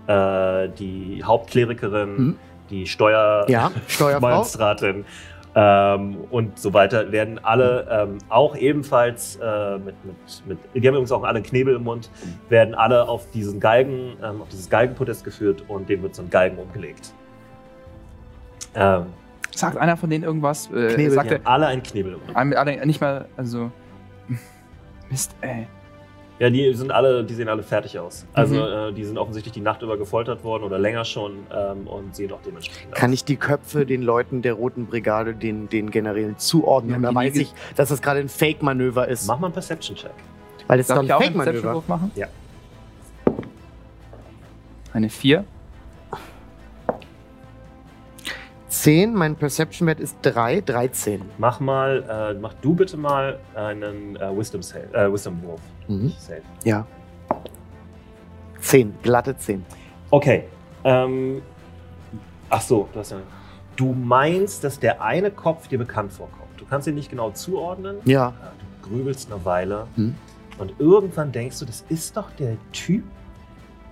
[0.07, 2.37] äh, die Hauptklerikerin, Mhm.
[2.69, 4.27] die Steuer Ja, Steuerfrau.
[4.29, 5.05] Magistratin
[5.53, 10.15] ähm, und so weiter, werden alle ähm, auch ebenfalls äh, mit, mit,
[10.45, 12.09] mit, die haben übrigens auch alle einen Knebel im Mund,
[12.49, 16.29] werden alle auf diesen Galgen, ähm, auf dieses Galgenpodest geführt und dem wird so ein
[16.29, 17.13] Galgen umgelegt.
[18.75, 19.07] Ähm,
[19.55, 20.67] Sagt einer von denen irgendwas?
[20.67, 23.71] Äh, Knebel, sagt die er, haben alle einen Knebel im alle, nicht mal, also.
[25.09, 25.67] Mist, ey.
[26.39, 28.25] Ja, die sind alle, die sehen alle fertig aus.
[28.33, 28.61] Also Mhm.
[28.61, 32.31] äh, die sind offensichtlich die Nacht über gefoltert worden oder länger schon ähm, und sehen
[32.31, 33.13] auch dementsprechend Kann aus.
[33.15, 37.03] ich die Köpfe den Leuten der Roten Brigade, den, den Generälen zuordnen?
[37.03, 39.27] Ja, Oder weiß ich, dass das gerade ein Fake-Manöver ist?
[39.27, 40.09] Mach mal einen Perception-Check.
[40.65, 41.51] Weil es ist Darf doch ich ein auch einen Fake-Manöver.
[41.73, 42.11] Perception-Wurf machen?
[42.15, 42.27] Ja.
[44.93, 45.45] Eine 4.
[48.71, 51.21] 10, mein Perception-Wert ist 3, 13.
[51.37, 54.61] Mach mal, äh, mach du bitte mal einen äh, Wisdom
[54.93, 55.59] äh, Wisdom Wurf.
[55.89, 56.13] Mhm.
[56.17, 56.41] Save.
[56.63, 56.87] Ja.
[58.61, 59.65] 10, glatte 10.
[60.09, 60.45] Okay.
[60.85, 61.41] Ähm,
[62.49, 63.17] ach so, du hast ja.
[63.75, 66.49] Du meinst, dass der eine Kopf dir bekannt vorkommt.
[66.57, 67.97] Du kannst ihn nicht genau zuordnen.
[68.05, 68.29] Ja.
[68.29, 68.31] Äh,
[68.83, 69.87] Du grübelst eine Weile.
[69.95, 70.15] Hm.
[70.57, 73.03] Und irgendwann denkst du, das ist doch der Typ,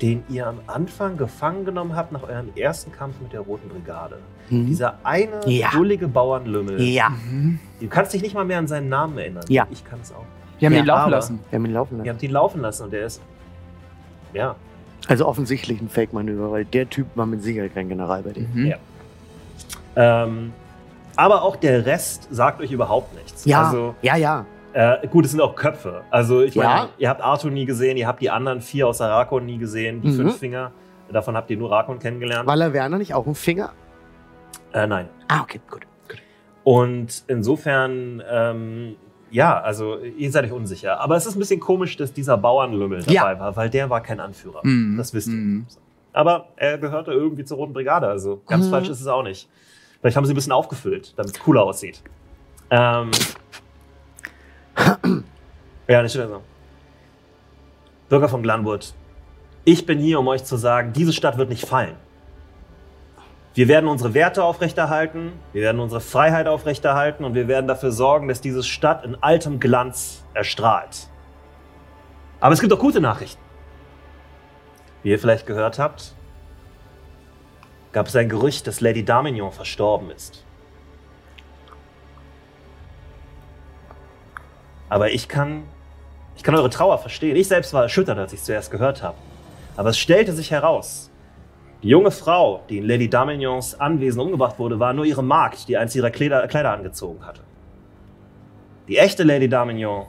[0.02, 4.18] den ihr am Anfang gefangen genommen habt nach eurem ersten Kampf mit der Roten Brigade.
[4.50, 4.66] Mhm.
[4.68, 5.70] Dieser eine Ja.
[5.72, 6.82] dullige Bauernlümmel.
[6.82, 7.60] Ja, Mhm.
[7.82, 9.44] Du kannst dich nicht mal mehr an seinen Namen erinnern.
[9.50, 9.68] Ja.
[9.72, 10.26] Ich kann es auch.
[10.60, 11.40] Wir haben Ja, den laufen aber- lassen.
[11.50, 12.10] wir haben ihn laufen Ihr lassen.
[12.10, 13.22] habt ihn laufen lassen und der ist.
[14.34, 14.56] Ja.
[15.08, 18.48] Also offensichtlich ein Fake-Manöver, weil der Typ war mit Sicherheit kein General bei dem.
[18.54, 18.66] Mhm.
[18.68, 18.78] Ja.
[19.96, 20.54] Ähm,
[21.16, 23.46] aber auch der Rest sagt euch überhaupt nichts.
[23.46, 24.46] Ja, Also, ja, ja.
[24.74, 26.04] Äh, gut, es sind auch Köpfe.
[26.12, 26.64] Also, ich Ja.
[26.64, 30.02] meine, ihr habt Arthur nie gesehen, ihr habt die anderen vier aus Arakon nie gesehen,
[30.02, 30.16] die Mhm.
[30.16, 30.72] fünf Finger.
[31.12, 32.48] Davon habt ihr nur Rakon kennengelernt.
[32.48, 33.72] War Laverna nicht auch ein Finger?
[34.74, 35.10] Äh, nein.
[35.28, 35.82] Ah, okay, gut.
[36.64, 38.96] Und insofern, ähm,
[39.32, 41.00] ja, also ihr seid euch unsicher.
[41.00, 43.40] Aber es ist ein bisschen komisch, dass dieser Bauernlümmel dabei Ja.
[43.40, 44.60] war, weil der war kein Anführer.
[44.64, 44.98] Mhm.
[44.98, 45.34] Das wisst ihr.
[45.34, 45.66] Mhm.
[46.14, 48.70] Aber er gehörte irgendwie zur Roten Brigade, also ganz Mhm.
[48.72, 49.50] falsch ist es auch nicht.
[50.02, 52.04] Vielleicht haben sie ein bisschen aufgefüllt, damit es cooler aussieht.
[52.70, 53.10] Ähm.
[55.88, 56.42] ja, nicht so.
[58.10, 58.94] Bürger von Glanwood,
[59.66, 61.96] ich bin hier, um euch zu sagen, diese Stadt wird nicht fallen.
[63.54, 68.28] Wir werden unsere Werte aufrechterhalten, wir werden unsere Freiheit aufrechterhalten und wir werden dafür sorgen,
[68.28, 71.08] dass diese Stadt in altem Glanz erstrahlt.
[72.40, 73.42] Aber es gibt auch gute Nachrichten.
[75.04, 76.14] Wie ihr vielleicht gehört habt,
[77.92, 80.46] gab es ein Gerücht, dass Lady Damignon verstorben ist.
[84.90, 85.64] Aber ich kann,
[86.36, 87.36] ich kann eure Trauer verstehen.
[87.36, 89.18] Ich selbst war erschüttert, als ich es zuerst gehört habe.
[89.78, 91.10] Aber es stellte sich heraus,
[91.84, 95.78] die junge Frau, die in Lady Damignons Anwesen umgebracht wurde, war nur ihre Magd, die
[95.78, 97.42] eins ihrer Kleider, Kleider angezogen hatte.
[98.90, 100.08] Die echte Lady Damignon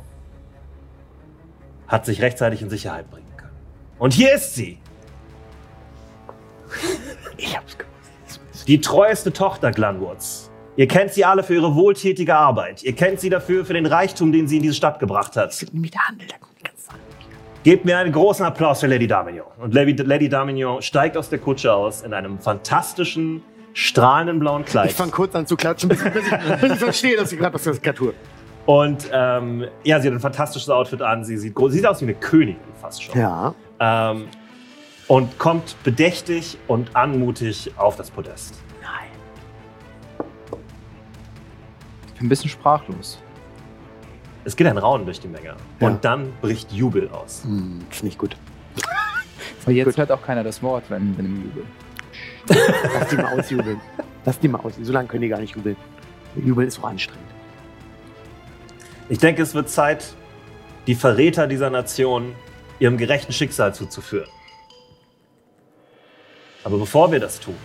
[1.87, 3.57] hat sich rechtzeitig in Sicherheit bringen können.
[3.99, 4.78] Und hier ist sie.
[7.37, 8.66] Ich hab's gewusst.
[8.66, 10.49] Die treueste Tochter Glanwoods.
[10.76, 12.82] Ihr kennt sie alle für ihre wohltätige Arbeit.
[12.82, 15.48] Ihr kennt sie dafür für den Reichtum, den sie in diese Stadt gebracht hat.
[15.48, 16.96] Das ist nämlich der Handel, da kommt die ganze Sache.
[17.64, 19.46] Gebt mir einen großen Applaus für Lady Damignon.
[19.58, 23.42] Und Lady, Lady Damignon steigt aus der Kutsche aus in einem fantastischen,
[23.74, 24.90] strahlenden blauen Kleid.
[24.90, 27.36] Ich fang kurz an zu klatschen, bis ich, bis ich, bis ich verstehe, dass sie
[27.36, 28.14] gerade das ist Kartur.
[28.64, 31.24] Und ähm, ja, sie hat ein fantastisches Outfit an.
[31.24, 33.18] Sie sieht, groß- sie sieht aus wie eine Königin fast schon.
[33.18, 33.54] Ja.
[33.80, 34.28] Ähm,
[35.08, 38.54] und kommt bedächtig und anmutig auf das Podest.
[42.20, 43.18] Bin ein bisschen sprachlos.
[44.44, 45.56] Es geht ein Raunen durch die Menge.
[45.80, 45.86] Ja.
[45.86, 47.44] Und dann bricht Jubel aus.
[47.44, 48.36] Hm, ist nicht gut.
[49.62, 51.64] Aber jetzt hört auch keiner das Wort, wenn, wenn im Jubel.
[52.94, 53.80] Lass die mal ausjubeln.
[54.24, 54.84] Lass die mal ausjubeln.
[54.84, 55.76] So lange können die gar nicht jubeln.
[56.36, 57.26] Jubeln ist so anstrengend.
[59.08, 60.14] Ich denke, es wird Zeit,
[60.86, 62.34] die Verräter dieser Nation
[62.78, 64.28] ihrem gerechten Schicksal zuzuführen.
[66.64, 67.56] Aber bevor wir das tun,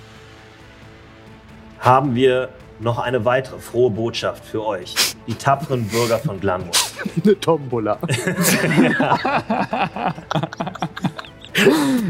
[1.80, 2.50] haben wir
[2.80, 4.94] noch eine weitere frohe Botschaft für euch,
[5.28, 6.78] die tapferen Bürger von Glanwood.
[7.24, 8.00] Eine Tombola.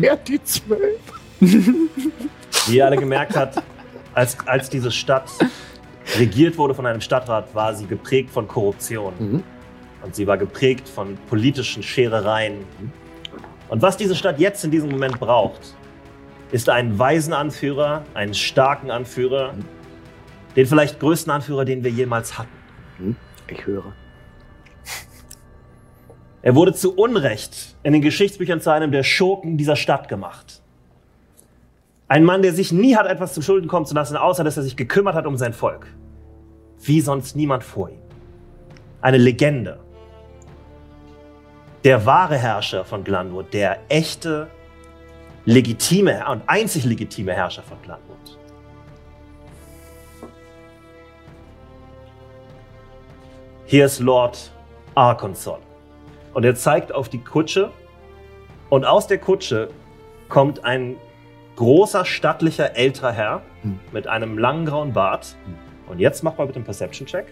[0.01, 0.99] ja, die zwölf.
[1.39, 3.61] Wie ihr alle gemerkt habt,
[4.13, 5.29] als, als diese Stadt
[6.17, 9.13] regiert wurde von einem Stadtrat, war sie geprägt von Korruption.
[9.19, 9.43] Mhm.
[10.01, 12.65] Und sie war geprägt von politischen Scherereien.
[13.69, 15.75] Und was diese Stadt jetzt in diesem Moment braucht,
[16.51, 19.53] ist einen weisen Anführer, einen starken Anführer,
[20.55, 23.17] den vielleicht größten Anführer, den wir jemals hatten.
[23.47, 23.93] Ich höre.
[26.41, 30.61] Er wurde zu Unrecht in den Geschichtsbüchern zu einem der Schurken dieser Stadt gemacht.
[32.07, 34.63] Ein Mann, der sich nie hat etwas zum Schulden kommen zu lassen, außer dass er
[34.63, 35.87] sich gekümmert hat um sein Volk.
[36.83, 38.01] Wie sonst niemand vor ihm.
[39.01, 39.79] Eine Legende.
[41.83, 44.47] Der wahre Herrscher von Glanwood, der echte,
[45.45, 48.14] legitime und einzig legitime Herrscher von Glanwood.
[53.67, 54.51] Hier ist Lord
[54.93, 55.57] Arkansas.
[56.33, 57.71] Und er zeigt auf die Kutsche.
[58.69, 59.69] Und aus der Kutsche
[60.29, 60.97] kommt ein
[61.55, 63.79] großer, stattlicher, älterer Herr Hm.
[63.91, 65.35] mit einem langen grauen Bart.
[65.87, 67.25] Und jetzt mach mal bitte einen Perception-Check.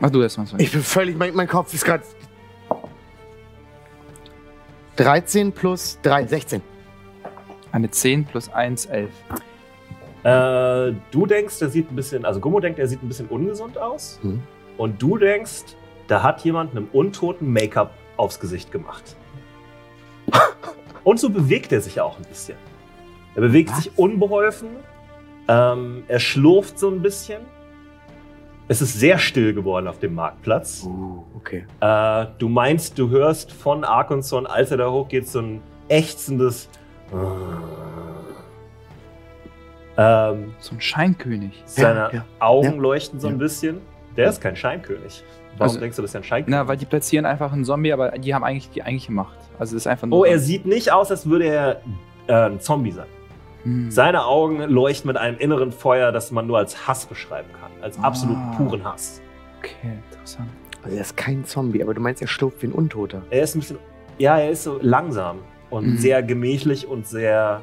[0.00, 0.46] Mach du erst mal.
[0.58, 2.02] Ich bin völlig, mein, mein Kopf ist gerade.
[4.96, 6.62] 13 plus 3, 16.
[7.72, 9.10] Eine 10 plus 1, 11.
[10.24, 13.78] Äh, du denkst, er sieht ein bisschen, also Gummo denkt, er sieht ein bisschen ungesund
[13.78, 14.18] aus.
[14.22, 14.42] Hm.
[14.78, 15.76] Und du denkst,
[16.08, 19.16] da hat jemand einem untoten Make-up aufs Gesicht gemacht.
[21.04, 22.56] Und so bewegt er sich auch ein bisschen.
[23.34, 23.84] Er bewegt Was?
[23.84, 24.68] sich unbeholfen.
[25.48, 27.42] Ähm, er schlurft so ein bisschen.
[28.66, 30.84] Es ist sehr still geworden auf dem Marktplatz.
[30.86, 31.66] Uh, okay.
[31.80, 36.70] Äh, du meinst, du hörst von Arkonson, als er da hochgeht, so ein ächzendes.
[39.96, 41.62] Ähm, So ein Scheinkönig.
[41.66, 43.38] seine ja, Augen ja, leuchten so ein ja.
[43.38, 43.80] bisschen.
[44.16, 45.24] Der ist kein Scheinkönig.
[45.56, 46.58] Warum Also- denkst du, das ist ein Scheinkönig?
[46.58, 49.38] Na, weil die platzieren einfach einen Zombie, aber die haben eigentlich die eigentliche Macht.
[49.58, 50.18] Also es ist einfach nur.
[50.20, 51.80] oh, er sieht nicht aus, als würde er
[52.26, 53.06] äh, ein Zombie sein.
[53.62, 53.90] Hm.
[53.90, 57.70] Seine Augen leuchten mit einem inneren Feuer, das man nur als Hass beschreiben kann.
[57.82, 58.54] Als absolut Ah.
[58.56, 59.20] puren Hass.
[59.60, 60.48] Okay, interessant.
[60.82, 63.22] Also, er ist kein Zombie, aber du meinst, er schlurft wie ein Untoter.
[63.30, 63.78] Er ist ein bisschen.
[64.18, 65.38] Ja, er ist so langsam
[65.70, 65.96] und Mhm.
[65.98, 67.62] sehr gemächlich und sehr.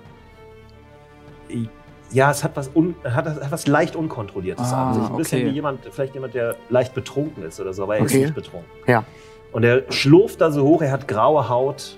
[2.11, 5.03] Ja, es hat was, un, hat, hat was leicht Unkontrolliertes Ah, an sich.
[5.09, 5.49] Ein bisschen okay.
[5.49, 8.15] wie jemand, vielleicht jemand, der leicht betrunken ist oder so, aber er Okay.
[8.15, 8.69] ist nicht betrunken.
[8.87, 9.03] Ja.
[9.51, 11.97] Und er schlurft da so hoch, er hat graue Haut,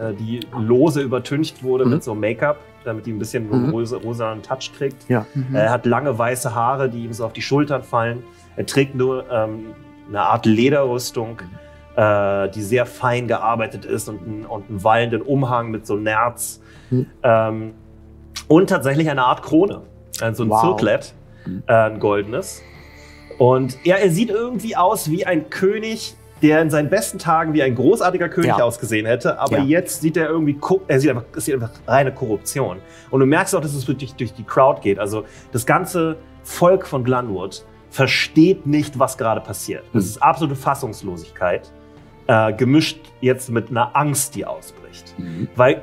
[0.00, 1.90] äh, die lose übertüncht wurde Mhm.
[1.92, 3.70] mit so Make-up, damit die ein bisschen so einen Mhm.
[3.72, 5.08] rosa, rosanen Touch kriegt.
[5.08, 5.54] Mhm.
[5.54, 8.22] Er hat lange weiße Haare, die ihm so auf die Schultern fallen.
[8.56, 9.74] Er trägt nur ähm,
[10.08, 11.38] eine Art Lederrüstung,
[11.96, 16.60] äh, die sehr fein gearbeitet ist und, und einen wallenden Umhang mit so Nerz.
[16.90, 17.06] Mhm.
[17.22, 17.74] Ähm,
[18.46, 19.82] und tatsächlich eine Art Krone.
[20.32, 20.60] So ein Wow.
[20.62, 21.14] Zirklet,
[21.46, 21.62] Mhm.
[21.66, 22.62] äh, ein goldenes.
[23.38, 27.62] Und ja, er sieht irgendwie aus wie ein König, der in seinen besten Tagen wie
[27.62, 28.62] ein großartiger König Ja.
[28.62, 29.38] ausgesehen hätte.
[29.40, 29.64] Aber Ja.
[29.64, 30.56] jetzt sieht er irgendwie,
[30.88, 32.78] er sieht einfach, es sieht einfach reine Korruption.
[33.10, 34.98] Und du merkst auch, dass es durch, durch die Crowd geht.
[34.98, 39.82] Also das ganze Volk von Glanwood versteht nicht, was gerade passiert.
[39.88, 40.00] Es Mhm.
[40.00, 41.70] ist absolute Fassungslosigkeit.
[42.26, 45.14] Äh, gemischt jetzt mit einer Angst, die ausbricht.
[45.56, 45.80] Weil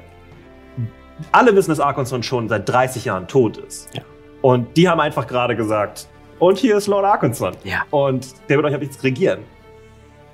[1.32, 3.90] alle wissen, dass Arkansas schon seit 30 Jahren tot ist.
[3.96, 4.02] Ja.
[4.42, 6.08] Und die haben einfach gerade gesagt,
[6.40, 7.56] und hier ist Lord Arkansas.
[7.64, 7.84] Ja.
[7.92, 9.40] Und der wird euch ab jetzt regieren.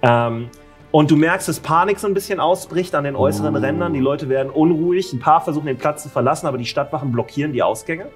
[0.02, 0.50] Ähm,
[0.92, 3.60] und du merkst, dass Panik so ein bisschen ausbricht an den äußeren Oh.
[3.60, 3.94] Rändern.
[3.94, 5.14] Die Leute werden unruhig.
[5.14, 8.08] Ein paar versuchen den Platz zu verlassen, aber die Stadtwachen blockieren die Ausgänge.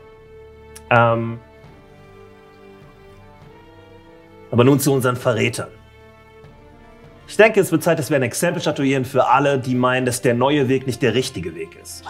[0.89, 1.39] Ähm,
[4.51, 5.69] aber nun zu unseren Verrätern.
[7.27, 10.21] Ich denke, es wird Zeit, dass wir ein Exempel statuieren für alle, die meinen, dass
[10.21, 12.03] der neue Weg nicht der richtige Weg ist.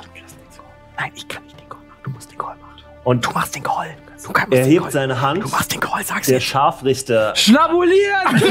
[0.98, 2.00] Nein, ich kann nicht den Call machen.
[2.04, 2.62] Du musst den Call machen.
[3.04, 3.88] Und Du machst den Call.
[4.26, 4.92] Du kannst er hebt Call.
[4.92, 5.44] seine Hand.
[5.44, 6.42] Du machst den Call, sag's Der mir.
[6.42, 8.36] Scharfrichter Schnabulieren!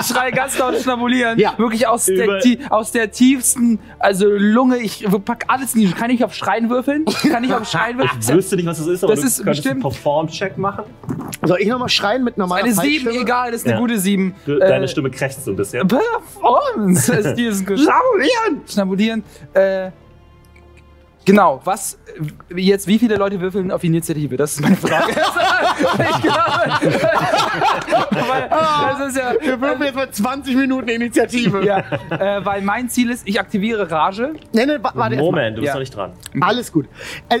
[0.00, 1.38] ich schreie ganz laut schnabulieren.
[1.38, 1.52] Ja.
[1.58, 4.78] Wirklich aus der, Über- tie- aus der tiefsten, also Lunge.
[4.78, 5.92] Ich pack alles in die.
[5.92, 7.04] Kann ich auf Schreien würfeln?
[7.04, 8.36] Kann ich auf Schreien Ich würfeln?
[8.38, 10.84] wüsste nicht, was das ist, aber Das du ist könntest bestimmt- einen Perform-Check machen.
[11.44, 13.24] Soll ich nochmal schreien mit normaler Eine 7, Pfeifstimme?
[13.24, 13.80] egal, das ist eine Ja.
[13.80, 14.34] gute 7.
[14.46, 15.86] Du, Deine Stimme krächzt so ein bisschen.
[15.88, 18.62] Performance ist dieses Schnabulieren!
[18.70, 19.24] Schnabulieren.
[19.52, 19.90] Äh,
[21.24, 21.98] genau, was
[22.50, 24.36] äh, jetzt, wie viele Leute würfeln auf Initiative?
[24.36, 25.10] Das ist meine Frage.
[25.12, 26.92] ich glaube.
[28.10, 28.48] weil,
[28.98, 29.34] das ist ja.
[29.40, 31.64] Wir würfeln jetzt mal 20 Minuten Initiative.
[31.64, 31.78] Ja,
[32.10, 34.34] äh, weil mein Ziel ist, ich aktiviere Rage.
[34.52, 35.74] Nee, nee, wa- warte Moment, du bist Ja.
[35.74, 36.12] noch nicht dran.
[36.40, 36.86] Alles gut.
[37.28, 37.40] Er,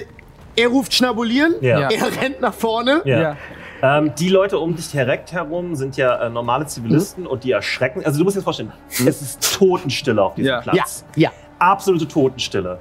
[0.56, 1.54] er ruft schnabulieren.
[1.60, 1.80] Ja.
[1.80, 1.88] Ja.
[1.90, 3.02] Er rennt nach vorne.
[3.04, 3.36] Ja.
[3.84, 8.04] Ähm, die Leute um dich direkt herum sind ja äh, normale Zivilisten und die erschrecken.
[8.04, 10.62] Also du musst dir das vorstellen, es ist Totenstille auf diesem Ja.
[10.64, 11.04] Ja, Platz.
[11.16, 11.30] ja.
[11.58, 12.78] Absolute Totenstille.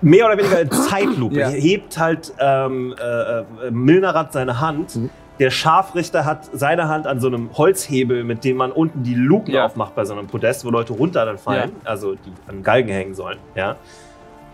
[0.00, 1.34] Mehr oder weniger in Zeitlupe.
[1.38, 1.48] Ja.
[1.48, 4.96] Hebt halt ähm, äh, äh, Milnerat seine Hand.
[4.96, 5.10] Mhm.
[5.40, 9.54] Der Scharfrichter hat seine Hand an so einem Holzhebel, mit dem man unten die Luken
[9.54, 9.66] Ja.
[9.66, 13.14] aufmacht bei so einem Podest, wo Leute runter dann fallen, also die an Galgen hängen
[13.14, 13.38] sollen.
[13.54, 13.76] Ja.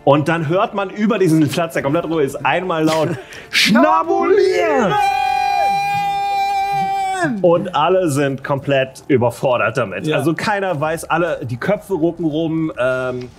[0.05, 3.09] Und dann hört man über diesen Platz, der komplett ruhig ist, einmal laut
[3.51, 4.93] Schnabulieren!
[7.41, 10.07] Und alle sind komplett überfordert damit.
[10.07, 10.19] Ja.
[10.19, 12.71] Also keiner weiß, alle, die Köpfe rucken rum.
[12.79, 13.31] Ähm,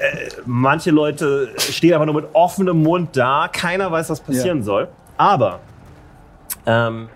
[0.00, 3.48] äh, manche Leute stehen einfach nur mit offenem Mund da.
[3.52, 4.88] Keiner weiß, was passieren soll.
[5.16, 5.60] Aber
[6.66, 7.08] ähm,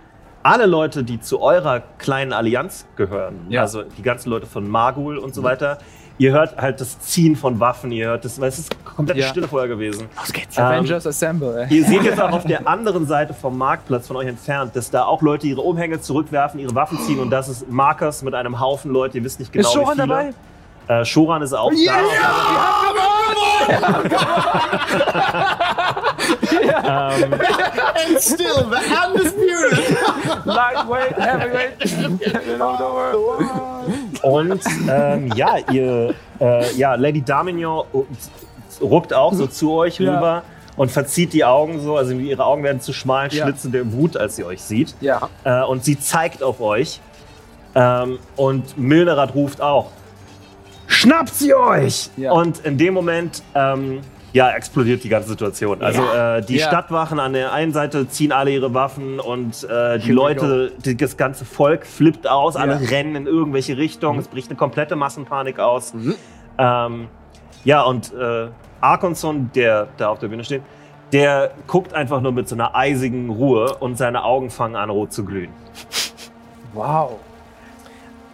[0.42, 3.60] alle Leute, die zu eurer kleinen Allianz gehören, Ja.
[3.62, 5.78] also die ganzen Leute von Magul und so weiter,
[6.16, 9.26] ihr hört halt das Ziehen von Waffen, ihr hört das, weil es ist komplett Ja.
[9.28, 10.08] Stille vorher gewesen.
[10.16, 10.56] Los geht's.
[10.56, 11.66] Ähm, Avengers Assemble.
[11.68, 11.78] Ey.
[11.78, 15.04] Ihr seht jetzt auch auf der anderen Seite vom Marktplatz von euch entfernt, dass da
[15.04, 18.90] auch Leute ihre Umhänge zurückwerfen, ihre Waffen ziehen und das ist Markers mit einem Haufen
[18.92, 19.96] Leute, ihr wisst nicht genau ist wie viele.
[19.96, 20.30] dabei?
[20.90, 21.92] Äh, Shoran ist auch Yeah!
[21.94, 23.90] da.
[26.84, 29.96] Ähm, And still the undisputed.
[30.44, 31.78] Lightweight, heavyweight.
[31.80, 34.22] The world.
[34.22, 37.84] und ähm, ja, ihr, äh, ja, Lady Damignon
[38.80, 40.14] ruckt auch so zu euch Ja.
[40.16, 40.42] rüber
[40.76, 43.44] und verzieht die Augen so, also ihre Augen werden zu schmalen Ja.
[43.44, 44.94] Schlitzen der Wut, als sie euch sieht.
[45.00, 45.28] Ja.
[45.44, 47.00] Äh, und sie zeigt auf euch.
[47.76, 49.90] Ähm, und Milnerat ruft auch:
[50.90, 52.10] Schnappt sie euch!
[52.16, 52.32] Ja.
[52.32, 54.00] Und in dem Moment, ähm,
[54.32, 55.80] ja, explodiert die ganze Situation.
[55.82, 56.66] Also äh, die Ja.
[56.66, 60.96] Stadtwachen an der einen Seite ziehen alle ihre Waffen und äh, die Here Leute, die,
[60.96, 62.88] das ganze Volk flippt aus, alle Ja.
[62.90, 65.94] rennen in irgendwelche Richtungen, es bricht eine komplette Massenpanik aus.
[66.58, 67.06] Ähm,
[67.64, 68.48] ja, und äh,
[68.80, 70.62] Arkonson, der da auf der Bühne steht,
[71.12, 75.12] der guckt einfach nur mit so einer eisigen Ruhe und seine Augen fangen an rot
[75.12, 75.50] zu glühen.
[76.72, 77.12] Wow.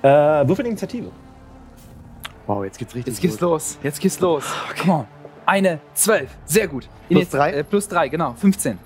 [0.03, 0.09] Äh,
[0.49, 1.11] würfel Initiative.
[2.47, 3.79] Wow, jetzt geht's richtig Jetzt geht's los.
[3.83, 4.45] Jetzt geht's los.
[4.81, 5.07] Come on.
[5.47, 6.31] Eine, zwölf.
[6.45, 6.89] Sehr gut.
[7.09, 7.53] Plus Jetzt- drei?
[7.53, 8.35] Äh, plus drei, genau.
[8.35, 8.79] 15.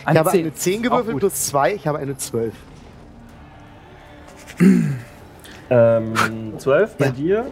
[0.00, 0.40] Ich Eine habe zehn.
[0.46, 1.74] eine 10 Auch gewürfelt plus 2.
[1.74, 2.54] Ich habe eine 12.
[5.70, 6.14] Ähm,
[6.56, 7.10] 12 bei Ja.
[7.12, 7.50] dir.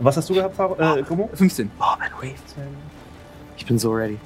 [0.00, 1.30] Was hast du gehabt, Faro- äh, Gummo?
[1.32, 1.70] 15.
[1.78, 2.34] Oh, mein Wave.
[3.56, 4.18] Ich bin so ready.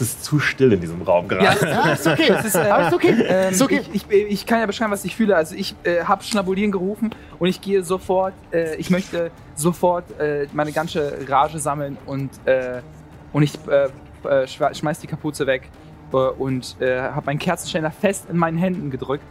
[0.00, 1.44] Es ist zu still in diesem Raum gerade.
[1.44, 2.28] Ja, ist okay.
[2.28, 3.14] Das ist, äh, Aber ist okay.
[3.26, 3.82] Ähm, ist okay.
[3.92, 5.36] ich, ich, ich kann ja beschreiben, was ich fühle.
[5.36, 10.46] Also ich äh, habe Schnabulieren gerufen und ich gehe sofort, äh, ich möchte sofort äh,
[10.54, 12.80] meine ganze Rage sammeln und, äh,
[13.32, 15.68] und ich äh, schmeiß die Kapuze weg
[16.10, 19.24] und äh, habe meinen Kerzenständer fest in meinen Händen gedrückt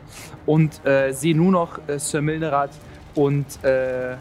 [0.45, 2.71] und äh, sehe nur noch äh, Sir Milnerat
[3.15, 4.15] und äh,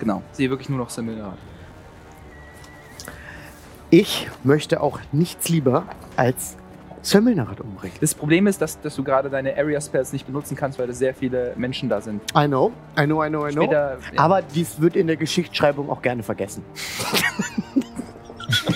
[0.00, 1.38] genau, sehe wirklich nur noch Sir Milnerat.
[3.94, 5.84] Ich möchte auch nichts lieber
[6.16, 6.56] als
[7.02, 7.94] Sir Milnerat umbringen.
[8.00, 10.94] Das Problem ist, dass, dass du gerade deine Area Spells nicht benutzen kannst, weil da
[10.94, 12.22] sehr viele Menschen da sind.
[12.34, 13.64] I know, I know, I know, I know.
[13.64, 14.18] Später, ja.
[14.18, 16.64] Aber dies wird in der Geschichtsschreibung auch gerne vergessen.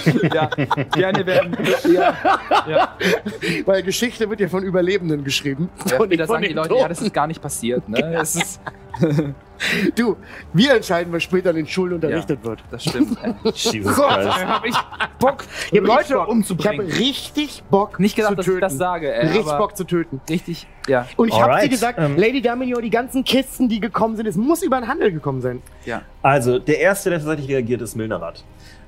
[0.34, 0.46] ja,
[0.92, 1.56] gerne werden.
[1.92, 2.14] Ja,
[2.68, 2.96] ja.
[3.64, 5.68] Weil Geschichte wird ja von Überlebenden geschrieben.
[5.90, 6.88] Ja, und von sagen die Leute, ja, Toten.
[6.88, 7.88] das ist gar nicht passiert.
[7.88, 8.16] Ne?
[8.20, 8.60] Es ist,
[9.94, 10.16] Du,
[10.54, 12.62] wir entscheiden, was später in den Schulen unterrichtet wird.
[12.70, 13.18] Das stimmt.
[13.54, 14.08] Jesus Gott.
[14.14, 14.28] Christ.
[14.28, 14.74] Da hab ich
[15.18, 16.28] Bock, Ich hab richtig Leute Bock.
[16.28, 16.86] umzubringen.
[16.86, 18.56] Ich habe richtig Bock Nicht gedacht, zu dass töten.
[18.58, 20.20] ich das sage, ey, richtig aber- Bock zu töten.
[20.28, 21.06] Richtig, ja.
[21.16, 24.36] Und ich habe dir gesagt, ähm, Lady Daminio, die ganzen Kisten, die gekommen sind, es
[24.36, 25.62] muss über den Handel gekommen sein.
[25.84, 26.02] ja.
[26.22, 28.42] Also, der erste, der tatsächlich reagiert, ist Milnerat.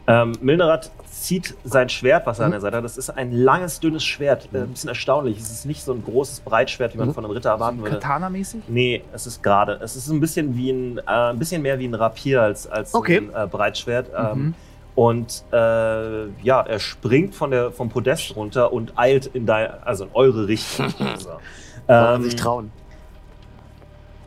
[0.09, 2.85] Ähm, Milnerat zieht sein Schwert, was er an der Seite hat.
[2.85, 4.49] Das ist ein langes, dünnes Schwert.
[4.55, 5.39] Äh, ein bisschen erstaunlich.
[5.39, 7.15] Es ist nicht so ein großes Breitschwert, wie man Mhm.
[7.15, 7.99] von einem Ritter erwarten würde.
[7.99, 8.63] Katana-mäßig?
[8.69, 9.79] Nee, es ist gerade.
[9.83, 12.95] Es ist ein bisschen wie ein, äh, ein bisschen mehr wie ein Rapier als, als
[12.95, 13.19] Okay.
[13.19, 14.09] ein äh, Breitschwert.
[14.17, 14.55] Ähm, Mhm.
[14.95, 20.05] Und äh, ja, er springt von der, vom Podest runter und eilt in, dein, also
[20.07, 20.89] in eure Richtung.
[21.19, 21.29] so.
[21.87, 22.73] Kann man ähm, sich trauen.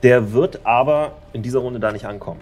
[0.04, 2.40] der wird aber in dieser Runde da nicht ankommen.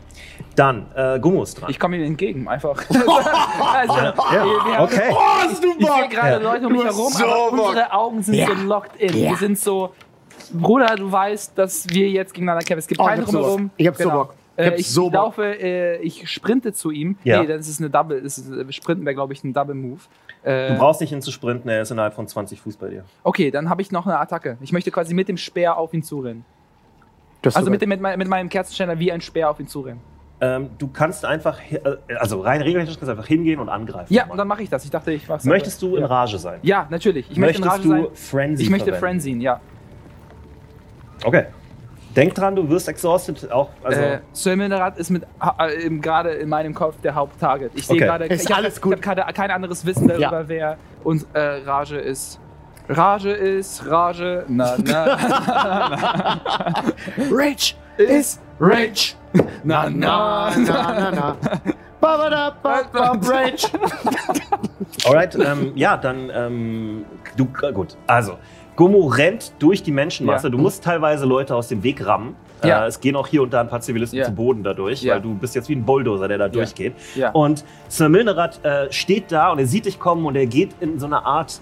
[0.59, 1.69] Dann, äh, Gummo ist dran.
[1.69, 2.77] Ich komme ihm entgegen, einfach.
[2.89, 5.09] also, ja, wir haben- okay.
[5.11, 6.51] Oh, hast du Ich sehe gerade Ja.
[6.51, 7.67] Leute um mich herum, so aber Bock.
[7.69, 8.47] unsere Augen sind Ja.
[8.47, 9.17] so locked in.
[9.17, 9.29] Ja.
[9.29, 9.93] Wir sind so,
[10.51, 12.79] Bruder, du weißt, dass wir jetzt gegeneinander kämpfen.
[12.79, 13.33] Es gibt Oh, ich keinen Bock.
[13.33, 13.69] drumherum.
[13.77, 14.33] Ich hab so Bock.
[14.57, 15.13] Ich Äh, ich so Bock.
[15.13, 17.17] laufe, äh, ich sprinte zu ihm.
[17.23, 17.39] Ja.
[17.41, 18.21] Nee, das ist eine Double.
[18.21, 20.01] Das ist, äh, Sprinten wäre, glaube ich, ein Double Move.
[20.43, 23.05] Äh, Du brauchst nicht hin zu sprinten, er ist innerhalb von 20 Fuß bei dir.
[23.23, 24.57] okay, dann habe ich noch eine Attacke.
[24.59, 26.43] Ich möchte quasi mit dem Speer auf ihn zurennen.
[27.41, 30.01] Das Also mit, dem, mit, mit meinem Kerzenständer wie ein Speer auf ihn zurennen.
[30.41, 31.79] Ähm, du kannst einfach, äh,
[32.17, 34.13] also rein regeltechnisch kannst du einfach hingehen und angreifen.
[34.13, 34.85] Ja, und dann mache ich das.
[34.85, 35.43] Ich dachte, ich mach's.
[35.43, 36.07] Möchtest du in ja.
[36.07, 36.59] Rage sein?
[36.61, 37.29] Ja, natürlich.
[37.29, 38.15] Ich möchte Möchtest in du Rage sein.
[38.15, 39.21] Frenzy Ich möchte verwenden?
[39.21, 39.59] Frenzy, ja.
[41.25, 41.45] Okay.
[42.15, 43.69] Denk dran, du wirst exhausted auch.
[43.83, 45.23] Also, äh, Sir Milnerat ist mit
[45.59, 47.71] äh, gerade in meinem Kopf der Haupttarget.
[47.75, 48.05] Ich sehe Okay.
[48.05, 48.93] gerade, ich habe alles gut.
[48.93, 50.47] hab gerade kein anderes Wissen darüber, Ja.
[50.47, 52.39] wer und äh, Rage ist.
[52.87, 55.05] Rage ist Rage, na na.
[57.31, 59.13] Rage ist Rage,
[59.63, 60.51] na Na, na.
[60.57, 61.35] na, na,
[65.05, 67.05] alright, ähm, ja, dann, ähm,
[67.37, 67.97] du, äh, gut.
[68.07, 68.37] Also,
[68.75, 70.47] Gummo rennt durch die Menschenmasse.
[70.47, 70.51] Ja.
[70.51, 72.35] Du musst teilweise Leute aus dem Weg rammen.
[72.63, 72.85] Ja.
[72.85, 74.25] Äh, es gehen auch hier und da ein paar Zivilisten Ja.
[74.25, 75.15] zu Boden dadurch, Ja.
[75.15, 76.93] weil du bist jetzt wie ein Bulldozer, der da durchgeht.
[77.15, 77.31] Ja.
[77.31, 80.97] Und Sir Milnerat äh, steht da und er sieht dich kommen und er geht in
[80.99, 81.59] so eine Art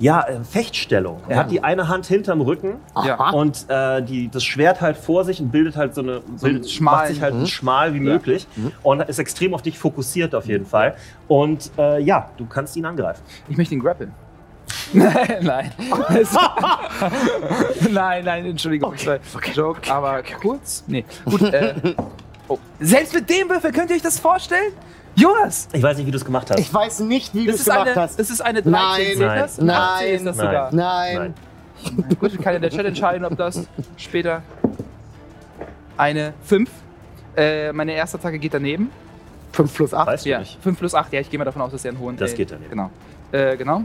[0.00, 1.20] ja, äh, Fechtstellung.
[1.28, 1.42] Er Ja.
[1.42, 2.76] hat die eine Hand hinterm Rücken.
[2.94, 3.30] Aha.
[3.30, 6.66] und äh, die, das Schwert halt vor sich und bildet halt so eine, So bildet,
[6.68, 7.46] schmalen- macht sich halt Mhm.
[7.46, 8.46] schmal wie möglich
[8.82, 10.96] und ist extrem auf dich fokussiert auf jeden Fall.
[11.28, 13.22] Und äh, ja, du kannst ihn angreifen.
[13.48, 14.12] Ich möchte ihn grappeln.
[14.92, 15.70] nein.
[16.18, 16.36] Es-
[17.90, 18.92] nein, nein, Entschuldigung.
[18.94, 19.18] das war
[19.54, 20.84] Joke, aber kurz.
[20.86, 21.04] Nee.
[21.24, 21.74] Gut, äh,
[22.48, 22.58] oh.
[22.80, 24.72] Selbst mit dem Würfel könnt ihr euch das vorstellen?
[25.16, 25.68] Jonas!
[25.72, 26.58] Ich weiß nicht, wie du es gemacht hast.
[26.60, 28.18] Ich weiß nicht, wie du Das es gemacht eine, hast.
[28.18, 29.18] das ist eine 13, Nein.
[29.18, 29.38] Nein.
[29.40, 29.58] das?
[29.58, 29.76] Nein.
[29.76, 30.46] 18 ist das Nein.
[30.46, 30.74] sogar.
[30.74, 31.34] Nein.
[32.20, 33.66] Gut, kann ja der Chat entscheiden, ob das
[33.96, 34.42] später
[35.96, 36.70] eine 5.
[37.36, 38.90] Äh, meine erste Attacke geht daneben.
[39.52, 40.06] 5 plus 8.
[40.06, 40.58] weißt du Ja, nicht.
[40.62, 41.12] 5 plus 8.
[41.12, 42.16] Ja, ich gehe mal davon aus, dass er einen hohen.
[42.16, 42.70] Das äh, geht daneben.
[42.70, 42.90] Genau.
[43.32, 43.82] Äh, genau.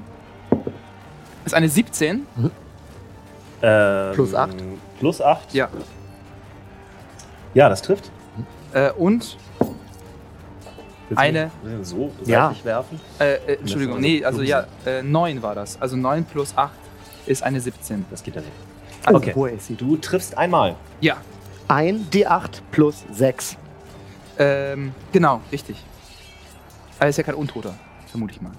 [1.46, 2.26] Ist eine 17.
[3.62, 4.56] Ähm, Plus acht.
[5.00, 5.54] Plus 8?
[5.54, 5.70] Ja.
[7.54, 8.12] Ja, das trifft.
[8.74, 9.38] Äh, und
[11.10, 12.48] Willst du Eine- nicht So Ja.
[12.48, 13.00] seitlich werfen?
[13.20, 15.80] Äh, äh, Entschuldigung, nee, also also ja, äh, 9 war das.
[15.82, 16.72] Also 9 plus 8
[17.28, 18.06] ist eine 17.
[18.10, 18.52] Das geht daneben.
[19.08, 19.34] Oh, Okay.
[19.36, 19.76] Hohe AC.
[19.78, 20.76] Du triffst einmal.
[21.02, 21.18] Ja,
[21.68, 23.58] Ein D8 plus 6.
[24.40, 25.78] ähm, genau, richtig.
[27.00, 27.74] Aber ist ja kein Untoter,
[28.08, 28.52] vermute ich mal.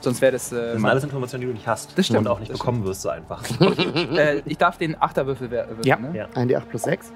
[0.00, 0.52] Sonst wäre das.
[0.52, 1.96] Äh, Das sind mal- alles Informationen, die du nicht hast.
[1.98, 2.20] Das stimmt.
[2.20, 3.42] Und auch nicht Das bekommen wirst so einfach.
[4.16, 5.96] äh, ich darf den Achterwürfel wer- würfeln, Ja.
[5.96, 6.10] ne?
[6.16, 6.28] Ja.
[6.34, 7.12] Ein D8 plus 6.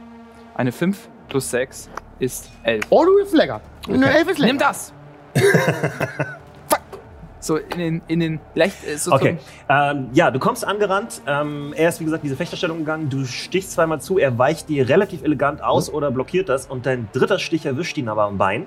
[0.54, 1.88] Eine 5 plus 6
[2.20, 2.84] ist 11.
[2.90, 3.60] Oh, du bist lecker.
[3.88, 4.52] Eine 11 ist lecker.
[4.52, 4.92] Nimm das!
[6.68, 6.80] Fuck!
[7.40, 9.38] So in den, in den, leicht, äh, so Okay.
[9.68, 11.22] Ähm, ja, du kommst angerannt.
[11.26, 13.08] Ähm, er ist, wie gesagt, diese Fechterstellung gegangen.
[13.08, 14.18] Du stichst zweimal zu.
[14.18, 16.66] Er weicht dir relativ elegant aus oder blockiert das.
[16.66, 18.66] Und dein dritter Stich erwischt ihn aber am Bein.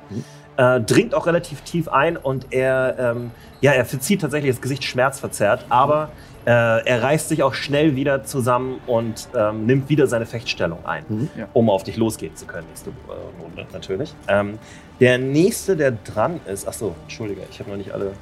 [0.58, 3.32] Äh, dringt auch relativ tief ein und er, ähm,
[3.62, 5.66] ja, er verzieht tatsächlich das Gesicht schmerzverzerrt.
[5.70, 6.10] Aber
[6.46, 11.06] äh, er reißt sich auch schnell wieder zusammen und ähm, nimmt wieder seine Fechtstellung ein,
[11.08, 11.30] Mhm.
[11.38, 11.48] Ja.
[11.54, 12.68] um auf dich losgehen zu können.
[12.68, 14.14] Nächste äh, Runde natürlich.
[14.28, 14.60] Ähm,
[15.00, 16.68] der nächste, der dran ist.
[16.68, 18.14] Ach so, entschuldige, ich habe noch nicht alle.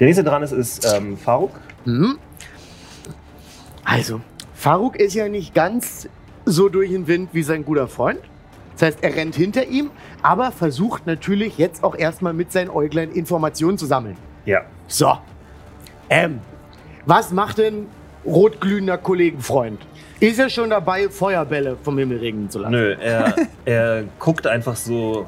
[0.00, 1.52] Der nächste dran ist, ist ähm, Faruk.
[1.84, 2.18] Mhm.
[3.84, 4.20] Also,
[4.54, 6.08] Faruk ist ja nicht ganz
[6.44, 8.18] so durch den Wind wie sein guter Freund.
[8.74, 9.90] Das heißt, er rennt hinter ihm,
[10.22, 14.16] aber versucht natürlich jetzt auch erstmal mit seinen Äuglein Informationen zu sammeln.
[14.46, 14.62] Ja.
[14.88, 15.12] So.
[16.10, 16.40] Ähm,
[17.06, 17.86] was macht denn
[18.26, 19.80] rotglühender Kollegenfreund?
[20.20, 22.72] Ist er schon dabei, Feuerbälle vom Himmel regnen zu lassen?
[22.72, 23.34] Nö, er,
[23.64, 25.26] er guckt einfach so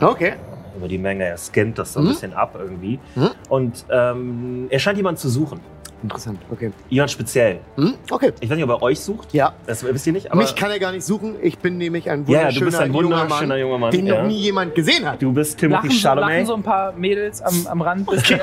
[0.00, 0.34] Okay.
[0.76, 2.08] über die Menge, er scannt das so ein Mhm.
[2.08, 2.98] bisschen ab irgendwie.
[3.14, 3.30] Mhm.
[3.48, 5.60] Und ähm, er scheint jemanden zu suchen.
[6.02, 6.72] Interessant, okay.
[6.90, 7.60] Jemand speziell.
[7.76, 7.94] Hm?
[8.10, 8.32] Okay.
[8.40, 9.32] Ich weiß nicht, ob er euch sucht.
[9.32, 9.54] Ja.
[9.66, 11.36] Das wisst ihr nicht, aber Mich kann er gar nicht suchen.
[11.40, 13.90] Ich bin nämlich ein Ja, ja, wunderschöner, du bist ein wunderschöner junger Mann, junger Mann,
[13.92, 14.20] den ja.
[14.20, 15.22] noch nie jemand gesehen hat.
[15.22, 16.34] du bist Timothy Lachen so, Chalamet.
[16.34, 18.10] lachen so ein paar Mädels am, am Rand.
[18.10, 18.34] Bis also,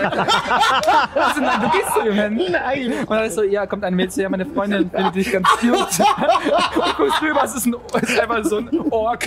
[1.41, 2.41] nein, du gehst zu ihm hin.
[2.51, 2.93] Nein.
[3.01, 5.47] Und dann ist so, ja, kommt ein Mädel zu, ja, meine Freundin findet dich ganz
[5.59, 5.71] cute.
[5.73, 9.25] Und guckst rüber, es ist, ein, es ist einfach so ein Ork.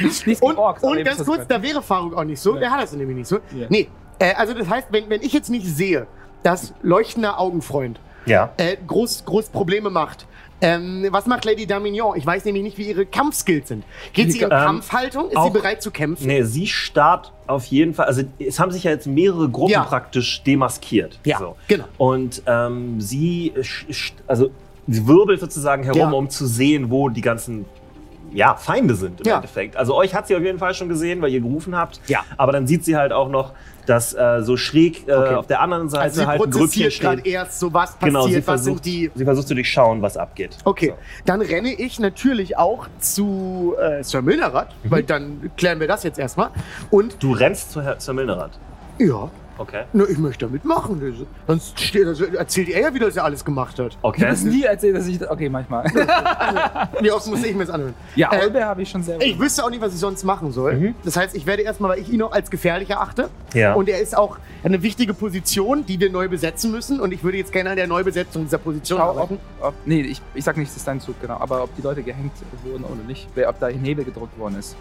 [0.00, 2.54] Nichts Und, Orks, und ganz kurz, da wäre Faruk auch nicht so.
[2.54, 2.60] Ja.
[2.60, 3.36] Der hat das nämlich nicht so.
[3.54, 3.66] Ja.
[3.68, 3.88] Nee,
[4.18, 6.06] äh, also das heißt, wenn, wenn ich jetzt nicht sehe,
[6.42, 8.52] dass leuchtender Augenfreund Ja.
[8.56, 10.26] äh, groß, groß Probleme macht,
[10.62, 12.16] ähm, was macht Lady Damignon?
[12.18, 13.82] Ich weiß nämlich nicht, wie ihre Kampfskills sind.
[14.12, 15.24] Geht sie in Ähm, Kampfhaltung?
[15.26, 16.26] Ist sie auch- bereit zu kämpfen?
[16.26, 18.04] Nee, sie starrt auf jeden Fall.
[18.06, 19.84] Also, es haben sich ja jetzt mehrere Gruppen Ja.
[19.84, 21.18] praktisch demaskiert.
[21.24, 21.56] Ja, So.
[21.66, 21.84] genau.
[21.96, 23.54] Und ähm, sie,
[24.26, 24.50] also,
[24.86, 26.10] sie wirbelt sozusagen herum, Ja.
[26.10, 27.64] um zu sehen, wo die ganzen
[28.32, 29.36] ja, Feinde sind im Ja.
[29.36, 29.76] Endeffekt.
[29.76, 32.00] Also euch hat sie auf jeden Fall schon gesehen, weil ihr gerufen habt.
[32.08, 32.20] Ja.
[32.36, 33.52] Aber dann sieht sie halt auch noch,
[33.86, 35.34] dass äh, so schräg äh, Okay.
[35.34, 37.26] auf der anderen Seite Also sie halt ein Grüppchen steht.
[37.26, 39.10] erst so, was passiert, Genau, sie was versucht, die...
[39.14, 40.56] sie versucht zu durchschauen, was abgeht.
[40.64, 40.94] Okay, So.
[41.24, 44.90] dann renne ich natürlich auch zu äh, Sir Milnerat, Mhm.
[44.90, 46.50] weil dann klären wir das jetzt erstmal.
[46.90, 48.50] Und Du rennst zu Herr, zur Milnerat.
[49.00, 49.28] Ja,
[49.58, 49.82] Okay.
[49.92, 51.00] na, ich möchte da mitmachen.
[51.00, 53.98] Das- Sonst steht, also erzählt er ja wieder, dass er alles gemacht hat.
[54.00, 54.24] Okay.
[54.26, 55.20] hast nie erzählt, dass ich.
[55.30, 55.84] Okay, manchmal.
[57.00, 57.92] Wie oft muss ich mir das anhören?
[58.16, 59.22] Ja, Äh, Olbe habe ich schon selber.
[59.22, 60.76] Ich wüsste auch nicht, was ich sonst machen soll.
[60.76, 60.94] Mhm.
[61.04, 63.28] Das heißt, ich werde erstmal, weil ich ihn auch als gefährlich erachte.
[63.52, 63.74] Ja.
[63.74, 66.98] Und er ist auch eine wichtige Position, die wir neu besetzen müssen.
[66.98, 69.38] Und ich würde jetzt gerne an der Neubesetzung dieser Position Schau, ob, arbeiten.
[69.60, 71.36] ob, nee, ich, ich sag nicht, das ist dein Zug, genau.
[71.38, 72.32] Aber ob die Leute gehängt
[72.64, 73.28] wurden oder nicht.
[73.34, 74.74] Wer- Ob da Nebel gedruckt worden ist.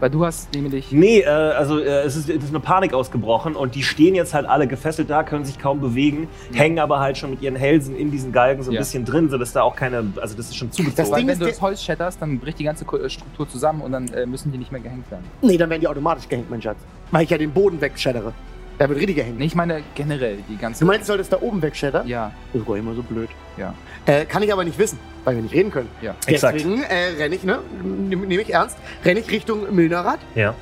[0.00, 0.92] Weil du hast nämlich.
[0.92, 4.32] Nee, äh, also äh, es, ist, es ist eine Panik ausgebrochen und die stehen jetzt
[4.34, 7.96] halt alle gefesselt da, können sich kaum bewegen, hängen aber halt schon mit ihren Hälsen
[7.96, 8.80] in diesen Galgen so ein Ja.
[8.80, 10.96] bisschen drin, sodass da auch keine, also das ist schon zugezogen.
[10.96, 13.48] Das Weil Ding wenn ist, du das Holz shatterst, dann bricht die ganze äh, Struktur
[13.48, 15.24] zusammen und dann äh, müssen die nicht mehr gehängt werden.
[15.42, 16.78] Nee, dann werden die automatisch gehängt, mein Schatz.
[17.10, 18.32] Weil ich ja den Boden wegschädere.
[18.78, 19.38] Da wird richtig gehängt.
[19.38, 20.80] Nee, ich meine generell die ganze.
[20.80, 22.06] Du meinst, ich soll das da oben wegschädern?
[22.06, 23.28] Ja, Das ist doch immer so blöd.
[23.56, 23.74] ja.
[24.06, 25.88] Äh, kann ich aber nicht wissen, weil wir nicht reden können.
[26.00, 26.14] Ja.
[26.26, 26.54] Exakt.
[26.58, 30.54] Deswegen äh, renne ich, ne, nehme nehm ich ernst, renne ich Richtung Milnerat Ja.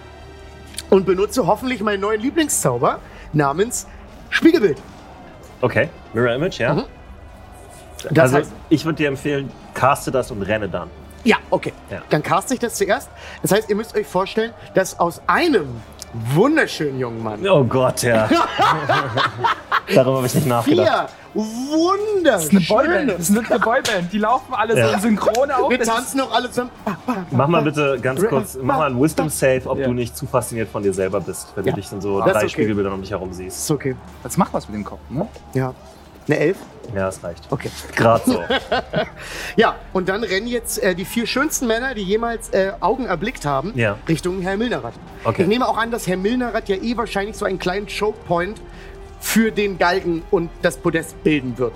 [0.90, 2.98] und benutze hoffentlich meinen neuen Lieblingszauber
[3.34, 3.86] namens
[4.30, 4.78] Spiegelbild.
[5.60, 5.88] Okay.
[6.14, 6.74] Mirror Image, ja.
[6.74, 6.84] Mhm.
[8.10, 10.88] Das also heißt, ich würde dir empfehlen, caste das und renne dann.
[11.24, 11.72] ja, okay.
[11.90, 12.02] Ja.
[12.10, 13.09] Dann caste ich das zuerst.
[13.43, 15.66] Das heißt, ihr müsst euch vorstellen, dass aus einem
[16.34, 18.28] wunderschönen jungen Mann Oh Gott, ja.
[19.94, 21.10] Darüber habe ich nicht nachgedacht.
[21.32, 22.88] vier Das ist eine Boyband.
[22.88, 23.12] wunderschöne.
[23.18, 24.12] Das ist eine Boyband.
[24.12, 24.94] Die laufen alle so Ja.
[24.94, 25.70] in Synchron auf.
[25.70, 26.70] Wir tanzen auch alle zusammen.
[27.30, 29.86] Mach mal bitte ganz kurz, mach mal ein Wisdom Save, ob Ja.
[29.86, 31.72] du nicht zu fasziniert von dir selber bist, wenn Ja.
[31.72, 32.48] du dich in so Das drei okay.
[32.48, 33.59] Spiegelbildern um dich herum siehst.
[33.59, 33.94] Ist okay.
[34.22, 35.26] Das macht was mit dem Kopf, ne?
[35.55, 35.72] Ja.
[36.26, 36.56] Eine Elf?
[36.94, 37.44] Ja, das reicht.
[37.50, 37.70] Okay.
[37.94, 38.42] Gerade so.
[39.56, 43.44] Ja, und dann rennen jetzt äh, die vier schönsten Männer, die jemals äh, Augen erblickt
[43.44, 43.96] haben, Ja.
[44.08, 44.92] Richtung Herr Milnerat.
[45.24, 45.42] Okay.
[45.42, 48.60] Ich nehme auch an, dass Herr Milnerat ja eh wahrscheinlich so einen kleinen Chokepoint
[49.20, 51.72] für den Galgen und das Podest bilden wird.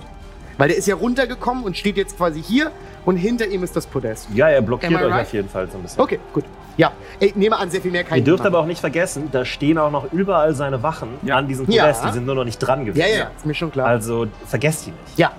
[0.57, 2.71] Weil der ist ja runtergekommen und steht jetzt quasi hier
[3.05, 4.27] und hinter ihm ist das Podest.
[4.33, 5.25] Ja, er blockiert euch right?
[5.25, 6.01] auf jeden Fall so ein bisschen.
[6.01, 6.45] Okay, gut.
[6.77, 8.79] Ja, ich nehme an, sehr viel mehr kann Ihr ich dürft nicht aber auch nicht
[8.79, 11.37] vergessen, da stehen auch noch überall seine Wachen Ja.
[11.37, 11.83] an diesem Ja.
[11.83, 12.05] Podest.
[12.05, 12.99] Die sind nur noch nicht dran gewesen.
[13.01, 13.87] Ja, ja, ja, ist mir schon klar.
[13.87, 15.17] Also vergesst die nicht.
[15.17, 15.31] ja.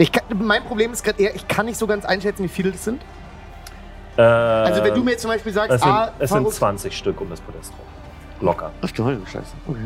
[0.00, 2.70] Ich kann, mein Problem ist gerade eher, ich kann nicht so ganz einschätzen, wie viele
[2.70, 3.02] das sind.
[4.16, 6.52] Äh, Also wenn du mir jetzt zum Beispiel sagst, es sind, ah, es sind Faruk-
[6.52, 8.46] 20 Stück um das Podest rum.
[8.46, 8.70] Locker.
[8.80, 9.54] Ach du Heilige Scheiße.
[9.66, 9.78] Okay.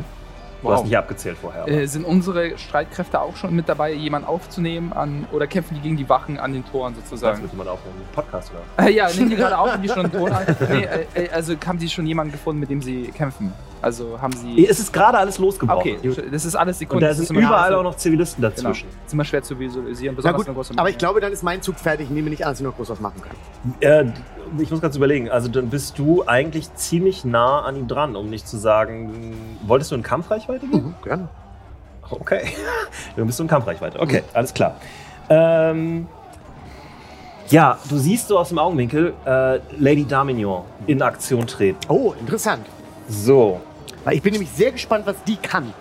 [0.62, 1.66] Du hast nicht abgezählt vorher.
[1.68, 5.96] Äh, sind unsere Streitkräfte auch schon mit dabei, jemanden aufzunehmen an oder kämpfen die gegen
[5.96, 7.42] die Wachen an den Toren Das sozusagen?
[7.42, 7.96] müsste man aufnehmen.
[8.14, 8.86] Podcast oder?
[8.86, 10.44] Äh, ja, nehmen die gerade auf und die schon einen Ton an.
[10.70, 13.52] Nee, äh, äh, also haben sie schon jemanden gefunden, mit dem sie kämpfen?
[13.80, 14.64] Also haben sie.
[14.68, 15.96] Es ist gerade alles losgebrochen.
[15.98, 17.06] Okay, das ist alles Und Sekunde.
[17.06, 18.54] da das sind überall auch noch Zivilisten Genau.
[18.54, 18.88] dazwischen.
[19.04, 21.42] ist immer schwer zu visualisieren, Na besonders gut, eine große aber ich glaube, dann ist
[21.42, 22.06] mein Zug fertig.
[22.06, 23.74] Ich nehme nicht an, dass ich noch groß was machen kann.
[23.80, 24.12] Äh,
[24.58, 25.30] ich muss ganz überlegen.
[25.30, 29.34] Also dann bist du eigentlich ziemlich nah an ihm dran, um nicht zu sagen,
[29.66, 30.84] wolltest du in Kampfreichweite gehen?
[30.86, 31.28] Mhm, gerne.
[32.10, 32.42] Okay.
[33.16, 33.98] Dann bist du in Kampfreichweite.
[33.98, 34.74] Okay, alles klar.
[35.30, 36.06] Ähm,
[37.48, 41.78] ja, du siehst so aus dem Augenwinkel äh, Lady Damignon in Aktion treten.
[41.88, 42.66] Oh, interessant.
[43.08, 43.60] So.
[44.04, 45.72] Weil ich bin nämlich sehr gespannt, was die kann.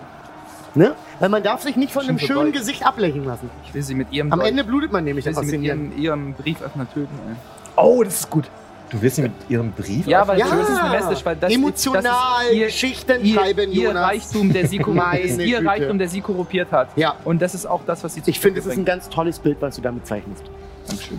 [0.74, 0.94] Ne?
[1.20, 2.50] Weil man darf sich nicht von einem schönen vorbei.
[2.52, 3.50] Gesicht ablenken lassen.
[3.66, 5.66] Ich will sie mit ihrem Am Deut- Ende blutet man nämlich ich will sie mit
[5.66, 7.12] ihrem, ihrem Brieföffner töten.
[7.28, 7.34] ey.
[7.76, 8.48] Oh, das ist gut.
[8.92, 11.50] Du willst sie mit ihrem Brief Ja, weil Ja, das ist eine Message, weil das
[11.52, 14.04] emotional das ist ihr, Geschichten ihr, schreiben, ihr Jonas.
[14.04, 15.64] Reichtum, der sie ist ihr Güte.
[15.70, 16.88] Reichtum, der sie korruptiert hat.
[16.96, 17.16] Ja.
[17.24, 19.38] Und das ist auch das, was sie zu Ich finde, es ist ein ganz tolles
[19.38, 20.44] Bild, was du damit zeichnest.
[20.86, 21.18] Dankeschön.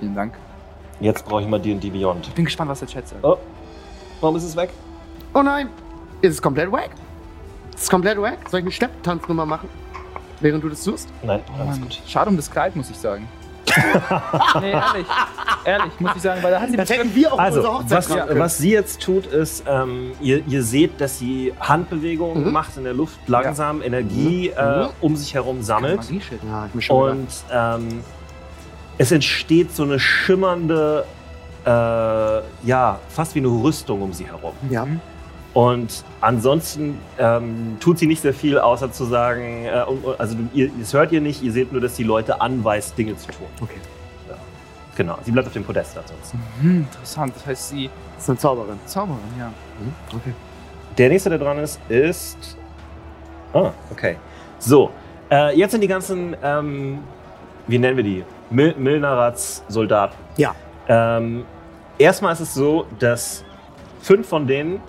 [0.00, 0.34] Vielen Dank.
[1.00, 2.26] Jetzt brauche ich mal D&D Beyond.
[2.26, 3.22] Ich bin gespannt, was der Chat sagt.
[3.24, 3.36] Oh,
[4.20, 4.70] warum ist es weg?
[5.34, 5.68] Oh nein,
[6.22, 6.90] ist es komplett wack?
[7.74, 8.38] Ist es komplett wack?
[8.50, 9.68] Soll ich eine Stepptanznummer machen?
[10.40, 11.08] Während du das tust?
[11.22, 12.00] Nein, Oh alles gut.
[12.08, 13.28] schade um das Kleid, muss ich sagen.
[14.60, 15.06] Nee, ehrlich.
[15.64, 18.08] Ehrlich, muss ich sagen, weil da hat sie Das hätten wir auf Also, Hochzeit was,
[18.08, 22.52] machen was sie jetzt tut, ist, ähm, ihr, ihr seht, dass sie Handbewegungen Mhm.
[22.52, 24.88] macht in der Luft, langsam Energie äh, Mhm.
[25.00, 26.00] um sich herum sammelt.
[26.10, 28.00] Ja, ich mir schon Und ähm,
[28.98, 31.04] es entsteht so eine schimmernde,
[31.64, 34.52] äh, ja, fast wie eine Rüstung um sie herum.
[34.70, 34.86] Ja.
[35.54, 39.84] Und ansonsten ähm, tut sie nicht sehr viel, außer zu sagen, äh,
[40.18, 43.28] also ihr, das hört ihr nicht, ihr seht nur, dass die Leute anweist, Dinge zu
[43.28, 43.46] tun.
[43.60, 43.78] Okay.
[44.28, 44.34] Ja.
[44.96, 46.38] Genau, sie bleibt auf dem Podest ansonsten.
[46.60, 47.32] Mhm, interessant.
[47.34, 48.78] Das heißt, sie Das ist eine Zauberin.
[48.86, 49.48] Zauberin, ja.
[49.48, 49.92] Mhm.
[50.14, 50.32] Okay.
[50.98, 52.56] Der nächste, der dran ist, ist.
[53.54, 54.16] Ah, okay.
[54.58, 54.90] So,
[55.30, 56.98] äh, jetzt sind die ganzen, ähm,
[57.66, 58.24] wie nennen wir die?
[58.50, 60.16] Mil Milnerats Soldaten.
[60.36, 60.54] Ja.
[60.88, 61.44] Ähm,
[61.98, 63.44] erstmal ist es so, dass
[64.00, 64.80] fünf von denen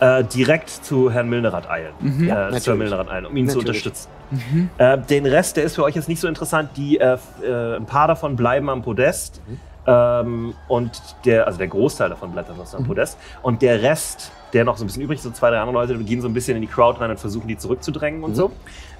[0.00, 1.92] äh, direkt zu Herrn Milnerat eilen.
[2.00, 2.28] Mhm.
[2.28, 2.70] Ja, äh, zu.
[2.70, 3.84] Herrn Milnerat eilen, um ihn zu Natürlich.
[3.86, 4.08] unterstützen.
[4.30, 4.70] Mhm.
[4.78, 6.70] Äh, den Rest, der ist für euch jetzt nicht so interessant.
[6.76, 9.40] Die, äh, äh, ein paar davon bleiben am Podest.
[9.46, 9.60] Mhm.
[9.86, 10.90] Ähm, und
[11.26, 12.86] der, also der Großteil davon bleibt ansonsten am Mhm.
[12.88, 13.18] Podest.
[13.42, 15.96] Und der Rest, der noch so ein bisschen übrig ist, so zwei, drei andere Leute,
[15.98, 18.34] gehen so ein bisschen in die Crowd rein und versuchen, die zurückzudrängen und Mhm.
[18.34, 18.52] so.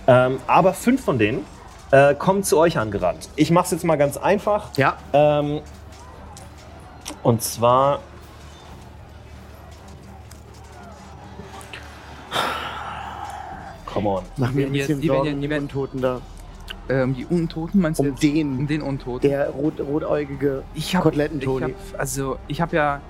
[0.06, 1.44] Ähm, aber fünf von denen
[1.90, 3.28] äh, kommen zu euch angerannt.
[3.36, 4.68] Ich mache es jetzt mal ganz einfach.
[4.76, 4.96] Ja.
[5.14, 5.60] Ähm,
[7.22, 8.00] und zwar.
[13.86, 14.24] Come on.
[14.36, 16.20] Mach mir ein bisschen Sorgen um die Untoten da.
[16.88, 18.22] Ähm, die Untoten meinst du Um jetzt?
[18.22, 19.28] den, Um den Untoten.
[19.28, 21.72] der rot, rotäugige ich hab, ich Koteletten-Toni.
[21.92, 23.00] hab, also ich habe ja,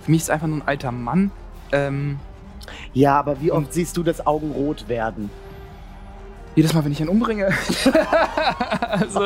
[0.00, 1.30] für mich ist einfach nur ein alter Mann.
[1.72, 2.18] Ähm,
[2.94, 5.30] Ja, aber wie oft siehst du das Augen rot werden?
[6.54, 7.46] jedes Mal, wenn ich ihn umbringe.
[8.88, 9.20] also,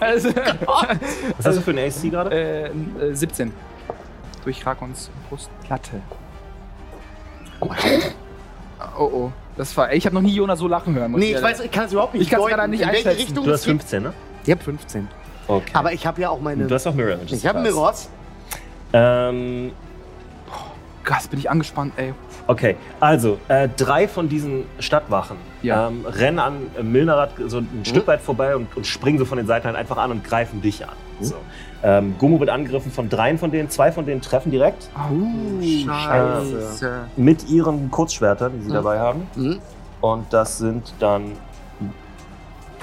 [0.00, 0.28] also
[1.36, 2.30] Was hast du für ein AC gerade?
[2.34, 2.66] äh,
[3.10, 3.52] äh, 17
[4.44, 6.00] durch Rakons Brustplatte.
[7.60, 7.68] Oh
[8.98, 9.92] oh, das war.
[9.92, 11.12] Ich habe noch nie Jonas so lachen hören.
[11.12, 12.88] Nee, ich ehrlich- weiß, ich kann es überhaupt nicht Ich kann's deuten, gerade nicht in
[12.88, 13.26] welche einschätzen.
[13.26, 13.70] Richtung Du es hast geht.
[13.80, 14.12] 15, ne?
[14.44, 15.08] Ich habe 15.
[15.48, 15.70] Okay.
[15.74, 16.66] Aber ich habe ja auch meine.
[16.66, 17.32] du hast auch Mirror Images.
[17.38, 17.60] ich habe.
[17.60, 18.08] Mirrors.
[18.92, 19.72] Ähm,
[21.04, 22.14] Gott, bin ich angespannt, ey.
[22.46, 25.88] okay, also äh, drei von diesen Stadtwachen Ja.
[25.88, 27.84] ähm, rennen an äh, Milnerat so ein Mhm.
[27.84, 30.62] Stück weit vorbei und, und springen so von den Seiten halt einfach an und greifen
[30.62, 30.94] dich an.
[31.24, 31.34] So.
[31.84, 37.08] Ähm, Gummo wird angegriffen von dreien von denen, zwei von denen treffen direkt Oh, Scheiße.
[37.16, 38.74] mit ihren Kurzschwertern, die sie Mhm.
[38.74, 39.26] dabei haben.
[39.34, 39.58] Mhm.
[40.00, 41.32] Und das sind dann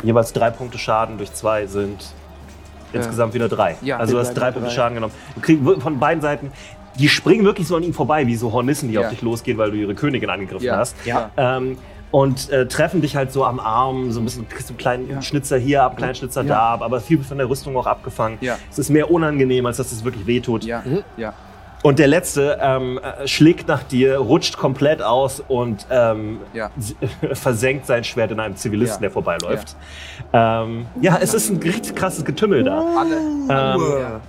[0.04, 2.14] jeweils drei Punkte Schaden durch zwei sind
[2.94, 3.76] insgesamt wieder drei.
[3.82, 4.76] Ja, also du hast drei Punkte drei.
[4.76, 5.14] Schaden genommen.
[5.36, 6.52] Du kriegst von beiden Seiten,
[6.98, 9.02] die springen wirklich so an ihm vorbei, wie so Hornissen, die Ja.
[9.02, 10.78] auf dich losgehen, weil du ihre Königin angegriffen Ja.
[10.78, 10.96] hast.
[11.06, 11.30] Ja.
[11.38, 11.78] Ähm,
[12.12, 15.10] und äh, treffen dich halt so am Arm, so ein bisschen, kriegst du einen kleinen
[15.10, 15.22] Ja.
[15.22, 16.48] Schnitzer hier ab, einen kleinen Schnitzer Ja.
[16.48, 18.38] da ab, aber viel von der Rüstung auch abgefangen.
[18.42, 18.58] Ja.
[18.72, 20.64] Es ist mehr unangenehm, als dass es wirklich wehtut.
[20.64, 21.04] Ja, Mhm.
[21.18, 21.34] ja.
[21.82, 26.72] Und der letzte ähm, äh, schlägt nach dir, rutscht komplett aus und ähm, Ja.
[27.34, 29.02] versenkt sein Schwert in einem Zivilisten, Ja.
[29.08, 29.78] der vorbeiläuft.
[30.34, 32.84] Ja, ähm, ja es ist ein richtig krasses Getümmel da.
[32.98, 34.20] Alle.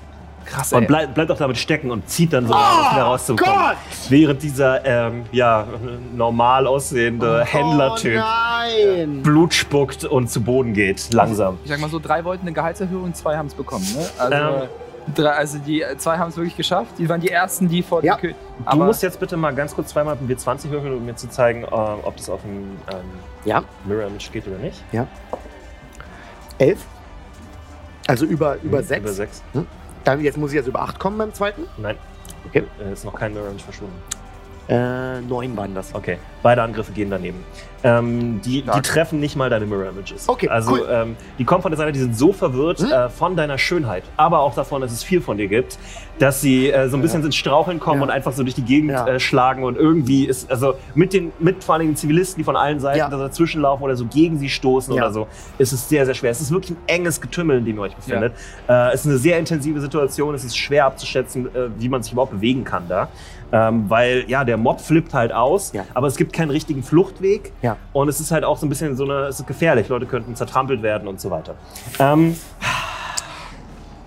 [0.50, 0.56] Ja.
[0.56, 0.86] Krass, und ey.
[0.88, 3.54] bleibt, auch damit stecken und zieht dann so, um wieder rauszukommen.
[3.54, 3.76] Gott!
[4.08, 5.66] Während dieser ähm, ja,
[6.14, 9.22] normal aussehende Händlertyp Oh nein!
[9.22, 11.58] Blut spuckt und zu Boden geht, langsam.
[11.64, 13.86] Ich sag mal so, drei wollten eine Gehaltserhöhung, zwei haben es bekommen.
[13.94, 14.04] Ne?
[14.18, 14.68] Also, Ähm.
[15.14, 16.92] drei, also die zwei haben es wirklich geschafft.
[16.98, 18.16] Die waren die ersten, die vor Ja.
[18.16, 18.34] dem Kö-
[18.72, 21.62] Du musst jetzt bitte mal ganz kurz zweimal mit W20 würfeln, um mir zu zeigen,
[21.62, 22.96] äh, ob das auf dem ähm,
[23.44, 24.82] Ja, Mirror Image geht oder nicht.
[26.58, 26.80] elf.
[28.08, 29.00] Also über, über Hm, sechs.
[29.04, 29.42] Über sechs.
[30.04, 31.64] Dann, jetzt muss ich also über acht kommen beim zweiten.
[31.76, 31.96] Nein.
[32.46, 32.64] Okay.
[32.80, 33.94] Äh, ist noch kein Mirror Image verschwunden.
[34.70, 35.94] Äh, neun waren das.
[35.94, 37.44] Okay, beide Angriffe gehen daneben.
[37.82, 40.28] Ähm, die, die treffen nicht mal deine Mirror Images.
[40.28, 40.86] Okay, also cool.
[40.90, 42.92] ähm, die kommen von der Seite, die sind so verwirrt Hm?
[42.92, 45.78] äh, von deiner Schönheit, aber auch davon, dass es viel von dir gibt,
[46.18, 48.04] dass sie äh, so ein bisschen ins Straucheln kommen Ja.
[48.04, 49.06] und einfach so durch die Gegend Ja.
[49.08, 52.54] äh, schlagen und irgendwie ist, also mit den, mit vor allem den Zivilisten, die von
[52.54, 53.08] allen Seiten Ja.
[53.08, 55.02] da dazwischen laufen oder so gegen sie stoßen Ja.
[55.04, 55.26] oder so,
[55.56, 56.30] ist es sehr, sehr schwer.
[56.32, 58.34] Es ist wirklich ein enges Getümmel, in dem ihr euch befindet.
[58.68, 62.12] Äh, es ist eine sehr intensive Situation, es ist schwer abzuschätzen, äh, wie man sich
[62.12, 63.08] überhaupt bewegen kann da.
[63.52, 65.84] Ähm, weil ja, der Mob flippt halt aus, Ja.
[65.94, 67.52] aber es gibt keinen richtigen Fluchtweg.
[67.62, 67.76] Ja.
[67.92, 70.36] Und es ist halt auch so ein bisschen so eine, es ist gefährlich, Leute könnten
[70.36, 71.54] zertrampelt werden und so weiter.
[71.98, 72.36] Ähm,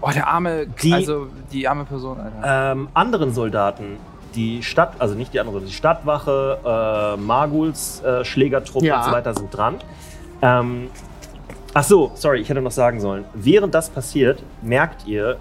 [0.06, 2.72] Oh, der arme, Die- also die arme Person, Alter.
[2.74, 3.95] ähm, anderen Soldaten,
[4.36, 8.98] die Stadt, also nicht die anderen, sondern die Stadtwache, äh, Marguls, äh, Schlägertruppe Ja.
[8.98, 9.76] und so weiter sind dran.
[10.41, 10.90] Ähm,
[11.74, 13.24] ach so, sorry, ich hätte noch sagen sollen.
[13.34, 15.38] Während das passiert, merkt ihr,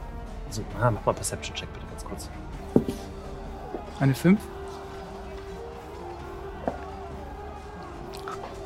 [0.50, 1.81] so, ah, mach mal Perception-Check bitte.
[4.02, 4.40] Eine 5?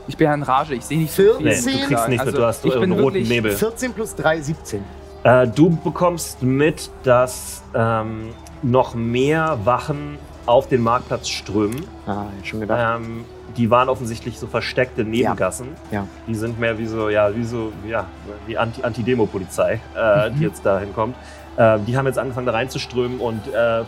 [0.09, 1.35] Ich bin ja in Rage, ich sehe nicht so viel.
[1.45, 3.53] Nee, du kriegst nichts mit, du hast ich bin einen roten wirklich- Nebel.
[3.53, 4.83] 14 plus 3, 17.
[5.25, 8.31] Äh, du bekommst mit, dass ähm,
[8.63, 11.85] noch mehr Wachen auf den Marktplatz strömen.
[12.07, 12.99] Ah, ich schon gedacht.
[13.03, 13.27] Ähm,
[13.59, 15.69] die waren offensichtlich so versteckte Nebengassen.
[15.91, 16.07] Ja.
[16.27, 18.07] Die sind mehr wie so, ja, wie so, ja,
[18.47, 21.15] wie Anti- Anti-Demo-Polizei, äh, die jetzt da hinkommt.
[21.57, 23.83] Äh, die haben jetzt angefangen da reinzuströmen und äh,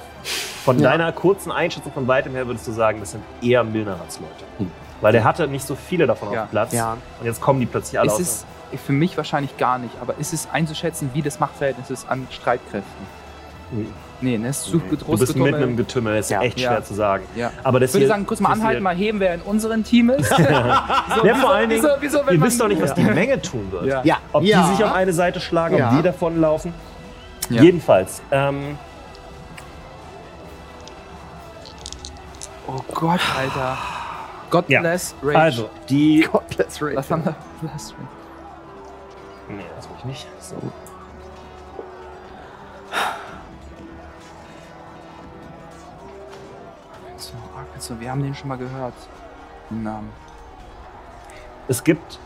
[0.64, 0.90] von Ja.
[0.90, 4.44] deiner kurzen Einschätzung von weitem her würdest du sagen, das sind eher Milnerats Leute.
[4.58, 4.70] Hm.
[5.00, 6.42] Weil der hatte nicht so viele davon Ja.
[6.42, 6.72] auf dem Platz.
[6.72, 6.96] Ja.
[7.20, 8.20] Und jetzt kommen die plötzlich alle Es aus.
[8.20, 8.46] ist
[8.84, 13.06] für mich wahrscheinlich gar nicht, aber ist es einzuschätzen, wie das Machtverhältnis ist an Streitkräften?
[13.70, 13.86] Nee.
[14.20, 14.48] Nee, ne?
[14.48, 16.16] Es ist zu du bist mitten im Getümmel.
[16.18, 16.40] Ist Ja.
[16.42, 16.70] echt Ja.
[16.70, 17.22] schwer zu sagen.
[17.36, 17.52] Ja.
[17.62, 20.10] Aber das Ich würde hier- sagen, kurz mal anhalten, mal heben, wer in unserem Team
[20.10, 20.28] ist.
[20.36, 23.02] so, Ja, vor allen Dingen, wieso, wieso, Ihr wisst doch nicht, was die.
[23.02, 23.86] Menge tun wird.
[23.86, 24.00] Ja.
[24.02, 24.16] Ja.
[24.32, 24.62] Ob ja.
[24.62, 25.90] die sich auf eine Seite schlagen, Ja.
[25.90, 26.74] ob die davonlaufen.
[27.50, 27.62] Ja.
[27.62, 28.22] Jedenfalls.
[28.30, 28.78] Ähm,
[32.66, 33.78] Oh Gott, Alter.
[34.50, 34.80] God Ja.
[34.80, 35.38] bless Rage.
[35.38, 36.20] also, die.
[36.30, 36.96] Godless Rage.
[36.96, 37.34] Was haben wir?
[37.62, 38.08] Bless Rage.
[39.56, 40.26] Nee, das will ich nicht.
[40.40, 40.56] So.
[47.16, 47.32] So,
[47.74, 48.94] also, wir haben den schon mal gehört.
[49.70, 50.10] Den Namen.
[51.66, 52.18] Es gibt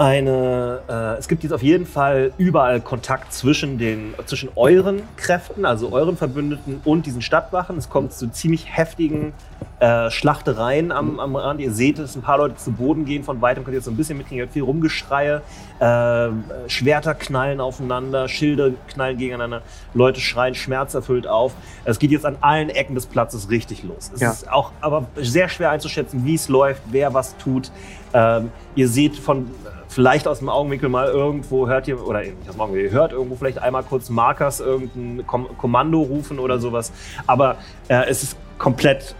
[0.00, 5.66] eine, äh, es gibt jetzt auf jeden Fall überall Kontakt zwischen den, zwischen euren Kräften,
[5.66, 7.76] also euren Verbündeten und diesen Stadtwachen.
[7.76, 9.34] Es kommt zu ziemlich heftigen
[9.78, 11.60] äh, Schlachtereien am, am Rand.
[11.60, 13.90] Ihr seht es, ein paar Leute zu Boden gehen von weitem, könnt ihr jetzt so
[13.90, 15.42] ein bisschen mitkriegen, hört viel Rumgeschreie,
[15.80, 16.28] äh,
[16.68, 19.60] Schwerter knallen aufeinander, Schilde knallen gegeneinander,
[19.92, 21.52] Leute schreien schmerzerfüllt auf.
[21.84, 24.10] Es geht jetzt an allen Ecken des Platzes richtig los.
[24.14, 24.30] Es Ja.
[24.30, 27.70] ist auch aber sehr schwer einzuschätzen, wie es läuft, wer was tut.
[28.14, 29.50] Ähm, ihr seht von
[29.90, 33.12] vielleicht aus dem Augenwinkel mal irgendwo hört ihr oder nicht aus dem Augenwinkel, ihr hört
[33.12, 36.92] irgendwo vielleicht einmal kurz Markers irgendein Kom Kommando rufen oder sowas,
[37.26, 37.56] aber
[37.88, 39.14] äh, es ist komplett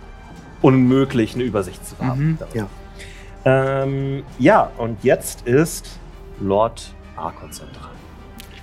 [0.62, 2.38] unmöglich eine Übersicht zu haben.
[2.38, 2.38] Mhm.
[2.54, 2.66] Ja.
[3.44, 5.98] Ähm, ja, und jetzt ist
[6.40, 7.90] Lord Arkonson dran.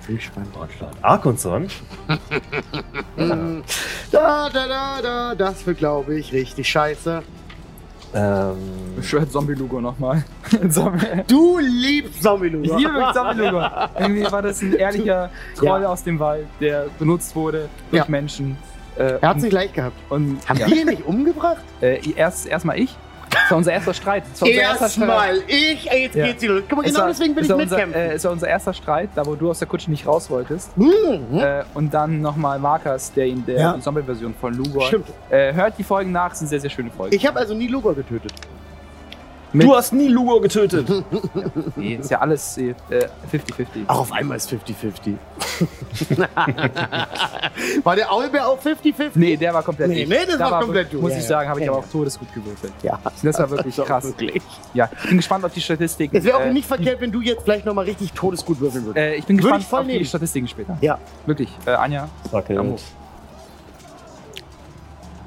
[0.08, 0.46] Ich bin.
[0.54, 1.68] Lord, Lord Arkonson.
[4.10, 5.34] Da, da, da, da.
[5.34, 7.22] Das wird, glaube ich, richtig scheiße.
[8.14, 8.56] Ähm,
[8.96, 10.24] Beschwört Zombie-Lugo nochmal.
[11.28, 13.62] Du liebst Zombie Ich liebe Zombie-Lugo.
[13.98, 15.88] Irgendwie war das ein ehrlicher Troll Ja.
[15.88, 18.10] aus dem Wald, der benutzt wurde durch Ja.
[18.10, 18.56] Menschen.
[18.96, 19.96] Äh, Er hat sich leicht gehabt.
[20.10, 20.66] und, Haben ja.
[20.66, 21.62] die ihn nicht umgebracht?
[21.80, 22.96] Äh, erst erstmal ich.
[23.30, 24.22] Das war unser erster Streit.
[24.30, 25.08] Das war unser erster Streit.
[25.08, 26.26] Erstmal ich, ey, jetzt Ja.
[26.26, 26.62] geht's wieder los.
[26.68, 28.00] Guck mal, genau war- deswegen will es ich war unser, mitkämpfen.
[28.10, 30.76] Äh, es war unser erster Streit, da wo du aus der Kutsche nicht raus wolltest.
[30.76, 31.38] Mhm.
[31.38, 33.80] Äh, und dann nochmal Markers, der in der Ja.
[33.80, 34.82] Zombie-Version von Lugor.
[34.86, 35.06] Stimmt.
[35.30, 37.14] Äh, hört die Folgen nach, sind sehr, sehr schöne Folgen.
[37.14, 38.32] Ich habe also nie Lugor getötet.
[39.52, 40.86] Mit- du hast nie Lugo getötet.
[41.76, 42.74] nee, ist ja alles äh,
[43.32, 43.66] 50-50.
[43.86, 45.14] Auch auf einmal ist 50-50.
[47.84, 49.10] war der Aulbär auch 50-50?
[49.14, 50.08] Nee, der war komplett Nee, ich.
[50.08, 51.00] nee, das Da war komplett du.
[51.00, 51.28] Muss Ja, ich ja.
[51.28, 51.86] sagen, habe ich Ja, aber ja.
[51.86, 52.72] auch todesgut gewürfelt.
[52.82, 52.98] Ja.
[53.22, 54.04] Das war wirklich krass.
[54.04, 54.42] Wirklich.
[54.74, 56.16] Ja, ich bin gespannt auf die Statistiken.
[56.16, 58.98] Es wäre auch Äh, nicht verkehrt, wenn du jetzt vielleicht nochmal richtig todesgut würfeln würdest.
[59.04, 60.04] Äh, ich bin Würde gespannt ich voll auf die nehmen.
[60.04, 60.76] Statistiken später.
[60.80, 60.98] Ja.
[61.26, 61.48] Wirklich.
[61.66, 62.08] Äh, Anja.
[62.32, 62.76] Amo.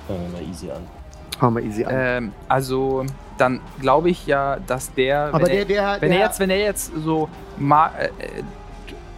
[0.08, 1.01] Fangen wir mal easy an.
[1.42, 1.92] Hau mal easy an.
[1.94, 3.06] ähm, also
[3.38, 6.40] dann glaube ich ja, dass der, Aber wenn, der, er, der, wenn der, er jetzt,
[6.40, 7.28] wenn er jetzt so
[7.58, 8.10] ma äh, äh,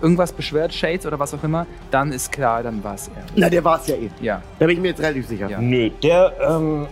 [0.02, 3.24] irgendwas beschwert, Shades oder was auch immer, dann ist klar, dann war es er.
[3.36, 4.10] Na, der war es ja eh.
[4.22, 4.42] Ja.
[4.60, 5.50] Da bin ich mir jetzt relativ sicher.
[5.50, 5.60] Ja.
[5.60, 6.88] Nö, der, ähm,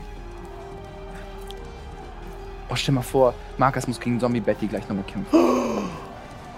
[2.71, 5.27] Oh, stell mal vor, Marcus muss gegen Zombie Betty gleich nochmal kämpfen.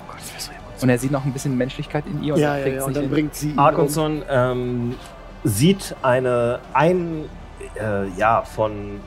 [0.06, 2.40] Oh Gott, das wäre so Und er sieht noch ein bisschen Menschlichkeit in ihr und
[2.40, 2.84] Ja, er ja, ja.
[2.86, 3.60] Und dann bringt sie ihn um.
[3.60, 4.96] Arkonson ähm,
[5.44, 7.26] sieht eine, ein,
[7.80, 9.00] äh, ja, von,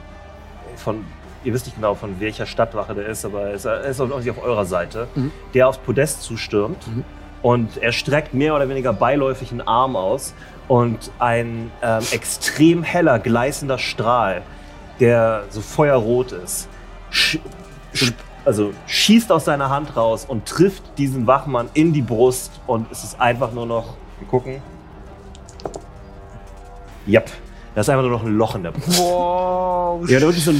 [0.76, 1.04] von,
[1.44, 4.18] ihr wisst nicht genau, von welcher Stadtwache der ist, aber er ist, er ist auch
[4.18, 5.30] nicht auf eurer Seite, Mhm.
[5.54, 7.04] der aufs Podest zustürmt Mhm.
[7.42, 10.34] und er streckt mehr oder weniger beiläufig einen Arm aus
[10.68, 14.42] und ein ähm, extrem heller, gleißender Strahl,
[15.00, 16.68] der so feuerrot ist,
[17.10, 17.38] sch
[17.94, 18.12] sch
[18.44, 23.02] also schießt aus seiner Hand raus und trifft diesen Wachmann in die Brust und es
[23.02, 24.62] ist einfach nur noch, wir gucken,
[27.08, 27.30] Yep.
[27.76, 28.98] Da ist einfach nur noch ein Loch in der Brust.
[28.98, 30.56] Wow, Ja, da wirklich so ein,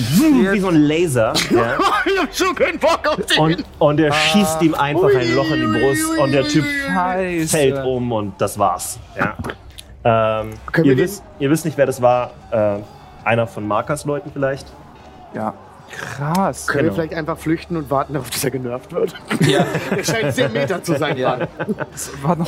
[0.52, 1.32] wie so ein Laser.
[1.50, 1.78] Ja.
[2.04, 3.38] ich hab schon keinen Bock auf den.
[3.38, 7.48] Und, und der schießt ihm einfach ein Loch in die Brust und der Typ Scheiße.
[7.48, 8.98] fällt um und das war's.
[9.16, 9.34] Ja.
[10.42, 12.32] Ähm, ihr, wir wisst, ihr wisst nicht, wer das war.
[12.50, 12.76] Äh,
[13.24, 14.66] einer von Markers Leuten vielleicht.
[15.34, 15.54] Ja.
[15.90, 16.66] Krass.
[16.66, 16.94] Können wir Genau.
[16.96, 19.14] vielleicht einfach flüchten und warten darauf, dass er genervt wird?
[19.46, 19.64] Ja.
[19.96, 21.38] Er scheint 10 Meter zu sein Ja.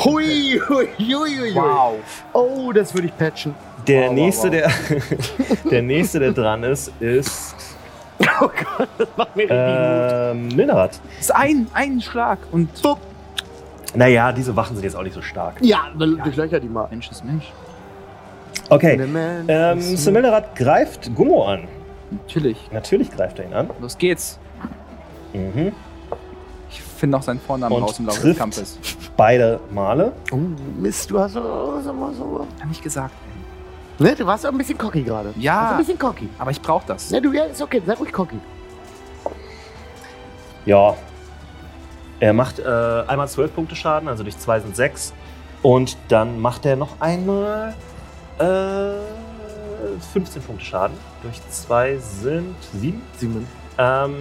[0.04, 1.54] Hui, hui, hui, hui.
[1.54, 1.94] Wow.
[2.32, 3.54] Oh, das würde ich patchen.
[3.88, 4.50] Der Wow, nächste, wow.
[4.52, 4.70] der,
[5.70, 7.54] der nächste, der dran ist, ist
[8.40, 11.00] Oh Gott, das macht mir richtig ähm, Milnerat.
[11.16, 12.98] Das ist ein, ein Schlag und Mut.
[13.94, 15.56] Naja, diese Wachen sind jetzt auch nicht so stark.
[15.60, 16.86] Ja, dann durchlöcher die mal.
[16.90, 17.50] Mensch ist Mensch.
[18.68, 19.00] Okay.
[19.48, 19.78] Ähm,
[20.12, 21.66] Milnerat greift Gummo an.
[22.10, 22.68] Natürlich.
[22.70, 23.70] Natürlich greift er ihn an.
[23.80, 24.38] Los geht's.
[25.32, 25.72] Mhm.
[26.70, 28.36] Ich finde noch seinen Vornamen Und raus im Laufe des.
[28.36, 28.78] Kampfes.
[29.16, 30.12] Beide Male.
[30.32, 30.36] Oh,
[30.78, 32.46] Mist, du hast so, so, so, so.
[32.58, 33.14] Kann nicht gesagt.
[33.98, 35.34] Ne, du warst auch ein bisschen cocky gerade.
[35.36, 35.60] Ja.
[35.60, 36.28] Also ein bisschen cocky.
[36.38, 37.10] Aber ich brauche das.
[37.10, 37.82] Ne, du, ja, ist okay.
[37.84, 38.38] Sei ruhig cocky.
[40.66, 40.94] Ja.
[42.20, 42.64] Er macht äh,
[43.06, 45.12] einmal 12 Punkte Schaden, also durch 2 sind 6.
[45.62, 47.74] Und dann macht er noch einmal
[48.38, 48.44] äh,
[50.12, 50.96] 15 Punkte Schaden.
[51.22, 53.00] Durch 2 sind 7.
[53.16, 53.46] Simon.
[53.78, 54.16] Ähm,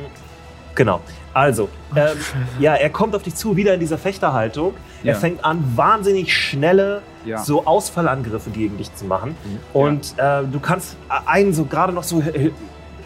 [0.73, 1.01] genau.
[1.33, 2.17] Also, ähm,
[2.59, 4.73] ja, er kommt auf dich zu, wieder in dieser Fechterhaltung.
[5.03, 5.13] Ja.
[5.13, 7.37] Er fängt an, wahnsinnig schnelle Ja.
[7.39, 9.31] so Ausfallangriffe gegen dich zu machen.
[9.43, 9.59] Mhm.
[9.73, 10.95] Und äh, du kannst
[11.25, 12.51] einen so gerade noch so äh,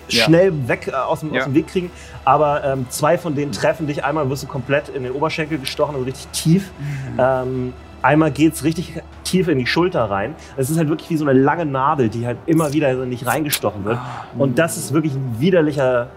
[0.10, 0.24] Ja.
[0.26, 1.40] schnell weg äh, aus, dem, Ja.
[1.42, 1.90] aus dem Weg kriegen,
[2.26, 4.04] aber ähm, zwei von denen treffen dich.
[4.04, 6.70] Einmal wirst du komplett in den Oberschenkel gestochen, also richtig tief.
[6.80, 7.20] Mhm.
[7.20, 10.36] Ähm, einmal geht's richtig tief in die Schulter rein.
[10.58, 13.26] Es ist halt wirklich wie so eine lange Nadel, die halt immer wieder in dich
[13.26, 13.98] reingestochen wird.
[13.98, 14.26] Ah.
[14.38, 16.08] Und das ist wirklich ein widerlicher,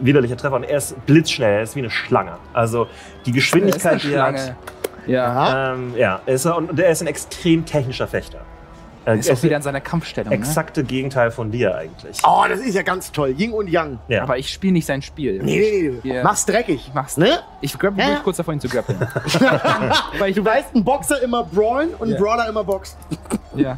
[0.00, 0.56] widerlicher Treffer.
[0.56, 2.32] Und er ist blitzschnell, er ist wie eine Schlange.
[2.54, 2.86] Also
[3.26, 4.54] die Geschwindigkeit, die er hat,
[5.06, 5.72] Ja.
[5.74, 8.40] Ähm, ja, er ist, und er ist ein extrem technischer Fechter.
[9.04, 10.28] Er ist er auch wieder in seiner Kampfstellung.
[10.30, 10.36] Ne?
[10.36, 12.18] exakte Gegenteil von dir eigentlich.
[12.24, 13.34] Oh, das ist ja ganz toll.
[13.36, 13.98] Yin und Yang.
[14.06, 14.22] Ja.
[14.22, 15.42] Aber ich spiele nicht sein Spiel.
[15.42, 16.22] Nee, nee, nee.
[16.22, 16.86] Mach's dreckig.
[16.86, 17.16] Ich mach's.
[17.16, 17.40] Ne?
[17.60, 19.00] Ich grapple Ja, kurz davor, ihn zu grappeln.
[20.20, 22.20] Weil ich, Du weißt, ein Boxer immer brawlen und ein Ja.
[22.20, 22.96] Brawler immer boxt.
[23.56, 23.76] ja.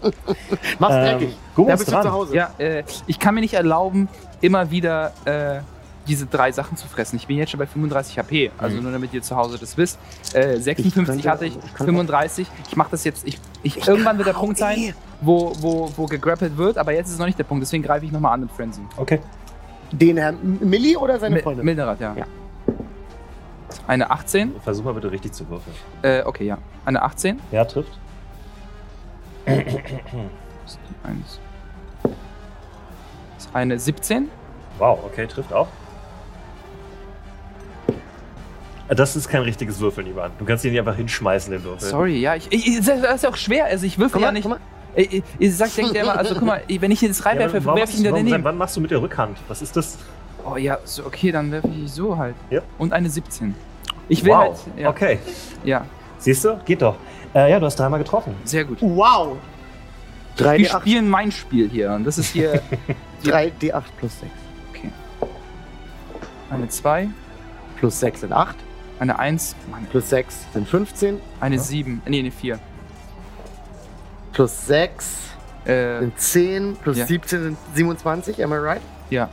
[0.79, 1.37] Mach's Ähm, dreckig.
[1.55, 2.37] Gummo Da ist bist du zu Hause.
[2.37, 4.11] ja äh, ich kann mir nicht erlauben,
[4.43, 5.61] immer wieder äh,
[6.07, 7.17] diese drei Sachen zu fressen.
[7.17, 9.99] Ich bin jetzt schon bei 35 HP, also nur damit ihr zu Hause das wisst.
[10.35, 12.47] Äh, 56 Ich könnte- hatte ich, ich kann- 35.
[12.69, 13.27] Ich mache das jetzt.
[13.27, 17.15] Ich, ich, irgendwann wird der Punkt sein, wo, wo, wo gegrappelt wird, aber jetzt ist
[17.15, 17.63] es noch nicht der Punkt.
[17.63, 18.83] Deswegen greife ich nochmal an mit Frenzy.
[18.97, 19.21] Okay.
[19.93, 21.65] Den Herrn Milli oder seine Mi- Freundin?
[21.65, 22.15] Milderat, ja.
[22.17, 22.27] Ja.
[23.87, 24.55] Eine 18.
[24.63, 25.75] Versuch mal bitte richtig zu würfeln.
[26.03, 26.59] Äh, okay, ja.
[26.85, 27.41] Eine 18.
[27.53, 27.93] Ja, trifft.
[29.47, 31.41] Das ist die Eins.
[32.03, 34.29] Das ist eine 17.
[34.79, 35.69] Wow, okay, trifft auch.
[38.95, 40.31] Das ist kein richtiges Würfeln, Ivan.
[40.39, 41.89] Du kannst ihn nicht einfach hinschmeißen, den Würfel.
[41.89, 43.67] Sorry, ja, ich, ich, das ist ja auch schwer.
[43.67, 44.49] Also ich würfel ja nicht.
[44.97, 47.65] Ich, ich, ich sag, denkt der immer, also guck mal, wenn ich jetzt Ja, reinwerfe,
[47.65, 48.45] warum werfe ich ihn warum- daneben.
[48.45, 49.39] Wann machst du mit der Rückhand?
[49.49, 49.99] Was ist das?
[50.45, 52.35] Oh ja, so, okay, dann werfe ich so halt.
[52.51, 52.61] Ja.
[52.79, 53.55] Und eine 17.
[54.09, 54.39] Ich will wow.
[54.67, 54.79] halt.
[54.79, 55.19] Ja, Okay.
[55.65, 55.85] ja,
[56.19, 56.59] Siehst du?
[56.65, 56.97] Geht doch.
[57.35, 58.35] Äh, ja, du hast dreimal getroffen.
[58.45, 58.79] sehr gut.
[58.81, 59.37] Wow.
[60.37, 62.61] Wir 3D8 spielen mein Spiel hier und das ist hier
[63.25, 64.33] 3D8 plus 6.
[66.51, 67.09] eine 2,
[67.79, 68.55] Plus 6 sind 8.
[68.99, 71.21] eine 1, Mann, Plus 6 sind 15.
[71.41, 72.59] eine 7, nee, eine 4.
[74.33, 75.21] Plus 6
[75.65, 76.77] Äh, sind 10.
[76.77, 77.07] Plus Ja.
[77.07, 78.43] 17 sind 27.
[78.45, 78.81] Am I right?
[79.11, 79.29] ja,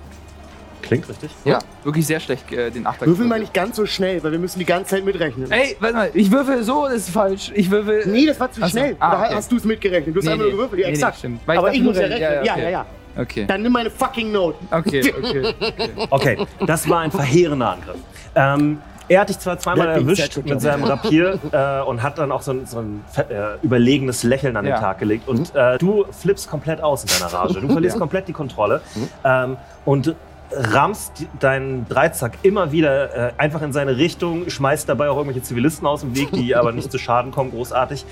[0.81, 1.29] Klingt richtig.
[1.45, 3.05] ja, wirklich sehr schlecht äh, den Achter.
[3.05, 5.51] Würfeln mal nicht ganz so schnell, weil wir müssen die ganze Zeit mitrechnen.
[5.51, 7.51] Ey, warte mal, ich würfel so, das ist falsch.
[7.53, 8.07] Ich würfel.
[8.07, 8.71] Nee, das war zu Ach so.
[8.71, 8.95] schnell.
[8.99, 9.35] Ah, okay.
[9.35, 10.15] hast du es mitgerechnet?
[10.15, 10.51] Du hast Nee, einfach nee.
[10.51, 10.81] nur gewürfelt.
[10.81, 11.17] Ja, Nee, nee, exakt.
[11.19, 11.41] stimmt.
[11.45, 12.21] Weil ich Aber dachte ich muss ja rechnen.
[12.21, 12.71] Ja, ja, ja, okay.
[12.71, 12.85] ja.
[13.17, 13.45] Okay.
[13.45, 14.57] Dann nimm meine fucking Note.
[14.71, 15.53] Okay, okay.
[16.09, 17.97] Okay, das war ein verheerender Angriff.
[18.35, 18.77] Ähm,
[19.11, 22.41] er hat dich zwar zweimal being erwischt mit seinem Rapier äh, und hat dann auch
[22.41, 24.79] so ein, so ein äh, überlegenes Lächeln an den Ja.
[24.79, 25.27] Tag gelegt.
[25.27, 27.59] Und äh, du flippst komplett aus in deiner Rage.
[27.59, 27.99] Du verlierst Ja.
[27.99, 28.79] komplett die Kontrolle
[29.25, 30.15] ähm, und
[30.53, 35.85] rammst deinen Dreizack immer wieder äh, einfach in seine Richtung, schmeißt dabei auch irgendwelche Zivilisten
[35.87, 38.05] aus dem Weg, die aber nicht zu Schaden kommen, großartig.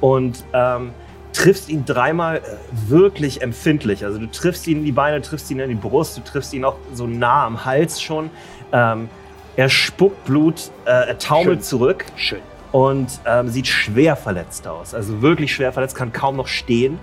[0.00, 0.90] Und ähm,
[1.32, 2.40] triffst ihn dreimal äh,
[2.88, 4.04] wirklich empfindlich.
[4.04, 6.64] Also du triffst ihn in die Beine, triffst ihn in die Brust, du triffst ihn
[6.64, 8.30] auch so nah am Hals schon.
[8.72, 9.08] Ähm,
[9.56, 11.62] er spuckt Blut, äh, er taumelt Schön.
[11.62, 12.40] zurück Schön.
[12.72, 14.94] und ähm, sieht schwer verletzt aus.
[14.94, 16.98] Also wirklich schwer verletzt, kann kaum noch stehen.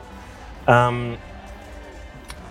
[0.67, 1.15] Ähm,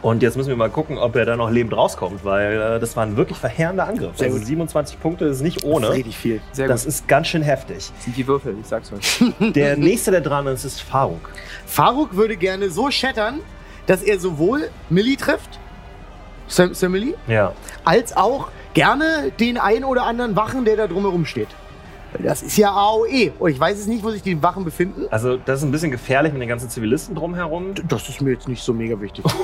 [0.02, 2.96] und jetzt müssen wir mal gucken, ob er da noch lebend rauskommt, weil äh, das
[2.96, 4.16] war ein wirklich verheerender Angriff.
[4.16, 4.46] Sehr also gut.
[4.46, 5.90] 27 Punkte ist nicht Das ist ohne.
[5.90, 6.40] richtig viel.
[6.52, 6.88] Sehr Das gut.
[6.88, 7.90] ist ganz schön heftig.
[7.94, 9.22] Das sind die Würfel, ich sag's euch.
[9.54, 11.28] Der nächste, der dran ist, ist Faruk.
[11.66, 13.40] Faruk würde gerne so shattern,
[13.86, 15.58] dass er sowohl Millie trifft,
[16.48, 17.52] Sir, Sir Millie, Ja.
[17.84, 21.48] als auch gerne den einen oder anderen Wachen, der da drumherum steht.
[22.18, 23.30] Das ist ja AOE.
[23.38, 25.06] Und ich weiß jetzt nicht, wo sich die Wachen befinden.
[25.10, 27.74] Also das ist ein bisschen gefährlich mit den ganzen Zivilisten drumherum.
[27.88, 29.24] Das ist mir jetzt nicht so mega wichtig.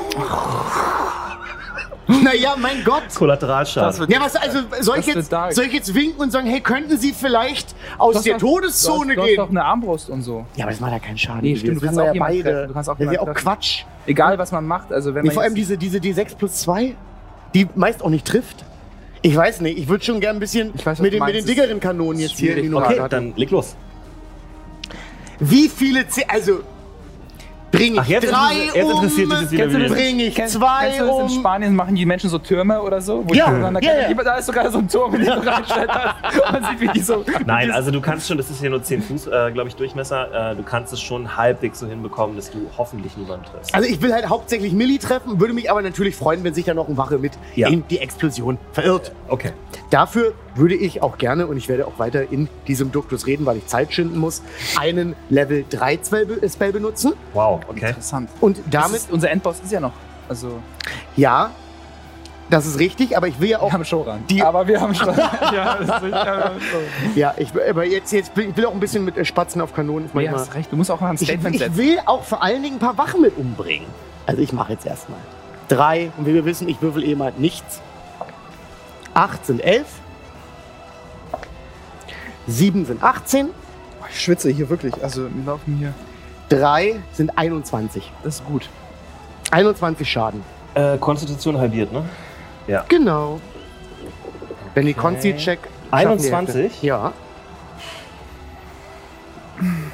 [2.09, 3.03] naja, mein Gott.
[3.15, 4.09] Kollateralschaden.
[4.11, 5.53] Ja, was, also soll ich, Das wird jetzt, dark.
[5.53, 9.27] soll ich jetzt winken und sagen, hey, könnten Sie vielleicht aus der Todeszone du hast,
[9.27, 9.37] gehen?
[9.37, 10.45] Du hast doch eine Armbrust und so.
[10.57, 11.43] ja, aber das macht ja keinen Schaden.
[11.43, 12.51] Nee, stimmt, du kannst auch ja jemanden beide.
[12.53, 13.41] treffen, du kannst auch das ist ja auch jemanden.
[13.43, 13.85] Quatsch.
[14.07, 14.93] Egal, was man macht.
[14.93, 16.95] Also, wenn Nee, man vor allem jetzt, diese, diese D6 plus 2,
[17.55, 18.65] die meist auch nicht trifft.
[19.27, 21.45] Ich weiß nicht, ich würde schon gern ein bisschen Ich weiß, mit, den, mit den
[21.45, 22.57] dickeren Kanonen jetzt hier.
[22.73, 23.75] Okay, dann leg los.
[25.41, 26.61] Wie viele C also
[27.77, 29.99] bringe ich jetzt drei interessiert- jetzt um, interessiert dich das wieder, Kennst du das?
[30.01, 31.29] ich Kennst, zwei kennst du das in um.
[31.31, 33.23] Spanien machen die Menschen so Türme oder so?
[33.27, 34.15] Wo Ja, ja, ja.
[34.25, 35.95] Da ist sogar so ein Turm, in den du reinstellst.
[36.53, 37.25] Man sieht, wie die so.
[37.45, 40.53] Nein, also du kannst schon, das ist hier nur 10 Fuß, äh, glaube ich, Durchmesser.
[40.53, 43.75] Äh, du kannst es schon halbwegs so hinbekommen, dass du hoffentlich niemanden triffst.
[43.75, 46.75] Also ich will halt hauptsächlich Millie treffen, würde mich aber natürlich freuen, wenn sich da
[46.75, 47.69] noch ein Wache mit Ja.
[47.69, 49.13] in die Explosion verirrt.
[49.29, 49.53] Okay.
[49.91, 53.57] Dafür würde ich auch gerne, und ich werde auch weiter in diesem Duktus reden, weil
[53.59, 54.43] ich Zeit schinden muss,
[54.79, 57.13] einen Level 3 Spell, Spell benutzen.
[57.33, 57.89] Wow, okay.
[57.89, 58.31] Interessant.
[58.41, 59.93] Und Damit ist, unser Endboss ist ja noch.
[60.29, 60.59] Also,
[61.17, 61.51] ja,
[62.51, 64.25] das ist richtig, aber ich will ja auch wir haben Shoran.
[64.31, 65.09] die- aber wir haben schon.
[65.53, 66.51] ja, das ist, ja,
[67.17, 69.75] Ja, ich, aber jetzt, jetzt will ich will auch ein bisschen mit äh, Spatzen auf
[69.75, 70.07] Kanonen.
[70.07, 70.71] Ich, Nee, manchmal- hast recht.
[70.73, 71.77] Du musst auch mal ein ich, Statement ich setzen.
[71.77, 73.87] will auch vor allen Dingen ein paar Wachen mit umbringen.
[74.27, 75.19] Also ich mache jetzt erstmal
[75.69, 77.81] drei und wie wir wissen, ich würfel eh mal nichts.
[79.15, 79.87] Acht sind elf.
[82.47, 83.49] Sieben sind 18.
[84.11, 84.95] Ich schwitze hier wirklich.
[85.03, 85.93] Also, wir laufen hier.
[86.49, 88.13] Drei sind 21.
[88.23, 88.69] Das ist gut.
[89.51, 90.43] 21 Schaden.
[90.75, 92.05] Äh, Konstitution halbiert, ne?
[92.89, 93.41] Genau.
[94.75, 95.59] Wenn die Konsti-Check.
[95.61, 96.55] schaffen die 21?
[96.63, 96.87] Hälfte.
[96.87, 97.13] Ja.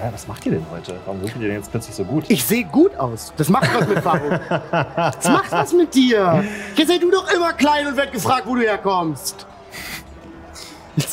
[0.03, 0.97] Ja, was macht ihr denn heute?
[1.05, 2.25] Warum würfelt ihr denn jetzt plötzlich so gut?
[2.29, 3.33] Ich sehe gut aus.
[3.37, 4.41] Das macht was mit Faruk.
[4.73, 6.45] Das macht was mit dir.
[6.75, 9.47] Jetzt sei du doch immer klein und werd gefragt, wo du herkommst.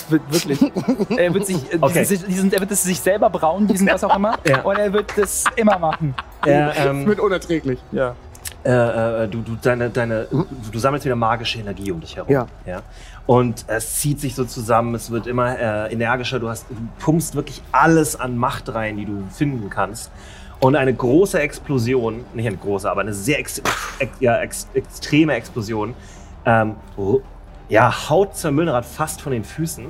[0.09, 0.71] Das wirklich.
[1.17, 2.05] er wird sich, äh, Okay.
[2.07, 4.37] diesen, diesen, er wird es sich selber brauen, diesen was auch immer.
[4.45, 4.61] Ja.
[4.61, 6.15] Und er wird das immer machen.
[6.41, 7.79] Das ähm, wird unerträglich.
[7.91, 8.15] Ja.
[8.63, 12.31] äh, äh, du, du, deine, deine, du, du sammelst wieder magische Energie um dich herum.
[12.31, 12.47] Ja.
[12.65, 12.81] ja.
[13.25, 17.35] Und es zieht sich so zusammen, es wird immer äh, energischer, du, hast, du pumpst
[17.35, 20.11] wirklich alles an Macht rein, die du finden kannst.
[20.61, 23.61] Und eine große Explosion, nicht eine große, aber eine sehr ex,
[23.99, 25.93] ex, ja, ex, extreme Explosion,
[26.45, 26.75] ähm,
[27.69, 29.85] ja, haut Zermüllrad fast von den Füßen.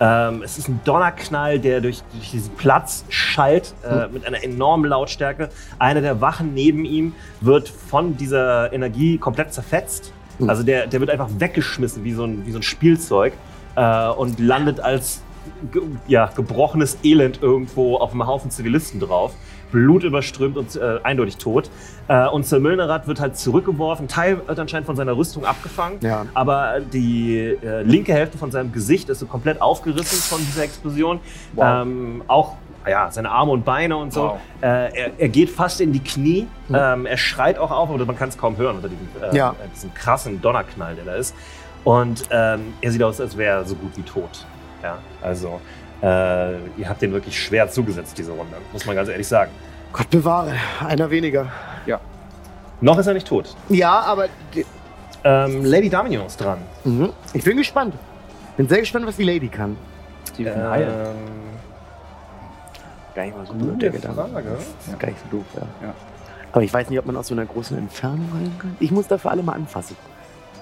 [0.00, 4.90] Ähm, es ist ein Donnerknall, der durch, durch diesen Platz schallt äh, mit einer enormen
[4.90, 5.48] Lautstärke.
[5.78, 10.12] Einer der Wachen neben ihm wird von dieser Energie komplett zerfetzt.
[10.38, 10.50] Mhm.
[10.50, 13.32] Also der, der wird einfach weggeschmissen wie so ein, wie so ein Spielzeug
[13.76, 15.22] äh, und landet als
[15.70, 19.34] ge ja, gebrochenes Elend irgendwo auf einem Haufen Zivilisten drauf.
[19.72, 21.70] Blut überströmt und äh, eindeutig tot.
[22.06, 24.06] Äh, und Sir Milnerat wird halt zurückgeworfen.
[24.06, 25.98] Teil wird anscheinend von seiner Rüstung abgefangen.
[26.02, 26.26] Ja.
[26.34, 31.18] Aber die äh, linke Hälfte von seinem Gesicht ist so komplett aufgerissen von dieser Explosion.
[31.54, 31.82] Wow.
[31.82, 32.54] Ähm, auch
[32.88, 34.22] ja, seine Arme und Beine und so.
[34.22, 34.38] Wow.
[34.60, 36.46] Äh, er, er geht fast in die Knie.
[36.68, 36.74] Mhm.
[36.78, 39.50] Ähm, er schreit auch auf, aber man kann es kaum hören unter diesem, äh, Ja.
[39.50, 41.34] äh, diesem krassen Donnerknall, der da ist.
[41.84, 44.46] Und ähm, er sieht aus, als wäre er so gut wie tot.
[44.82, 45.60] Ja, also
[46.02, 49.50] äh, ihr habt den wirklich schwer zugesetzt, diese Runde, muss man ganz ehrlich sagen.
[49.92, 50.52] Gott bewahre,
[50.86, 51.46] einer weniger.
[52.80, 53.54] Noch ist er nicht tot.
[53.68, 54.26] Ja, aber
[55.24, 56.58] Ähm, Lady Daminion ist dran.
[56.82, 57.10] mhm.
[57.32, 57.94] ich bin gespannt.
[58.56, 59.76] Bin sehr gespannt, was die Lady kann.
[60.36, 60.84] Die ähm.
[63.14, 64.16] Gar nicht mal so gute der Gedanke.
[64.32, 64.48] Frage.
[64.56, 65.62] Das ist gar nicht so doof, ja.
[65.86, 65.94] Ja.
[66.50, 68.76] Aber ich weiß nicht, ob man aus so einer großen Entfernung rein kann.
[68.80, 69.96] Ich muss dafür alle mal anfassen.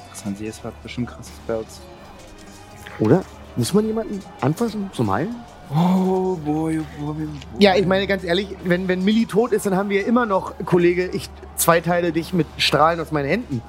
[0.04, 1.80] Interessant, sie ist hat bestimmt krasse Spells.
[2.98, 3.22] Oder?
[3.56, 5.34] Muss man jemanden anfassen zum Heilen?
[5.72, 7.28] Oh boy, oh boy, oh boy.
[7.58, 10.52] Ja, ich meine ganz ehrlich, wenn, wenn Millie tot ist, dann haben wir immer noch,
[10.64, 13.62] Kollege, ich zweiteile dich mit Strahlen aus meinen Händen.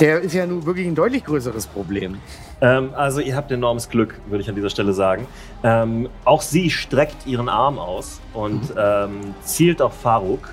[0.00, 2.18] Der ist ja nun wirklich ein deutlich größeres Problem.
[2.62, 5.26] Ähm, also ihr habt enormes Glück, würde ich an dieser Stelle sagen.
[5.62, 10.48] Ähm, auch sie streckt ihren Arm aus und ähm, zielt auf Faruk.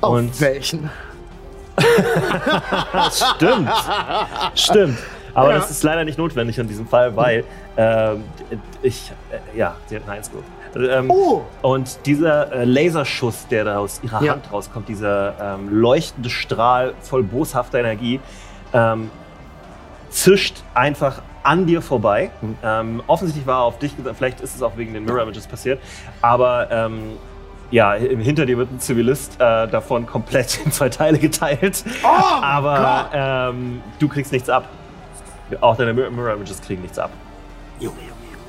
[0.00, 0.90] Auf Und- welchen?
[3.10, 3.70] Stimmt,
[4.54, 4.98] stimmt.
[5.34, 5.56] Aber Ja.
[5.56, 7.44] das ist leider nicht notwendig in diesem Fall, weil
[7.76, 8.24] ähm,
[8.82, 10.52] ich, äh, ja, sie hat eine Eins gewürfelt.
[10.76, 11.42] Ähm, Oh!
[11.62, 14.32] Und dieser äh, Laserschuss, der da aus ihrer Ja.
[14.32, 18.20] Hand rauskommt, dieser ähm, leuchtende Strahl voll boshafter Energie,
[18.72, 19.10] ähm,
[20.10, 22.30] zischt einfach an dir vorbei.
[22.62, 23.02] Mhm.
[23.06, 25.80] Offensichtlich war er auf dich, gesagt, vielleicht ist es auch wegen den Mirror Images passiert,
[26.20, 27.12] aber ähm,
[27.70, 31.84] ja, hinter dir wird ein Zivilist äh, davon komplett in zwei Teile geteilt.
[32.02, 32.08] Oh!
[32.42, 34.68] aber ähm, du kriegst nichts ab.
[35.60, 37.10] Auch deine Mir- Mirror Images kriegen nichts ab.
[37.78, 38.44] Junge, Junge, Junge,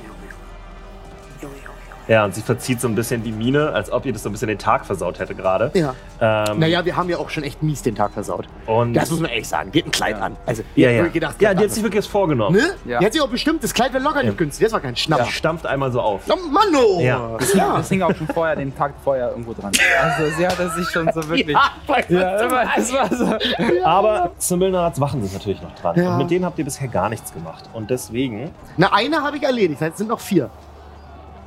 [1.40, 1.91] Junge, Junge, Junge.
[2.08, 4.32] Ja, und sie verzieht so ein bisschen die Miene, als ob ihr das so ein
[4.32, 5.70] bisschen den Tag versaut hätte gerade.
[5.74, 5.94] Ja.
[6.20, 8.46] Ähm, Naja, wir haben ja auch schon echt mies den Tag versaut.
[8.66, 9.70] und Das muss man ehrlich sagen.
[9.72, 10.24] Geht ein Kleid Ja.
[10.24, 10.36] an.
[10.46, 11.06] Also, ja, ja.
[11.06, 12.56] gedacht, ja, die hat sich wirklich was vorgenommen.
[12.56, 12.74] ne?
[12.84, 12.98] Ja.
[12.98, 14.64] Die hat sich auch bestimmt, das Kleid wäre locker nicht günstig.
[14.64, 15.24] Das war kein Schnapp.
[15.26, 16.22] Die stampft einmal so auf.
[16.28, 17.00] Oh Mann, oh!
[17.00, 17.36] Ja.
[17.38, 19.72] Das, hing, das hing auch schon vorher, den Tag vorher irgendwo dran.
[20.02, 21.56] Also sie hatte sich schon so wirklich.
[21.56, 21.70] Ja,
[22.08, 23.36] Ja, das war so.
[23.84, 25.96] Aber Zimmelnarats Wachen sind natürlich noch dran.
[25.96, 26.12] Ja.
[26.12, 27.64] Und mit denen habt ihr bisher gar nichts gemacht.
[27.72, 28.50] Und deswegen.
[28.76, 29.80] Na, eine habe ich erledigt.
[29.80, 30.50] Das heißt, es sind noch vier.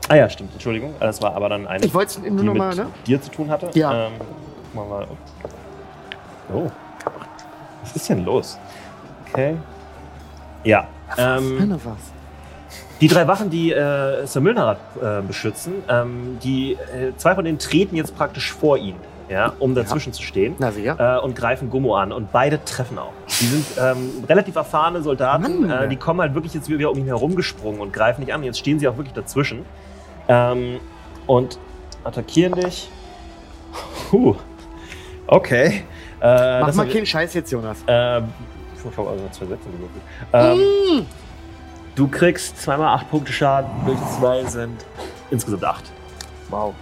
[0.08, 0.94] Ah ja, stimmt, Entschuldigung.
[1.00, 2.88] Das war aber dann eine, Ich wollte es die nur noch mal, mit ne?
[3.08, 3.70] dir zu tun hatte.
[3.74, 4.08] Ja.
[4.08, 4.30] Ähm, gucken
[4.74, 5.08] wir mal.
[6.54, 6.72] Oh.
[7.82, 8.60] Was ist denn los?
[9.30, 9.56] Okay.
[10.64, 10.88] Ja.
[11.18, 11.98] Ähm, Keine was.
[13.02, 17.60] Die drei Wachen, die äh, Sir Milnerat äh, beschützen, ähm, die äh, zwei von denen
[17.60, 18.96] treten jetzt praktisch vor ihn,
[19.28, 20.56] ja, um dazwischen zu stehen.
[20.60, 21.18] Na sicher.
[21.18, 23.12] Äh, und greifen Gummo an und beide treffen auch.
[23.42, 25.70] Die sind ähm, relativ erfahrene Soldaten, Mann.
[25.70, 28.44] äh, die kommen halt wirklich jetzt wieder um ihn herumgesprungen und greifen nicht an.
[28.44, 29.66] Jetzt stehen sie auch wirklich dazwischen
[30.28, 30.80] ähm,
[31.28, 31.58] und
[32.04, 32.90] attackieren dich.
[34.10, 34.36] Puh.
[35.28, 35.84] Okay.
[36.22, 37.78] Äh, Mach mal keinen Scheiß jetzt, Jonas.
[37.88, 38.26] ähm,
[38.78, 40.02] ich habe also zwei Sätze gewürfelt.
[40.34, 41.06] Ähm,
[41.96, 44.86] Du kriegst zweimal acht Punkte Schaden, durch zwei sind
[45.32, 45.86] insgesamt acht.
[46.50, 46.74] Wow.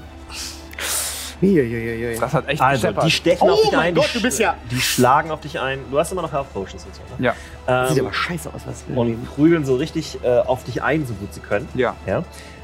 [2.20, 3.94] Das hat echt Also, die stechen Oh auf dich ein.
[3.96, 5.80] Gott, die, du bist ja- Die schlagen auf dich ein.
[5.92, 7.26] Du hast immer noch Health Potions und so, ne?
[7.68, 7.88] Ja.
[7.90, 11.06] Sieht Ähm, aber scheiße aus, was wir und prügeln so richtig äh, auf dich ein,
[11.06, 11.68] so gut sie können.
[11.74, 11.96] Ja.
[12.06, 12.24] Ja.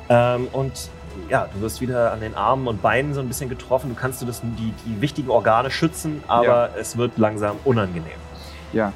[0.10, 0.90] Ähm, und
[1.30, 3.90] ja, du wirst wieder an den Armen und Beinen so ein bisschen getroffen.
[3.90, 6.70] Du kannst du das, die, die wichtigen Organe schützen, aber Ja.
[6.80, 8.12] es wird langsam unangenehm.
[8.74, 8.94] Ja.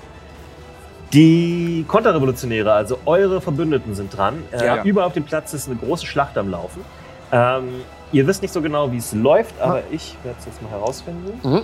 [1.11, 4.41] Die Konterrevolutionäre, also eure Verbündeten, sind dran.
[4.52, 4.84] Äh, Ja.
[4.84, 6.84] Überall auf dem Platz ist eine große Schlacht am Laufen.
[7.31, 7.81] Ähm,
[8.11, 11.64] ihr wisst nicht so genau, wie es läuft, aber ich werde es jetzt mal herausfinden.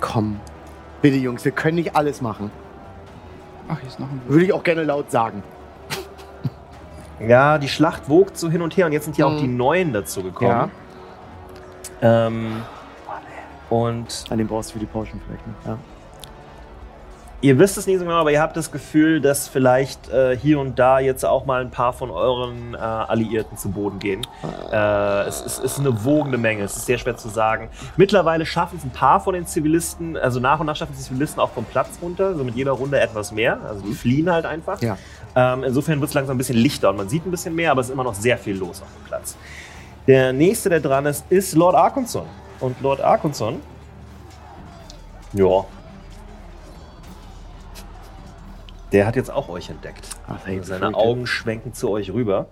[0.00, 0.40] Komm.
[1.02, 2.50] Bitte, Jungs, wir können nicht alles machen.
[3.68, 5.42] Ach, hier ist noch ein Würde ich auch gerne laut sagen.
[7.20, 9.36] Ja, die Schlacht wogt so hin und her und jetzt sind hier Mhm.
[9.36, 10.70] auch die Neuen dazu gekommen.
[12.02, 12.62] Ähm,
[13.70, 15.72] und An dem brauchst du für die Potion vielleicht noch.
[15.72, 15.78] Ja.
[17.42, 20.58] Ihr wisst es nicht so genau, aber ihr habt das Gefühl, dass vielleicht äh, hier
[20.58, 24.22] und da jetzt auch mal ein paar von euren äh, Alliierten zu Boden gehen.
[24.72, 27.68] Äh, es, es ist eine wogende Menge, es ist sehr schwer zu sagen.
[27.96, 31.40] Mittlerweile schaffen es ein paar von den Zivilisten, also nach und nach schaffen die Zivilisten
[31.40, 33.58] auch vom Platz runter, so mit jeder Runde etwas mehr.
[33.68, 34.80] Also die fliehen halt einfach.
[34.80, 34.96] Ja.
[35.36, 37.82] Ähm, insofern wird es langsam ein bisschen lichter und man sieht ein bisschen mehr, aber
[37.82, 39.36] es ist immer noch sehr viel los auf dem Platz.
[40.06, 42.26] Der nächste, der dran ist, ist Lord Arkunson.
[42.58, 43.60] Und Lord Arkunson,
[45.34, 45.66] ja,
[48.92, 50.08] der hat jetzt auch euch entdeckt.
[50.26, 50.94] Ach, hey, Seine.
[50.94, 52.46] Augen schwenken zu euch rüber.